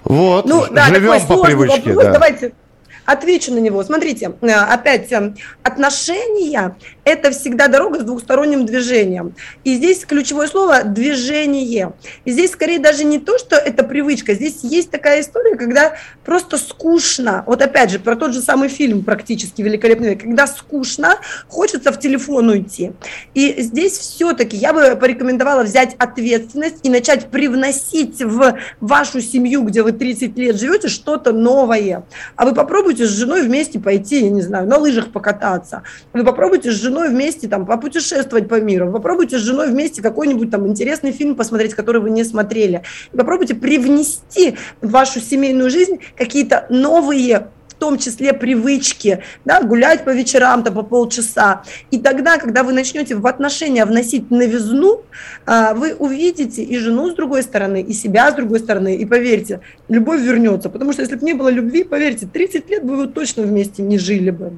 Вот, 0.03 0.45
ну, 0.45 0.65
да, 0.71 0.85
живем 0.85 1.25
по 1.27 1.43
привычке. 1.43 1.93
Вопрос. 1.93 2.05
Да. 2.05 2.13
Давайте 2.13 2.53
отвечу 3.11 3.53
на 3.53 3.59
него. 3.59 3.83
Смотрите, 3.83 4.33
э, 4.41 4.51
опять 4.51 5.11
э, 5.11 5.33
отношения– 5.63 6.75
это 7.03 7.31
всегда 7.31 7.67
дорога 7.67 7.99
с 7.99 8.03
двухсторонним 8.03 8.65
движением. 8.65 9.33
И 9.63 9.75
здесь 9.75 10.05
ключевое 10.05 10.47
слово– 10.47 10.83
движение. 10.85 11.93
И 12.25 12.31
здесь 12.31 12.51
скорее 12.51 12.77
даже 12.77 13.03
не 13.03 13.19
то, 13.19 13.39
что 13.39 13.55
это 13.55 13.83
привычка. 13.83 14.35
Здесь 14.35 14.59
есть 14.61 14.91
такая 14.91 15.21
история, 15.21 15.55
когда 15.55 15.95
просто 16.23 16.57
скучно. 16.57 17.43
Вот 17.47 17.61
опять 17.61 17.89
же, 17.89 17.99
про 17.99 18.15
тот 18.15 18.33
же 18.33 18.41
самый 18.41 18.69
фильм 18.69 19.03
практически 19.03 19.63
«Великолепный 19.63 20.09
век». 20.09 20.21
Когда 20.21 20.45
скучно, 20.45 21.17
хочется 21.47 21.91
в 21.91 21.99
телефон 21.99 22.49
уйти. 22.49 22.91
И 23.33 23.55
здесь 23.61 23.97
все-таки 23.97 24.55
я 24.55 24.73
бы 24.73 24.95
порекомендовала 24.95 25.63
взять 25.63 25.95
ответственность 25.97 26.77
и 26.83 26.89
начать 26.89 27.31
привносить 27.31 28.21
в 28.21 28.59
вашу 28.79 29.21
семью, 29.21 29.63
где 29.63 29.81
вы 29.81 29.93
30 29.93 30.37
лет 30.37 30.59
живете, 30.59 30.89
что-то 30.89 31.31
новое. 31.31 32.05
А 32.35 32.45
вы 32.45 32.53
попробуйте 32.53 32.98
попробуйте 32.99 33.05
с 33.05 33.17
женой 33.17 33.43
вместе 33.43 33.79
пойти, 33.79 34.21
я 34.23 34.29
не 34.29 34.41
знаю, 34.41 34.67
на 34.67 34.77
лыжах 34.77 35.11
покататься. 35.11 35.83
Вы 36.13 36.23
попробуйте 36.23 36.71
с 36.71 36.75
женой 36.75 37.09
вместе 37.09 37.47
там 37.47 37.65
попутешествовать 37.65 38.47
по 38.49 38.59
миру. 38.59 38.91
Попробуйте 38.91 39.37
с 39.37 39.41
женой 39.41 39.69
вместе 39.69 40.01
какой-нибудь 40.01 40.51
там 40.51 40.67
интересный 40.67 41.11
фильм 41.11 41.35
посмотреть, 41.35 41.75
который 41.75 42.01
вы 42.01 42.09
не 42.09 42.23
смотрели. 42.23 42.83
Попробуйте 43.15 43.55
привнести 43.55 44.57
в 44.81 44.91
вашу 44.91 45.21
семейную 45.21 45.69
жизнь 45.69 45.99
какие-то 46.17 46.65
новые 46.69 47.47
том 47.79 47.97
числе 47.97 48.33
привычки, 48.33 49.23
да, 49.45 49.61
гулять 49.61 50.03
по 50.03 50.11
вечерам 50.11 50.63
там, 50.63 50.73
по 50.75 50.83
полчаса. 50.83 51.63
И 51.91 51.99
тогда, 51.99 52.37
когда 52.37 52.63
вы 52.63 52.73
начнете 52.73 53.15
в 53.15 53.25
отношения 53.25 53.85
вносить 53.85 54.29
новизну, 54.29 55.01
а, 55.45 55.73
вы 55.73 55.95
увидите 55.95 56.61
и 56.61 56.77
жену 56.77 57.09
с 57.09 57.15
другой 57.15 57.43
стороны, 57.43 57.81
и 57.81 57.93
себя 57.93 58.31
с 58.31 58.35
другой 58.35 58.59
стороны, 58.59 58.95
и 58.95 59.05
поверьте, 59.05 59.61
любовь 59.87 60.21
вернется. 60.21 60.69
Потому 60.69 60.93
что 60.93 61.01
если 61.01 61.15
бы 61.15 61.25
не 61.25 61.33
было 61.33 61.49
любви, 61.49 61.83
поверьте, 61.83 62.27
30 62.27 62.69
лет 62.69 62.85
бы 62.85 62.95
вы 62.95 63.07
точно 63.07 63.43
вместе 63.43 63.81
не 63.81 63.97
жили 63.97 64.29
бы. 64.29 64.53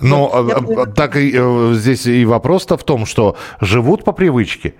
Но 0.00 0.30
вот, 0.32 0.70
я... 0.70 0.86
так 0.86 1.16
и 1.16 1.32
э, 1.34 1.74
здесь 1.74 2.06
и 2.06 2.24
вопрос-то 2.24 2.78
в 2.78 2.84
том, 2.84 3.04
что 3.04 3.36
живут 3.60 4.04
по 4.04 4.12
привычке 4.12 4.74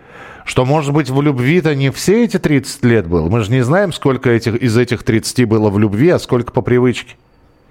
что, 0.44 0.64
может 0.64 0.92
быть, 0.92 1.10
в 1.10 1.20
любви-то 1.22 1.74
не 1.74 1.90
все 1.90 2.24
эти 2.24 2.38
30 2.38 2.84
лет 2.84 3.06
было. 3.06 3.28
Мы 3.28 3.44
же 3.44 3.52
не 3.52 3.62
знаем, 3.62 3.92
сколько 3.92 4.30
этих, 4.30 4.56
из 4.56 4.76
этих 4.76 5.02
30 5.02 5.46
было 5.46 5.70
в 5.70 5.78
любви, 5.78 6.10
а 6.10 6.18
сколько 6.18 6.52
по 6.52 6.62
привычке. 6.62 7.14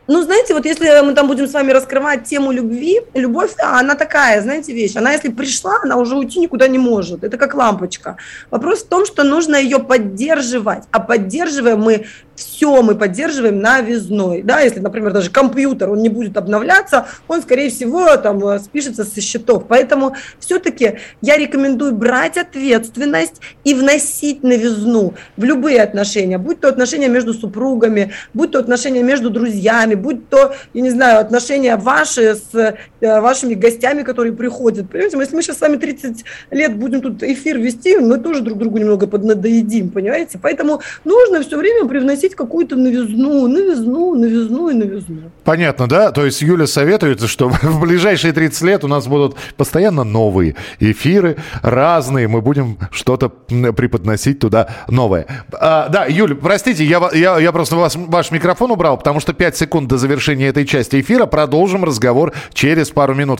Ну, 0.07 0.23
знаете, 0.23 0.53
вот 0.53 0.65
если 0.65 1.01
мы 1.01 1.13
там 1.13 1.27
будем 1.27 1.47
с 1.47 1.53
вами 1.53 1.71
раскрывать 1.71 2.23
тему 2.23 2.51
любви, 2.51 3.01
любовь, 3.13 3.51
она 3.59 3.95
такая, 3.95 4.41
знаете, 4.41 4.73
вещь. 4.73 4.95
Она, 4.95 5.11
если 5.13 5.29
пришла, 5.29 5.77
она 5.83 5.97
уже 5.97 6.15
уйти 6.15 6.39
никуда 6.39 6.67
не 6.67 6.79
может. 6.79 7.23
Это 7.23 7.37
как 7.37 7.53
лампочка. 7.53 8.17
Вопрос 8.49 8.83
в 8.83 8.87
том, 8.87 9.05
что 9.05 9.23
нужно 9.23 9.55
ее 9.55 9.79
поддерживать. 9.79 10.83
А 10.91 10.99
поддерживаем 10.99 11.81
мы 11.81 12.05
все 12.41 12.81
мы 12.81 12.95
поддерживаем 12.95 13.59
новизной. 13.59 14.41
Да, 14.41 14.61
если, 14.61 14.79
например, 14.79 15.13
даже 15.13 15.29
компьютер, 15.29 15.91
он 15.91 15.99
не 15.99 16.09
будет 16.09 16.37
обновляться, 16.37 17.07
он, 17.27 17.41
скорее 17.43 17.69
всего, 17.69 18.17
там 18.17 18.43
э, 18.47 18.59
спишется 18.59 19.05
со 19.05 19.21
счетов. 19.21 19.65
Поэтому 19.67 20.15
все-таки 20.39 20.97
я 21.21 21.37
рекомендую 21.37 21.93
брать 21.93 22.37
ответственность 22.37 23.41
и 23.63 23.75
вносить 23.75 24.41
новизну 24.41 25.13
в 25.37 25.43
любые 25.43 25.83
отношения, 25.83 26.39
будь 26.39 26.59
то 26.59 26.67
отношения 26.67 27.09
между 27.09 27.33
супругами, 27.33 28.11
будь 28.33 28.51
то 28.51 28.59
отношения 28.59 29.03
между 29.03 29.29
друзьями, 29.29 29.93
будь 29.93 30.27
то, 30.29 30.55
я 30.73 30.81
не 30.81 30.89
знаю, 30.89 31.19
отношения 31.19 31.75
ваши 31.75 32.35
с 32.35 32.55
э, 32.55 32.75
вашими 33.21 33.53
гостями, 33.53 34.01
которые 34.01 34.33
приходят. 34.33 34.89
Понимаете, 34.89 35.17
если 35.19 35.35
мы 35.35 35.43
сейчас 35.43 35.57
с 35.59 35.61
вами 35.61 35.75
30 35.75 36.25
лет 36.49 36.75
будем 36.75 37.01
тут 37.01 37.21
эфир 37.21 37.59
вести, 37.59 37.97
мы 37.97 38.17
тоже 38.17 38.41
друг 38.41 38.57
другу 38.57 38.79
немного 38.79 39.05
поднадоедим, 39.05 39.89
понимаете? 39.89 40.39
Поэтому 40.41 40.81
нужно 41.03 41.43
все 41.43 41.57
время 41.57 41.87
привносить 41.87 42.30
хотеть 42.31 42.35
какую-то 42.35 42.75
новизну, 42.75 43.47
новизну, 43.47 44.15
новизну 44.15 44.69
и 44.69 44.73
новизну. 44.73 45.31
Понятно, 45.43 45.87
да? 45.87 46.11
То 46.11 46.25
есть 46.25 46.41
Юля 46.41 46.67
советует, 46.67 47.21
что 47.21 47.49
в 47.61 47.81
ближайшие 47.81 48.33
30 48.33 48.61
лет 48.63 48.83
у 48.83 48.87
нас 48.87 49.07
будут 49.07 49.35
постоянно 49.57 50.03
новые 50.03 50.55
эфиры, 50.79 51.37
разные, 51.61 52.27
мы 52.27 52.41
будем 52.41 52.77
что-то 52.91 53.29
преподносить 53.29 54.39
туда 54.39 54.67
новое. 54.89 55.25
А, 55.53 55.89
да, 55.89 56.05
Юля, 56.05 56.35
простите, 56.35 56.85
я, 56.85 57.09
я, 57.13 57.39
я 57.39 57.51
просто 57.51 57.75
вас, 57.75 57.95
ваш 57.95 58.31
микрофон 58.31 58.71
убрал, 58.71 58.97
потому 58.97 59.19
что 59.19 59.33
5 59.33 59.57
секунд 59.57 59.89
до 59.89 59.97
завершения 59.97 60.47
этой 60.47 60.65
части 60.65 61.01
эфира. 61.01 61.25
Продолжим 61.25 61.83
разговор 61.83 62.33
через 62.53 62.89
пару 62.89 63.15
минут. 63.15 63.39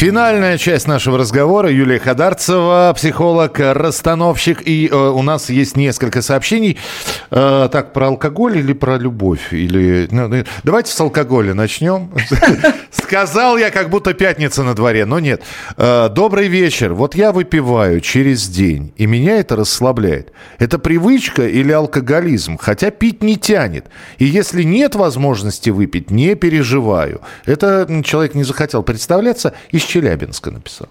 Финальная 0.00 0.56
часть 0.56 0.88
нашего 0.88 1.18
разговора. 1.18 1.70
Юлия 1.70 1.98
Хадарцева, 1.98 2.90
психолог, 2.96 3.60
расстановщик. 3.60 4.66
И 4.66 4.88
э, 4.90 4.96
у 4.96 5.20
нас 5.20 5.50
есть 5.50 5.76
несколько 5.76 6.22
сообщений. 6.22 6.78
Э, 7.30 7.68
так, 7.70 7.92
про 7.92 8.06
алкоголь 8.06 8.56
или 8.56 8.72
про 8.72 8.96
любовь? 8.96 9.52
Или... 9.52 10.08
Ну, 10.10 10.28
ну 10.28 10.44
давайте 10.64 10.90
с 10.90 10.98
алкоголя 10.98 11.52
начнем. 11.52 12.10
Сказал 12.90 13.58
я, 13.58 13.70
как 13.70 13.90
будто 13.90 14.14
пятница 14.14 14.62
на 14.62 14.72
дворе, 14.74 15.04
но 15.04 15.20
нет. 15.20 15.42
Э, 15.76 16.08
добрый 16.08 16.48
вечер. 16.48 16.94
Вот 16.94 17.14
я 17.14 17.30
выпиваю 17.30 18.00
через 18.00 18.48
день, 18.48 18.94
и 18.96 19.04
меня 19.04 19.36
это 19.36 19.54
расслабляет. 19.54 20.32
Это 20.58 20.78
привычка 20.78 21.46
или 21.46 21.72
алкоголизм? 21.72 22.56
Хотя 22.56 22.90
пить 22.90 23.22
не 23.22 23.36
тянет. 23.36 23.84
И 24.16 24.24
если 24.24 24.62
нет 24.62 24.94
возможности 24.94 25.68
выпить, 25.68 26.10
не 26.10 26.36
переживаю. 26.36 27.20
Это 27.44 27.86
человек 28.02 28.34
не 28.34 28.44
захотел 28.44 28.82
представляться. 28.82 29.52
Из 29.70 29.89
Челябинска 29.90 30.52
написал. 30.52 30.88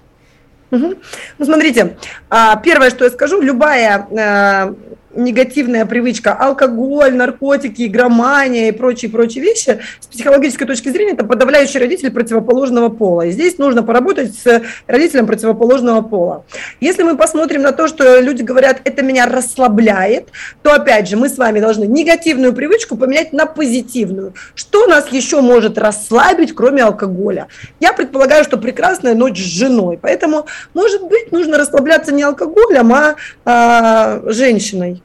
Угу. 0.71 0.95
Ну, 1.37 1.45
смотрите, 1.45 1.97
а, 2.29 2.57
первое, 2.57 2.89
что 2.89 3.05
я 3.05 3.09
скажу, 3.09 3.41
любая 3.41 4.07
э, 4.11 4.73
негативная 5.15 5.85
привычка, 5.85 6.33
алкоголь, 6.33 7.13
наркотики, 7.13 7.85
игромания 7.85 8.69
и 8.69 8.71
прочие-прочие 8.71 9.43
вещи, 9.43 9.79
с 9.99 10.07
психологической 10.07 10.67
точки 10.67 10.89
зрения, 10.89 11.13
это 11.13 11.25
подавляющий 11.25 11.79
родитель 11.79 12.11
противоположного 12.11 12.89
пола. 12.89 13.23
И 13.23 13.31
здесь 13.31 13.57
нужно 13.57 13.83
поработать 13.83 14.33
с 14.35 14.61
родителем 14.87 15.27
противоположного 15.27 16.01
пола. 16.01 16.45
Если 16.79 17.03
мы 17.03 17.17
посмотрим 17.17 17.61
на 17.61 17.71
то, 17.71 17.87
что 17.87 18.19
люди 18.19 18.43
говорят, 18.43 18.81
это 18.83 19.01
меня 19.03 19.25
расслабляет, 19.25 20.29
то, 20.61 20.73
опять 20.73 21.07
же, 21.09 21.17
мы 21.17 21.29
с 21.29 21.37
вами 21.37 21.59
должны 21.59 21.85
негативную 21.85 22.53
привычку 22.53 22.97
поменять 22.97 23.33
на 23.33 23.45
позитивную. 23.45 24.33
Что 24.55 24.87
нас 24.87 25.07
еще 25.11 25.41
может 25.41 25.77
расслабить, 25.77 26.53
кроме 26.53 26.83
алкоголя? 26.83 27.47
Я 27.79 27.93
предполагаю, 27.93 28.43
что 28.43 28.57
прекрасная 28.57 29.15
ночь 29.15 29.39
с 29.39 29.45
женой. 29.45 29.99
Поэтому, 30.01 30.45
может 30.73 31.03
быть, 31.07 31.31
нужно 31.31 31.57
расслабляться 31.57 32.13
не 32.13 32.23
алкоголем, 32.23 32.93
а, 32.93 33.15
а 33.45 34.21
женщиной. 34.25 35.01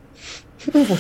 Вот. 0.73 0.99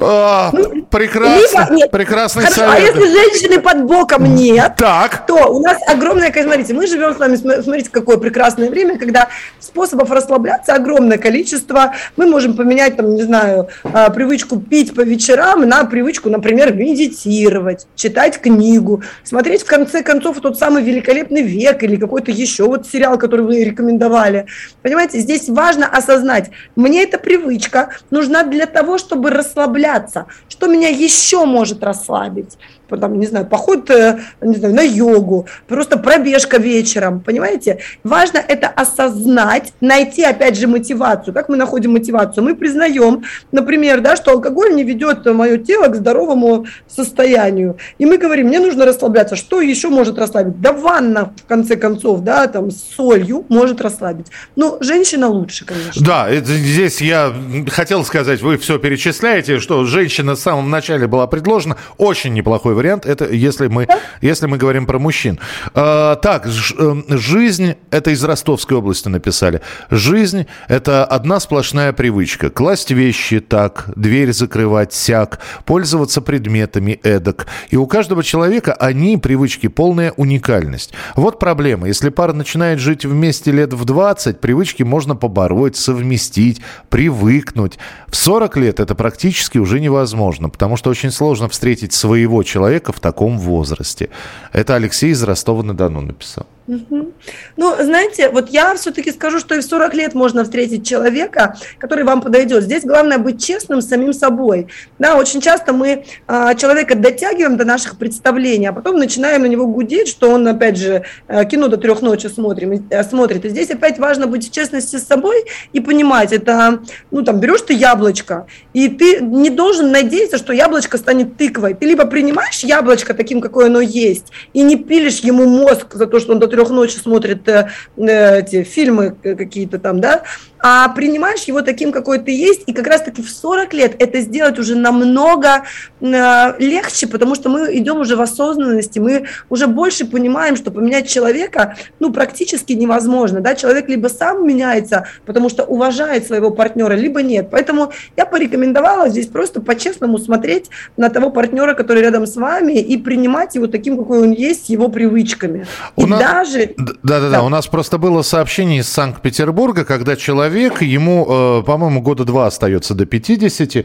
А, 0.00 0.52
прекрасно, 0.90 1.60
либо, 1.60 1.74
нет, 1.74 1.90
прекрасный 1.90 2.42
хорошо, 2.42 2.60
совет. 2.60 2.76
А 2.76 2.80
если 2.80 3.12
женщины 3.12 3.60
под 3.60 3.84
боком 3.84 4.34
нет, 4.34 4.74
так. 4.76 5.26
то 5.26 5.46
у 5.46 5.60
нас 5.60 5.78
огромное, 5.86 6.32
смотрите, 6.32 6.74
мы 6.74 6.86
живем 6.86 7.14
с 7.14 7.18
вами, 7.18 7.36
смотрите, 7.36 7.90
какое 7.90 8.16
прекрасное 8.16 8.68
время, 8.68 8.98
когда 8.98 9.28
способов 9.60 10.10
расслабляться 10.10 10.74
огромное 10.74 11.18
количество. 11.18 11.94
Мы 12.16 12.26
можем 12.26 12.56
поменять, 12.56 12.96
там, 12.96 13.14
не 13.14 13.22
знаю, 13.22 13.68
а, 13.84 14.10
привычку 14.10 14.58
пить 14.58 14.94
по 14.94 15.02
вечерам 15.02 15.66
на 15.68 15.84
привычку, 15.84 16.30
например, 16.30 16.74
медитировать, 16.74 17.86
читать 17.94 18.40
книгу, 18.40 19.02
смотреть 19.22 19.62
в 19.62 19.66
конце 19.66 20.02
концов 20.02 20.40
тот 20.40 20.58
самый 20.58 20.82
великолепный 20.82 21.42
век 21.42 21.82
или 21.82 21.96
какой-то 21.96 22.30
еще 22.30 22.64
вот 22.64 22.86
сериал, 22.86 23.18
который 23.18 23.46
вы 23.46 23.62
рекомендовали. 23.64 24.46
Понимаете, 24.82 25.20
здесь 25.20 25.48
важно 25.48 25.86
осознать, 25.86 26.50
мне 26.74 27.04
эта 27.04 27.18
привычка 27.18 27.90
нужна 28.10 28.42
для 28.42 28.66
того, 28.66 28.98
чтобы 28.98 29.30
расслабляться 29.30 29.75
расслабляться. 29.76 30.26
Что 30.48 30.66
меня 30.66 30.88
еще 30.88 31.44
может 31.44 31.82
расслабить? 31.82 32.56
Там, 32.88 33.18
не 33.18 33.26
знаю, 33.26 33.46
поход, 33.46 33.90
э, 33.90 34.18
не 34.40 34.56
знаю, 34.56 34.74
на 34.74 34.82
йогу, 34.82 35.46
просто 35.66 35.98
пробежка 35.98 36.58
вечером, 36.58 37.20
понимаете? 37.20 37.78
Важно 38.04 38.38
это 38.38 38.68
осознать, 38.68 39.72
найти, 39.80 40.22
опять 40.22 40.56
же, 40.56 40.66
мотивацию. 40.66 41.34
Как 41.34 41.48
мы 41.48 41.56
находим 41.56 41.92
мотивацию? 41.92 42.44
Мы 42.44 42.54
признаем, 42.54 43.24
например, 43.52 44.00
да, 44.00 44.16
что 44.16 44.32
алкоголь 44.32 44.74
не 44.74 44.84
ведет 44.84 45.26
мое 45.26 45.58
тело 45.58 45.88
к 45.88 45.96
здоровому 45.96 46.66
состоянию. 46.86 47.76
И 47.98 48.06
мы 48.06 48.18
говорим, 48.18 48.46
мне 48.48 48.60
нужно 48.60 48.84
расслабляться. 48.84 49.36
Что 49.36 49.60
еще 49.60 49.88
может 49.88 50.18
расслабить? 50.18 50.60
Да 50.60 50.72
ванна, 50.72 51.32
в 51.44 51.48
конце 51.48 51.76
концов, 51.76 52.20
да, 52.20 52.46
там, 52.46 52.70
с 52.70 52.80
солью 52.96 53.44
может 53.48 53.80
расслабить. 53.80 54.26
Но 54.54 54.78
женщина 54.80 55.28
лучше, 55.28 55.64
конечно. 55.64 56.04
Да, 56.04 56.28
здесь 56.34 57.00
я 57.00 57.32
хотел 57.68 58.04
сказать, 58.04 58.42
вы 58.42 58.56
все 58.58 58.78
перечисляете, 58.78 59.58
что 59.58 59.84
женщина 59.84 60.34
в 60.34 60.38
самом 60.38 60.70
начале 60.70 61.06
была 61.06 61.26
предложена. 61.26 61.76
Очень 61.98 62.34
неплохой 62.34 62.74
вариант, 62.76 63.06
это 63.06 63.32
если 63.32 63.66
мы, 63.66 63.88
если 64.20 64.46
мы 64.46 64.58
говорим 64.58 64.86
про 64.86 64.98
мужчин. 64.98 65.38
А, 65.74 66.16
так, 66.16 66.46
ж, 66.46 66.74
э, 66.78 67.02
жизнь, 67.08 67.74
это 67.90 68.10
из 68.10 68.22
Ростовской 68.22 68.76
области 68.76 69.08
написали. 69.08 69.60
Жизнь– 69.90 70.46
это 70.68 71.04
одна 71.04 71.40
сплошная 71.40 71.92
привычка. 71.92 72.50
Класть 72.50 72.90
вещи 72.90 73.40
так, 73.40 73.90
дверь 73.96 74.32
закрывать 74.32 74.92
сяк, 74.92 75.40
пользоваться 75.64 76.20
предметами 76.20 77.00
эдак. 77.02 77.46
И 77.70 77.76
у 77.76 77.86
каждого 77.86 78.22
человека 78.22 78.74
они, 78.74 79.16
привычки, 79.16 79.68
полная 79.68 80.12
уникальность. 80.16 80.92
Вот 81.16 81.38
проблема. 81.38 81.88
Если 81.88 82.10
пара 82.10 82.32
начинает 82.32 82.78
жить 82.78 83.04
вместе 83.04 83.50
лет 83.52 83.72
в 83.72 83.84
20, 83.84 84.40
привычки 84.40 84.82
можно 84.82 85.16
побороть, 85.16 85.76
совместить, 85.76 86.60
привыкнуть. 86.90 87.78
В 88.08 88.16
40 88.16 88.56
лет 88.58 88.80
это 88.80 88.94
практически 88.94 89.58
уже 89.58 89.80
невозможно, 89.80 90.48
потому 90.48 90.76
что 90.76 90.90
очень 90.90 91.10
сложно 91.10 91.48
встретить 91.48 91.92
своего 91.92 92.42
человека 92.42 92.65
человека 92.66 92.92
в 92.92 93.00
таком 93.00 93.38
возрасте. 93.38 94.08
Это 94.52 94.74
Алексей 94.74 95.10
из 95.10 95.22
Ростова-на-Дону 95.22 96.00
написал. 96.00 96.46
Ну, 96.66 97.74
знаете, 97.78 98.28
вот 98.30 98.50
я 98.50 98.74
все-таки 98.74 99.12
скажу, 99.12 99.38
что 99.38 99.54
и 99.54 99.60
в 99.60 99.64
40 99.64 99.94
лет 99.94 100.14
можно 100.14 100.42
встретить 100.42 100.86
человека, 100.86 101.56
который 101.78 102.04
вам 102.04 102.20
подойдет. 102.20 102.64
Здесь 102.64 102.84
главное 102.84 103.18
быть 103.18 103.44
честным 103.44 103.80
с 103.80 103.88
самим 103.88 104.12
собой. 104.12 104.66
Да, 104.98 105.16
очень 105.16 105.40
часто 105.40 105.72
мы 105.72 106.04
а, 106.26 106.54
человека 106.54 106.96
дотягиваем 106.96 107.56
до 107.56 107.64
наших 107.64 107.98
представлений, 107.98 108.66
а 108.66 108.72
потом 108.72 108.96
начинаем 108.96 109.42
на 109.42 109.46
него 109.46 109.66
гудеть, 109.66 110.08
что 110.08 110.30
он, 110.30 110.46
опять 110.48 110.76
же, 110.76 111.04
а, 111.28 111.44
кино 111.44 111.68
до 111.68 111.76
трех 111.76 112.02
ночи 112.02 112.26
смотрим, 112.26 112.88
а, 112.90 113.04
смотрит. 113.04 113.44
И 113.44 113.48
здесь 113.48 113.70
опять 113.70 113.98
важно 113.98 114.26
быть 114.26 114.48
в 114.48 114.52
честности 114.52 114.96
с 114.96 115.06
собой 115.06 115.44
и 115.72 115.80
понимать, 115.80 116.32
это, 116.32 116.80
ну, 117.10 117.22
там, 117.22 117.38
берешь 117.38 117.62
ты 117.62 117.74
яблочко, 117.74 118.46
и 118.72 118.88
ты 118.88 119.20
не 119.20 119.50
должен 119.50 119.92
надеяться, 119.92 120.38
что 120.38 120.52
яблочко 120.52 120.98
станет 120.98 121.36
тыквой. 121.36 121.74
Ты 121.74 121.86
либо 121.86 122.06
принимаешь 122.06 122.64
яблочко 122.64 123.14
таким, 123.14 123.40
какое 123.40 123.66
оно 123.66 123.80
есть, 123.80 124.32
и 124.52 124.62
не 124.62 124.76
пилишь 124.76 125.20
ему 125.20 125.46
мозг 125.46 125.94
за 125.94 126.06
то, 126.06 126.18
что 126.18 126.32
он 126.32 126.40
до 126.40 126.55
трех 126.56 126.70
ночи 126.70 126.96
смотрит 126.96 127.46
э, 127.48 127.68
э, 127.98 128.40
эти 128.40 128.62
фильмы 128.62 129.10
какие-то 129.10 129.78
там, 129.78 130.00
да, 130.00 130.22
а 130.68 130.88
принимаешь 130.88 131.44
его 131.44 131.62
таким, 131.62 131.92
какой 131.92 132.18
ты 132.18 132.32
есть, 132.32 132.62
и 132.66 132.72
как 132.72 132.88
раз-таки 132.88 133.22
в 133.22 133.30
40 133.30 133.72
лет 133.72 133.94
это 134.00 134.20
сделать 134.20 134.58
уже 134.58 134.74
намного 134.74 135.62
э, 136.00 136.58
легче, 136.58 137.06
потому 137.06 137.36
что 137.36 137.48
мы 137.48 137.72
идем 137.78 137.98
уже 137.98 138.16
в 138.16 138.20
осознанности, 138.20 138.98
мы 138.98 139.26
уже 139.48 139.68
больше 139.68 140.06
понимаем, 140.06 140.56
что 140.56 140.72
поменять 140.72 141.08
человека, 141.08 141.76
ну, 142.00 142.12
практически 142.12 142.72
невозможно, 142.72 143.40
да, 143.40 143.54
человек 143.54 143.88
либо 143.88 144.08
сам 144.08 144.44
меняется, 144.44 145.06
потому 145.24 145.50
что 145.50 145.62
уважает 145.62 146.26
своего 146.26 146.50
партнера, 146.50 146.94
либо 146.94 147.22
нет, 147.22 147.46
поэтому 147.48 147.92
я 148.16 148.26
порекомендовала 148.26 149.08
здесь 149.08 149.28
просто 149.28 149.60
по-честному 149.60 150.18
смотреть 150.18 150.70
на 150.96 151.10
того 151.10 151.30
партнера, 151.30 151.74
который 151.74 152.02
рядом 152.02 152.26
с 152.26 152.34
вами, 152.34 152.72
и 152.72 152.96
принимать 152.96 153.54
его 153.54 153.68
таким, 153.68 153.96
какой 153.96 154.20
он 154.20 154.32
есть, 154.32 154.66
с 154.66 154.68
его 154.68 154.88
привычками. 154.88 155.64
У 155.94 156.06
и 156.06 156.06
нас... 156.06 156.20
даже... 156.20 156.74
Да-да-да, 157.04 157.44
у 157.44 157.48
нас 157.48 157.68
просто 157.68 157.98
было 157.98 158.22
сообщение 158.22 158.80
из 158.80 158.88
Санкт-Петербурга, 158.88 159.84
когда 159.84 160.16
человек 160.16 160.55
человек, 160.56 160.82
ему, 160.82 161.62
по-моему, 161.64 162.00
года 162.00 162.24
два 162.24 162.46
остается 162.46 162.94
до 162.94 163.04
50, 163.06 163.84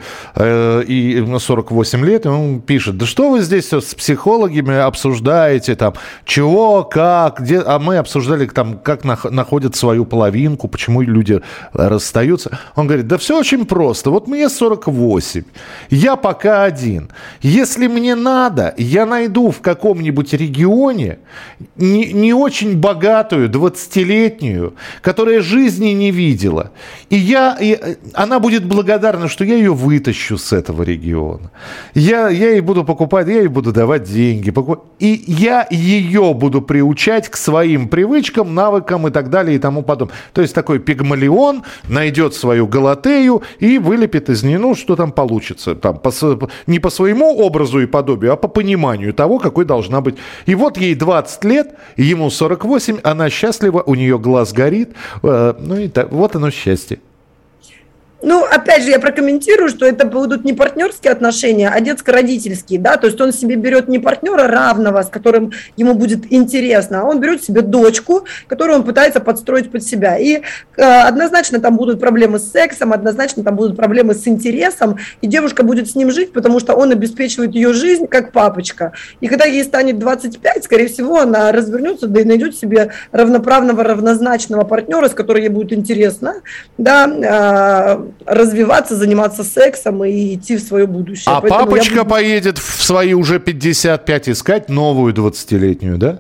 и 0.88 1.26
48 1.40 2.06
лет, 2.06 2.26
и 2.26 2.30
он 2.30 2.62
пишет, 2.62 2.98
да 2.98 3.06
что 3.06 3.32
вы 3.32 3.42
здесь 3.42 3.72
с 3.74 3.94
психологами 3.96 4.78
обсуждаете, 4.78 5.76
там, 5.76 5.94
чего, 6.26 6.84
как, 6.84 7.42
где, 7.42 7.60
а 7.60 7.80
мы 7.80 7.98
обсуждали, 7.98 8.46
там, 8.46 8.80
как 8.80 9.04
находят 9.04 9.76
свою 9.76 10.06
половинку, 10.06 10.68
почему 10.68 11.02
люди 11.02 11.42
расстаются. 11.74 12.58
Он 12.76 12.88
говорит, 12.88 13.08
да 13.08 13.18
все 13.18 13.38
очень 13.40 13.66
просто, 13.66 14.10
вот 14.10 14.28
мне 14.28 14.48
48, 14.50 15.44
я 15.90 16.16
пока 16.16 16.64
один. 16.64 17.10
Если 17.42 17.88
мне 17.88 18.16
надо, 18.16 18.74
я 18.78 19.06
найду 19.06 19.52
в 19.52 19.60
каком-нибудь 19.62 20.34
регионе 20.34 21.20
не, 21.76 22.14
не 22.14 22.34
очень 22.34 22.78
богатую 22.78 23.50
20-летнюю, 23.50 24.74
которая 25.02 25.42
жизни 25.42 25.90
не 25.90 26.12
видела. 26.12 26.51
И, 27.10 27.18
я, 27.18 27.58
и 27.60 27.98
она 28.14 28.40
будет 28.40 28.66
благодарна, 28.66 29.28
что 29.28 29.44
я 29.44 29.56
ее 29.56 29.74
вытащу 29.74 30.38
с 30.38 30.54
этого 30.54 30.84
региона. 30.84 31.52
Я, 31.94 32.30
я 32.30 32.52
ей 32.52 32.62
буду 32.62 32.84
покупать, 32.84 33.28
я 33.28 33.40
ей 33.40 33.48
буду 33.48 33.72
давать 33.72 34.04
деньги. 34.04 34.54
И 35.00 35.24
я 35.28 35.68
ее 35.72 36.34
буду 36.34 36.62
приучать 36.62 37.30
к 37.30 37.38
своим 37.38 37.88
привычкам, 37.88 38.54
навыкам 38.54 39.08
и 39.08 39.12
так 39.12 39.30
далее 39.30 39.56
и 39.56 39.60
тому 39.60 39.82
подобное. 39.82 40.16
То 40.34 40.42
есть 40.42 40.54
такой 40.54 40.80
пигмалион 40.80 41.64
найдет 41.88 42.34
свою 42.36 42.68
галатею 42.68 43.42
и 43.60 43.78
вылепит 43.78 44.30
из 44.30 44.44
нее, 44.44 44.60
ну, 44.60 44.76
что 44.76 44.96
там 44.96 45.12
получится. 45.12 45.76
Там, 45.76 45.98
по, 45.98 46.12
не 46.68 46.80
по 46.80 46.90
своему 46.90 47.38
образу 47.38 47.80
и 47.80 47.86
подобию, 47.86 48.34
а 48.34 48.36
по 48.36 48.48
пониманию 48.48 49.14
того, 49.14 49.40
какой 49.40 49.66
должна 49.66 50.02
быть. 50.02 50.16
И 50.46 50.56
вот 50.56 50.78
ей 50.78 50.96
20 50.96 51.44
лет, 51.46 51.76
ему 51.98 52.30
48, 52.30 53.00
она 53.04 53.30
счастлива, 53.30 53.84
у 53.86 53.96
нее 53.96 54.18
глаз 54.20 54.54
горит. 54.54 54.92
Э, 55.24 55.54
ну 55.60 55.78
и 55.78 55.88
так, 55.88 56.12
вот 56.12 56.36
оно 56.42 56.50
счастье. 56.50 57.00
Ну, 58.24 58.46
опять 58.46 58.84
же, 58.84 58.92
я 58.92 59.00
прокомментирую, 59.00 59.70
что 59.70 59.86
это 59.86 60.06
будут 60.06 60.44
не 60.44 60.54
партнерские 60.54 61.12
отношения, 61.12 61.70
а 61.70 61.80
детско-родительские, 61.82 62.80
да, 62.80 62.98
то 62.98 63.08
есть 63.08 63.20
он 63.20 63.34
себе 63.34 63.56
берет 63.56 63.88
не 63.88 63.98
партнера 64.00 64.48
равного, 64.48 65.02
с 65.02 65.10
которым 65.10 65.52
ему 65.76 65.96
будет 65.96 66.32
интересно, 66.32 67.02
а 67.02 67.04
он 67.06 67.20
берет 67.20 67.44
себе 67.44 67.62
дочку, 67.62 68.26
которую 68.48 68.80
он 68.80 68.84
пытается 68.84 69.20
подстроить 69.20 69.72
под 69.72 69.84
себя. 69.84 70.18
И 70.18 70.42
э, 70.78 70.84
однозначно 70.84 71.60
там 71.60 71.78
будут 71.78 72.00
проблемы 72.00 72.38
с 72.38 72.52
сексом, 72.52 72.94
однозначно 72.94 73.44
там 73.44 73.56
будут 73.56 73.76
проблемы 73.76 74.14
с 74.14 74.28
интересом, 74.28 74.98
и 75.22 75.28
девушка 75.28 75.64
будет 75.64 75.90
с 75.90 75.96
ним 75.96 76.12
жить, 76.12 76.32
потому 76.32 76.60
что 76.60 76.76
он 76.76 76.92
обеспечивает 76.92 77.56
ее 77.56 77.74
жизнь 77.74 78.08
как 78.08 78.32
папочка. 78.32 78.94
И 79.20 79.28
когда 79.28 79.46
ей 79.46 79.64
станет 79.64 79.98
25, 79.98 80.64
скорее 80.64 80.88
всего, 80.88 81.20
она 81.20 81.52
развернется, 81.52 82.08
да 82.08 82.22
и 82.22 82.24
найдет 82.24 82.56
себе 82.56 82.92
равноправного, 83.12 83.84
равнозначного 83.84 84.64
партнера, 84.64 85.08
с 85.10 85.14
которым 85.14 85.42
ей 85.42 85.50
будет 85.50 85.74
интересно, 85.74 86.36
да, 86.78 87.08
э, 87.08 88.11
развиваться, 88.26 88.96
заниматься 88.96 89.44
сексом 89.44 90.04
и 90.04 90.36
идти 90.36 90.58
в 90.58 90.62
свое 90.62 90.88
будущее. 90.88 91.34
А 91.34 91.42
Поэтому 91.42 91.66
папочка 91.66 92.04
буду... 92.04 92.10
поедет 92.10 92.58
в 92.58 92.84
свои 92.84 93.14
уже 93.14 93.40
55 93.40 94.30
искать 94.30 94.70
новую 94.70 95.14
20-летнюю, 95.14 95.98
да? 95.98 96.20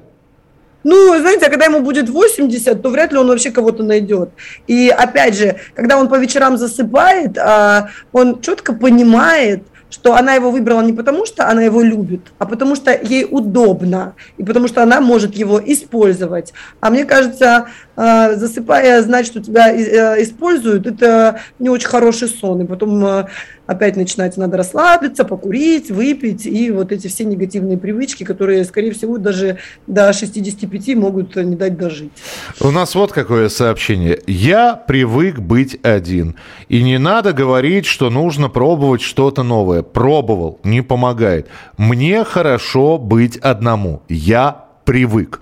Ну, 0.84 1.20
знаете, 1.20 1.46
а 1.46 1.50
когда 1.50 1.66
ему 1.66 1.82
будет 1.82 2.10
80, 2.10 2.82
то 2.82 2.90
вряд 2.90 3.12
ли 3.12 3.18
он 3.20 3.28
вообще 3.28 3.52
кого-то 3.52 3.84
найдет. 3.84 4.30
И 4.68 4.90
опять 4.90 5.38
же, 5.38 5.58
когда 5.76 5.98
он 5.98 6.10
по 6.10 6.16
вечерам 6.16 6.58
засыпает, 6.58 7.38
а, 7.38 7.90
он 8.12 8.42
четко 8.42 8.74
понимает, 8.74 9.64
что 9.92 10.16
она 10.16 10.34
его 10.34 10.50
выбрала 10.50 10.82
не 10.82 10.94
потому, 10.94 11.26
что 11.26 11.48
она 11.48 11.62
его 11.62 11.82
любит, 11.82 12.22
а 12.40 12.46
потому 12.46 12.76
что 12.76 12.92
ей 12.92 13.28
удобно, 13.30 14.16
и 14.38 14.44
потому 14.44 14.68
что 14.68 14.82
она 14.82 15.02
может 15.02 15.36
его 15.36 15.62
использовать. 15.64 16.54
А 16.80 16.90
мне 16.90 17.06
кажется, 17.06 17.68
а, 17.96 18.34
засыпая, 18.34 19.02
знать, 19.04 19.28
что 19.28 19.44
тебя 19.44 19.70
э, 19.70 20.24
используют, 20.24 20.88
это 20.88 21.42
не 21.60 21.70
очень 21.70 21.90
хороший 21.90 22.30
сон. 22.30 22.62
И 22.62 22.66
потом 22.66 23.06
э, 23.06 23.28
опять 23.72 23.96
начинается, 23.96 24.40
надо 24.40 24.58
расслабиться, 24.58 25.24
покурить, 25.24 25.90
выпить, 25.90 26.46
и 26.46 26.72
вот 26.72 26.92
эти 26.92 27.08
все 27.08 27.24
негативные 27.24 27.78
привычки, 27.78 28.24
которые, 28.24 28.64
скорее 28.66 28.92
всего, 28.92 29.18
даже 29.18 29.58
до 29.88 30.12
65 30.14 30.96
могут 30.96 31.36
не 31.36 31.56
дать 31.56 31.78
дожить. 31.78 32.12
У 32.60 32.72
нас 32.72 32.96
вот 32.96 33.12
какое 33.12 33.50
сообщение. 33.50 34.20
Я 34.28 34.76
привык 34.76 35.40
быть 35.40 35.80
один. 35.84 36.36
И 36.68 36.84
не 36.84 37.00
надо 37.00 37.34
говорить, 37.34 37.86
что 37.86 38.10
нужно 38.10 38.50
пробовать 38.50 39.02
что-то 39.02 39.44
новое. 39.44 39.82
Пробовал, 39.82 40.60
не 40.64 40.82
помогает. 40.82 41.48
Мне 41.78 42.24
хорошо 42.24 42.98
быть 42.98 43.38
одному. 43.38 44.04
Я 44.10 44.66
привык. 44.86 45.42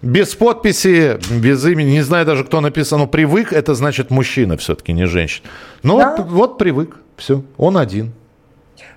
Без 0.00 0.36
подписи, 0.36 1.18
без 1.40 1.64
имени, 1.64 1.90
не 1.90 2.02
знаю 2.02 2.24
даже, 2.24 2.44
кто 2.44 2.60
написал, 2.60 3.00
но 3.00 3.06
привык, 3.08 3.52
это 3.52 3.74
значит 3.74 4.10
мужчина 4.10 4.56
все-таки, 4.56 4.92
не 4.92 5.06
женщина. 5.06 5.48
Ну 5.82 5.98
да. 5.98 6.14
вот, 6.16 6.26
вот 6.28 6.58
привык, 6.58 6.98
все, 7.18 7.42
он 7.58 7.76
один. 7.76 8.12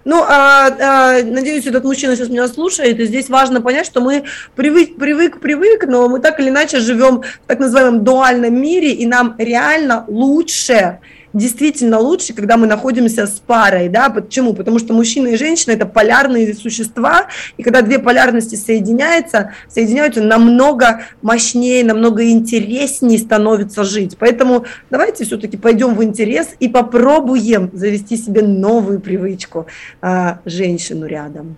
Ну, 0.03 0.23
а, 0.23 0.67
а, 0.67 1.23
надеюсь, 1.23 1.67
этот 1.67 1.83
мужчина 1.83 2.15
сейчас 2.15 2.29
меня 2.29 2.47
слушает, 2.47 2.99
и 2.99 3.05
здесь 3.05 3.29
важно 3.29 3.61
понять, 3.61 3.85
что 3.85 4.01
мы 4.01 4.23
привык, 4.55 4.97
привык, 4.97 5.39
привык, 5.39 5.85
но 5.87 6.07
мы 6.07 6.19
так 6.19 6.39
или 6.39 6.49
иначе 6.49 6.79
живем 6.79 7.21
в 7.21 7.47
так 7.47 7.59
называемом 7.59 8.03
дуальном 8.03 8.59
мире, 8.59 8.93
и 8.93 9.05
нам 9.05 9.35
реально 9.37 10.05
лучше 10.07 10.99
действительно 11.33 11.99
лучше, 11.99 12.33
когда 12.33 12.57
мы 12.57 12.67
находимся 12.67 13.27
с 13.27 13.39
парой, 13.39 13.89
да, 13.89 14.09
почему? 14.09 14.53
Потому 14.53 14.79
что 14.79 14.93
мужчина 14.93 15.29
и 15.29 15.37
женщина– 15.37 15.71
это 15.73 15.85
полярные 15.85 16.53
существа, 16.53 17.27
и 17.57 17.63
когда 17.63 17.81
две 17.81 17.99
полярности 17.99 18.55
соединяются, 18.55 19.53
соединяются 19.67 20.21
намного 20.21 21.03
мощнее, 21.21 21.83
намного 21.83 22.29
интереснее 22.29 23.19
становится 23.19 23.83
жить. 23.83 24.17
Поэтому 24.17 24.65
давайте 24.89 25.25
все-таки 25.25 25.57
пойдем 25.57 25.95
в 25.95 26.03
интерес 26.03 26.49
и 26.59 26.67
попробуем 26.67 27.69
завести 27.73 28.17
себе 28.17 28.41
новую 28.41 28.99
привычку 28.99 29.67
а, 30.01 30.39
женщину 30.45 31.05
рядом. 31.05 31.57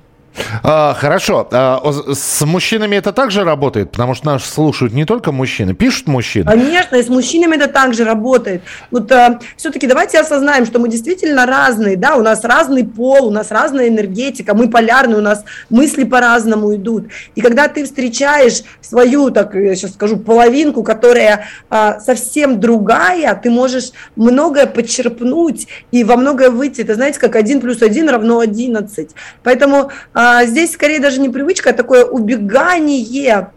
А, 0.64 0.94
хорошо. 0.94 1.48
А, 1.52 1.82
с 2.14 2.46
мужчинами 2.46 2.96
это 2.96 3.12
также 3.12 3.44
работает? 3.44 3.92
Потому 3.92 4.16
что 4.16 4.28
нас 4.28 4.46
слушают 4.46 4.94
не 4.94 5.06
только 5.06 5.32
мужчины, 5.32 5.74
пишут 5.74 6.08
мужчины. 6.08 6.50
Конечно, 6.50 6.96
и 6.96 7.04
с 7.04 7.10
мужчинами 7.10 7.56
это 7.56 7.68
также 7.68 8.04
работает. 8.04 8.62
Вот 8.92 9.12
а, 9.12 9.40
все-таки 9.58 9.88
давайте 9.88 10.20
осознаем, 10.20 10.66
что 10.66 10.80
мы 10.80 10.90
действительно 10.90 11.46
разные, 11.46 11.98
да, 11.98 12.16
у 12.16 12.22
нас 12.22 12.44
разный 12.44 12.84
пол, 12.84 13.28
у 13.28 13.32
нас 13.32 13.52
разная 13.52 13.90
энергетика, 13.90 14.54
мы 14.54 14.70
полярные, 14.70 15.18
у 15.18 15.22
нас 15.22 15.44
мысли 15.70 16.04
по-разному 16.04 16.76
идут. 16.76 17.08
И 17.36 17.42
когда 17.42 17.68
ты 17.68 17.84
встречаешь 17.86 18.64
свою, 18.82 19.30
так 19.30 19.54
я 19.56 19.76
сейчас 19.76 19.94
скажу, 19.94 20.18
половинку, 20.18 20.84
которая 20.84 21.48
а, 21.70 22.00
совсем 22.00 22.60
другая, 22.60 23.36
ты 23.36 23.50
можешь 23.50 23.92
многое 24.16 24.66
подчерпнуть 24.66 25.68
и 25.92 26.04
во 26.04 26.16
многое 26.16 26.50
выйти. 26.50 26.82
Это 26.82 26.96
знаете, 26.96 27.20
как 27.20 27.36
один 27.36 27.62
плюс 27.62 27.82
один 27.82 28.10
равно 28.10 28.40
11. 28.40 29.10
Поэтому 29.44 29.92
а, 30.14 30.23
здесь 30.46 30.74
скорее 30.74 31.00
даже 31.00 31.20
не 31.20 31.30
привычка, 31.30 31.72
а 31.72 31.74
такое 31.74 32.06
убегание 32.06 33.00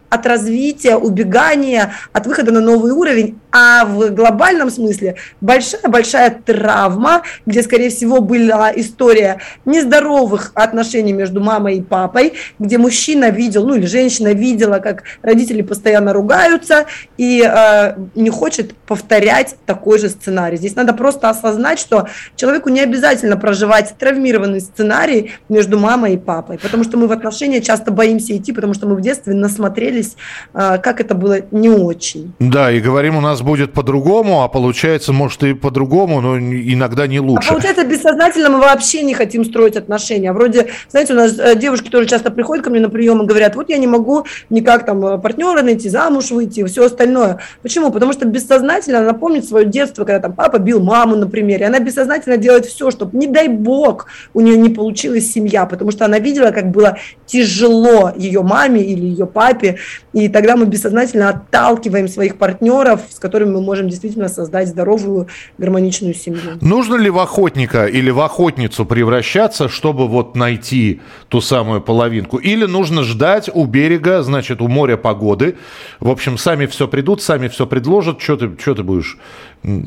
от 0.09 0.25
развития, 0.25 0.95
убегания, 0.95 1.93
от 2.13 2.27
выхода 2.27 2.51
на 2.51 2.61
новый 2.61 2.91
уровень, 2.91 3.39
а 3.51 3.85
в 3.85 4.11
глобальном 4.11 4.69
смысле 4.69 5.15
большая-большая 5.41 6.41
травма, 6.45 7.23
где, 7.45 7.63
скорее 7.63 7.89
всего, 7.89 8.21
была 8.21 8.71
история 8.75 9.39
нездоровых 9.65 10.51
отношений 10.53 11.13
между 11.13 11.41
мамой 11.41 11.77
и 11.77 11.81
папой, 11.81 12.33
где 12.59 12.77
мужчина 12.77 13.29
видел, 13.29 13.65
ну 13.65 13.75
или 13.75 13.85
женщина 13.85 14.33
видела, 14.33 14.79
как 14.79 15.03
родители 15.21 15.61
постоянно 15.61 16.13
ругаются 16.13 16.85
и 17.17 17.41
э, 17.41 17.95
не 18.15 18.29
хочет 18.29 18.75
повторять 18.75 19.55
такой 19.65 19.99
же 19.99 20.09
сценарий. 20.09 20.57
Здесь 20.57 20.75
надо 20.75 20.93
просто 20.93 21.29
осознать, 21.29 21.79
что 21.79 22.07
человеку 22.35 22.69
не 22.69 22.81
обязательно 22.81 23.37
проживать 23.37 23.95
травмированный 23.97 24.61
сценарий 24.61 25.31
между 25.49 25.79
мамой 25.79 26.13
и 26.13 26.17
папой, 26.17 26.59
потому 26.59 26.83
что 26.83 26.97
мы 26.97 27.07
в 27.07 27.11
отношения 27.11 27.61
часто 27.61 27.91
боимся 27.91 28.35
идти, 28.37 28.51
потому 28.51 28.73
что 28.73 28.87
мы 28.87 28.95
в 28.95 29.01
детстве 29.01 29.33
насмотрели 29.33 29.96
смотрелись, 29.97 30.15
а, 30.53 30.77
как 30.77 31.01
это 31.01 31.15
было 31.15 31.39
не 31.51 31.69
очень. 31.69 32.33
Да, 32.39 32.71
и 32.71 32.79
говорим, 32.79 33.17
у 33.17 33.21
нас 33.21 33.41
будет 33.41 33.73
по-другому, 33.73 34.43
а 34.43 34.47
получается, 34.47 35.13
может, 35.13 35.43
и 35.43 35.53
по-другому, 35.53 36.21
но 36.21 36.37
иногда 36.37 37.07
не 37.07 37.19
лучше. 37.19 37.49
А 37.49 37.51
получается, 37.51 37.83
бессознательно 37.85 38.49
мы 38.49 38.59
вообще 38.59 39.03
не 39.03 39.13
хотим 39.13 39.45
строить 39.45 39.75
отношения. 39.75 40.33
Вроде, 40.33 40.67
знаете, 40.89 41.13
у 41.13 41.15
нас 41.15 41.37
э, 41.37 41.55
девушки 41.55 41.89
тоже 41.89 42.07
часто 42.07 42.31
приходят 42.31 42.63
ко 42.63 42.69
мне 42.69 42.79
на 42.79 42.89
прием 42.89 43.21
и 43.21 43.25
говорят, 43.25 43.55
вот 43.55 43.69
я 43.69 43.77
не 43.77 43.87
могу 43.87 44.25
никак 44.49 44.85
там 44.85 45.05
э, 45.05 45.17
партнера 45.17 45.61
найти, 45.61 45.89
замуж 45.89 46.31
выйти, 46.31 46.63
все 46.65 46.85
остальное. 46.85 47.39
Почему? 47.61 47.91
Потому 47.91 48.13
что 48.13 48.25
бессознательно 48.25 48.99
она 48.99 49.13
помнит 49.13 49.45
свое 49.45 49.65
детство, 49.65 50.05
когда 50.05 50.19
там 50.19 50.33
папа 50.33 50.59
бил 50.59 50.81
маму, 50.83 51.15
например, 51.15 51.61
и 51.61 51.65
она 51.65 51.79
бессознательно 51.79 52.37
делает 52.37 52.65
все, 52.65 52.91
чтобы, 52.91 53.17
не 53.17 53.27
дай 53.27 53.47
бог, 53.47 54.07
у 54.33 54.41
нее 54.41 54.57
не 54.57 54.69
получилась 54.69 55.31
семья, 55.31 55.65
потому 55.65 55.91
что 55.91 56.05
она 56.05 56.19
видела, 56.19 56.51
как 56.51 56.71
было 56.71 56.97
тяжело 57.25 58.11
ее 58.15 58.41
маме 58.41 58.81
или 58.81 59.05
ее 59.05 59.25
папе 59.25 59.77
и 60.13 60.29
тогда 60.29 60.55
мы 60.55 60.65
бессознательно 60.65 61.29
отталкиваем 61.29 62.07
своих 62.07 62.37
партнеров, 62.37 63.01
с 63.09 63.19
которыми 63.19 63.51
мы 63.51 63.61
можем 63.61 63.89
действительно 63.89 64.29
создать 64.29 64.67
здоровую, 64.67 65.27
гармоничную 65.57 66.13
семью. 66.13 66.57
Нужно 66.61 66.95
ли 66.95 67.09
в 67.09 67.19
охотника 67.19 67.85
или 67.85 68.09
в 68.09 68.19
охотницу 68.19 68.85
превращаться, 68.85 69.69
чтобы 69.69 70.07
вот 70.07 70.35
найти 70.35 71.01
ту 71.29 71.41
самую 71.41 71.81
половинку? 71.81 72.37
Или 72.37 72.65
нужно 72.65 73.03
ждать 73.03 73.49
у 73.53 73.65
берега, 73.65 74.23
значит, 74.23 74.61
у 74.61 74.67
моря 74.67 74.97
погоды? 74.97 75.55
В 75.99 76.09
общем, 76.09 76.37
сами 76.37 76.65
все 76.65 76.87
придут, 76.87 77.21
сами 77.21 77.47
все 77.47 77.65
предложат. 77.65 78.21
Что 78.21 78.37
ты, 78.37 78.51
что 78.59 78.75
ты 78.75 78.83
будешь 78.83 79.17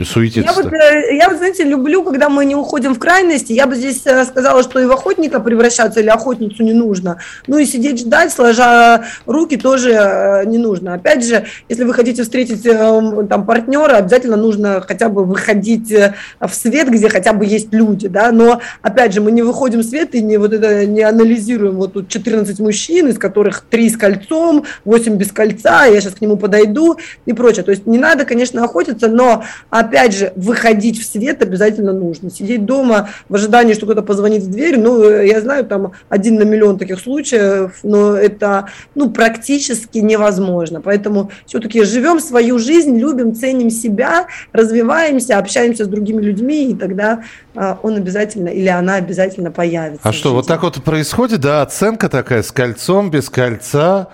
суетиться? 0.04 0.50
Я 0.50 0.52
вот, 0.52 0.72
э, 0.72 1.16
я 1.16 1.28
вот, 1.28 1.38
знаете, 1.38 1.64
люблю, 1.64 2.02
когда 2.02 2.28
мы 2.28 2.44
не 2.44 2.54
уходим 2.54 2.94
в 2.94 2.98
крайности. 2.98 3.52
Я 3.52 3.66
бы 3.66 3.74
здесь 3.74 4.02
э, 4.04 4.24
сказала, 4.24 4.62
что 4.62 4.78
и 4.80 4.86
в 4.86 4.92
охотника 4.92 5.40
превращаться 5.40 6.00
или 6.00 6.08
охотницу 6.08 6.62
не 6.62 6.72
нужно. 6.72 7.18
Ну 7.46 7.58
и 7.58 7.64
сидеть 7.64 8.00
ждать, 8.00 8.32
сложа 8.32 9.04
руки, 9.26 9.56
тоже 9.56 9.90
э, 9.92 10.44
не 10.46 10.58
нужно. 10.58 10.94
Опять 10.94 11.24
же, 11.24 11.46
если 11.68 11.84
вы 11.84 11.94
хотите 11.94 12.22
встретить 12.22 12.62
там 12.62 13.46
партнера, 13.46 13.96
обязательно 13.96 14.36
нужно 14.36 14.80
хотя 14.80 15.08
бы 15.08 15.24
выходить 15.24 15.92
в 16.40 16.52
свет, 16.52 16.88
где 16.90 17.08
хотя 17.08 17.32
бы 17.32 17.46
есть 17.46 17.72
люди, 17.72 18.08
да. 18.08 18.32
Но 18.32 18.60
опять 18.82 19.14
же, 19.14 19.20
мы 19.20 19.32
не 19.32 19.42
выходим 19.42 19.80
в 19.80 19.84
свет 19.84 20.14
и 20.14 20.22
не 20.22 20.36
вот 20.36 20.52
это 20.52 20.86
не 20.86 21.02
анализируем. 21.02 21.76
Вот 21.76 21.94
тут 21.94 22.08
14 22.08 22.58
мужчин, 22.60 23.08
из 23.08 23.18
которых 23.18 23.64
3 23.70 23.90
с 23.90 23.96
кольцом, 23.96 24.64
8 24.84 25.16
без 25.16 25.32
кольца, 25.32 25.86
я 25.86 26.00
сейчас 26.00 26.14
к 26.14 26.20
нему 26.20 26.36
подойду 26.36 26.98
и 27.26 27.32
прочее. 27.32 27.64
То 27.64 27.70
есть 27.70 27.86
не 27.86 27.98
надо, 27.98 28.24
конечно, 28.24 28.64
охотиться, 28.64 29.08
но 29.08 29.44
опять 29.68 30.14
же, 30.14 30.32
выходить 30.36 31.00
в 31.00 31.04
свет 31.04 31.42
обязательно 31.42 31.92
нужно. 31.92 32.30
Сидеть 32.30 32.64
дома 32.64 33.10
в 33.28 33.34
ожидании, 33.34 33.74
что 33.74 33.86
кто-то 33.86 34.02
позвонит 34.02 34.42
в 34.42 34.50
дверь, 34.50 34.78
ну, 34.78 35.02
я 35.08 35.40
знаю, 35.40 35.64
там 35.64 35.92
один 36.08 36.36
на 36.36 36.42
миллион 36.42 36.78
таких 36.78 37.00
случаев, 37.00 37.78
но 37.82 38.14
это, 38.14 38.68
ну, 38.94 39.10
практически 39.10 39.98
невозможно. 39.98 40.80
Поэтому 40.80 41.30
все-таки 41.46 41.82
живем 41.84 42.20
свою 42.20 42.58
жизнь, 42.58 42.98
любим, 42.98 43.34
ценим 43.34 43.70
себя, 43.70 44.26
развиваемся, 44.52 45.38
общаемся 45.38 45.84
с 45.84 45.88
другими 45.88 46.22
людьми, 46.22 46.70
и 46.70 46.74
тогда 46.74 47.22
а, 47.54 47.78
он 47.82 47.96
обязательно 47.96 48.48
или 48.48 48.68
она 48.68 48.96
обязательно 48.96 49.50
появится. 49.50 50.08
А 50.08 50.12
что, 50.12 50.34
вот 50.34 50.46
так 50.46 50.62
вот 50.62 50.82
происходит, 50.82 51.40
да, 51.40 51.62
оценка 51.62 52.08
такая 52.08 52.42
с 52.42 52.52
кольцом, 52.52 53.10
без 53.10 53.28
кольца, 53.28 54.08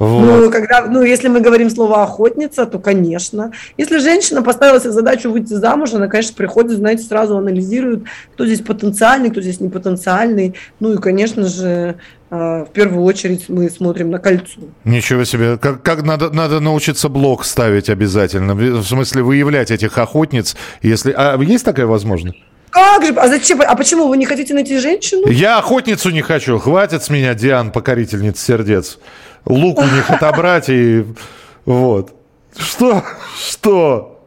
вот. 0.00 0.44
Ну, 0.44 0.50
когда, 0.50 0.86
ну, 0.86 1.02
если 1.02 1.28
мы 1.28 1.40
говорим 1.40 1.68
слово 1.68 2.02
охотница, 2.02 2.64
то, 2.64 2.78
конечно. 2.78 3.52
Если 3.76 3.98
женщина 3.98 4.42
поставила 4.42 4.80
себе 4.80 4.92
задачу 4.92 5.30
выйти 5.30 5.52
замуж, 5.52 5.92
она, 5.92 6.08
конечно, 6.08 6.34
приходит, 6.34 6.78
знаете, 6.78 7.02
сразу 7.02 7.36
анализирует, 7.36 8.04
кто 8.32 8.46
здесь 8.46 8.62
потенциальный, 8.62 9.28
кто 9.28 9.42
здесь 9.42 9.60
непотенциальный. 9.60 10.54
Ну 10.80 10.94
и, 10.94 10.96
конечно 10.96 11.46
же, 11.46 11.96
а, 12.30 12.64
в 12.64 12.70
первую 12.70 13.04
очередь 13.04 13.50
мы 13.50 13.68
смотрим 13.68 14.10
на 14.10 14.18
кольцо. 14.18 14.60
Ничего 14.84 15.24
себе. 15.24 15.58
Как, 15.58 15.82
как 15.82 16.02
надо, 16.02 16.30
надо 16.30 16.60
научиться 16.60 17.10
блок 17.10 17.44
ставить 17.44 17.90
обязательно. 17.90 18.54
В 18.54 18.82
смысле, 18.82 19.22
выявлять 19.22 19.70
этих 19.70 19.98
охотниц. 19.98 20.56
Если... 20.80 21.12
А 21.14 21.36
есть 21.42 21.66
такая 21.66 21.84
возможность? 21.84 22.38
Как 22.70 23.04
же? 23.04 23.12
А 23.14 23.28
зачем? 23.28 23.60
А 23.60 23.74
почему 23.74 24.08
вы 24.08 24.16
не 24.16 24.24
хотите 24.24 24.54
найти 24.54 24.78
женщину? 24.78 25.28
Я 25.28 25.58
охотницу 25.58 26.08
не 26.08 26.22
хочу. 26.22 26.58
Хватит 26.58 27.02
с 27.02 27.10
меня, 27.10 27.34
Диан, 27.34 27.70
покорительница 27.70 28.42
сердец 28.42 28.98
лук 29.44 29.78
у 29.78 29.84
них 29.84 30.10
отобрать 30.10 30.68
и 30.68 31.04
вот. 31.64 32.12
Что? 32.56 33.02
Что? 33.38 34.20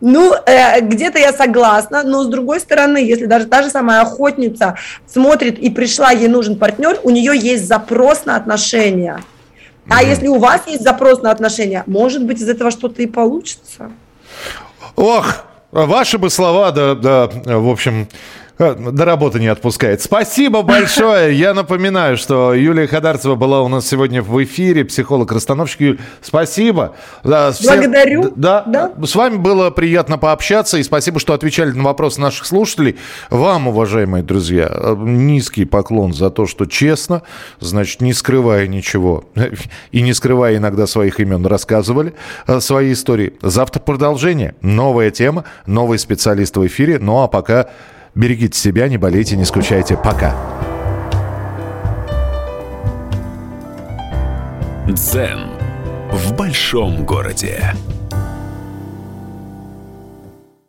Ну, 0.00 0.34
э, 0.34 0.80
где-то 0.80 1.18
я 1.18 1.32
согласна, 1.32 2.02
но 2.02 2.24
с 2.24 2.26
другой 2.26 2.60
стороны, 2.60 2.98
если 2.98 3.24
даже 3.24 3.46
та 3.46 3.62
же 3.62 3.70
самая 3.70 4.02
охотница 4.02 4.76
смотрит 5.06 5.58
и 5.58 5.70
пришла, 5.70 6.10
ей 6.10 6.28
нужен 6.28 6.58
партнер, 6.58 7.00
у 7.04 7.10
нее 7.10 7.32
есть 7.36 7.66
запрос 7.66 8.26
на 8.26 8.36
отношения. 8.36 9.20
А 9.88 10.02
mm 10.02 10.08
если 10.08 10.28
у 10.28 10.38
вас 10.38 10.62
есть 10.66 10.82
запрос 10.82 11.22
на 11.22 11.30
отношения, 11.30 11.84
может 11.86 12.24
быть, 12.24 12.40
из 12.40 12.48
этого 12.48 12.70
что-то 12.70 13.02
и 13.02 13.06
получится. 13.06 13.90
Ох, 14.96 15.44
ваши 15.72 16.18
бы 16.18 16.30
слова, 16.30 16.70
да, 16.70 16.94
да, 16.94 17.26
в 17.26 17.68
общем, 17.70 18.08
до 18.58 19.04
работы 19.04 19.40
не 19.40 19.48
отпускает. 19.48 20.00
Спасибо 20.00 20.62
большое. 20.62 21.36
Я 21.36 21.54
напоминаю, 21.54 22.16
что 22.16 22.54
Юлия 22.54 22.86
Хадарцева 22.86 23.34
была 23.34 23.62
у 23.62 23.68
нас 23.68 23.86
сегодня 23.86 24.22
в 24.22 24.42
эфире, 24.44 24.84
психолог-расстановщик. 24.84 25.80
Юль, 25.80 25.98
спасибо. 26.22 26.94
Все... 27.22 27.52
Благодарю. 27.66 28.32
Да, 28.36 28.62
да. 28.66 28.92
С 29.04 29.16
вами 29.16 29.36
было 29.36 29.70
приятно 29.70 30.18
пообщаться. 30.18 30.78
И 30.78 30.84
спасибо, 30.84 31.18
что 31.18 31.34
отвечали 31.34 31.72
на 31.72 31.82
вопросы 31.82 32.20
наших 32.20 32.46
слушателей. 32.46 32.96
Вам, 33.28 33.66
уважаемые 33.68 34.22
друзья, 34.22 34.68
э, 34.70 34.94
низкий 34.98 35.64
поклон 35.64 36.12
за 36.12 36.30
то, 36.30 36.46
что 36.46 36.66
честно, 36.66 37.22
значит, 37.58 38.00
не 38.00 38.12
скрывая 38.12 38.68
ничего 38.68 39.24
и 39.90 40.00
не 40.00 40.14
скрывая 40.14 40.56
иногда 40.58 40.86
своих 40.86 41.18
имен, 41.18 41.44
рассказывали 41.44 42.14
э, 42.46 42.60
свои 42.60 42.92
истории. 42.92 43.34
Завтра 43.42 43.80
продолжение. 43.80 44.54
Новая 44.60 45.10
тема, 45.10 45.44
новый 45.66 45.98
специалист 45.98 46.56
в 46.56 46.64
эфире. 46.64 47.00
Ну 47.00 47.20
а 47.20 47.26
пока 47.26 47.68
Берегите 48.14 48.56
себя, 48.58 48.88
не 48.88 48.96
болейте, 48.96 49.36
не 49.36 49.44
скучайте. 49.44 49.96
Пока. 49.96 50.34
Дзен 54.88 55.50
в 56.12 56.34
большом 56.34 57.04
городе. 57.04 57.74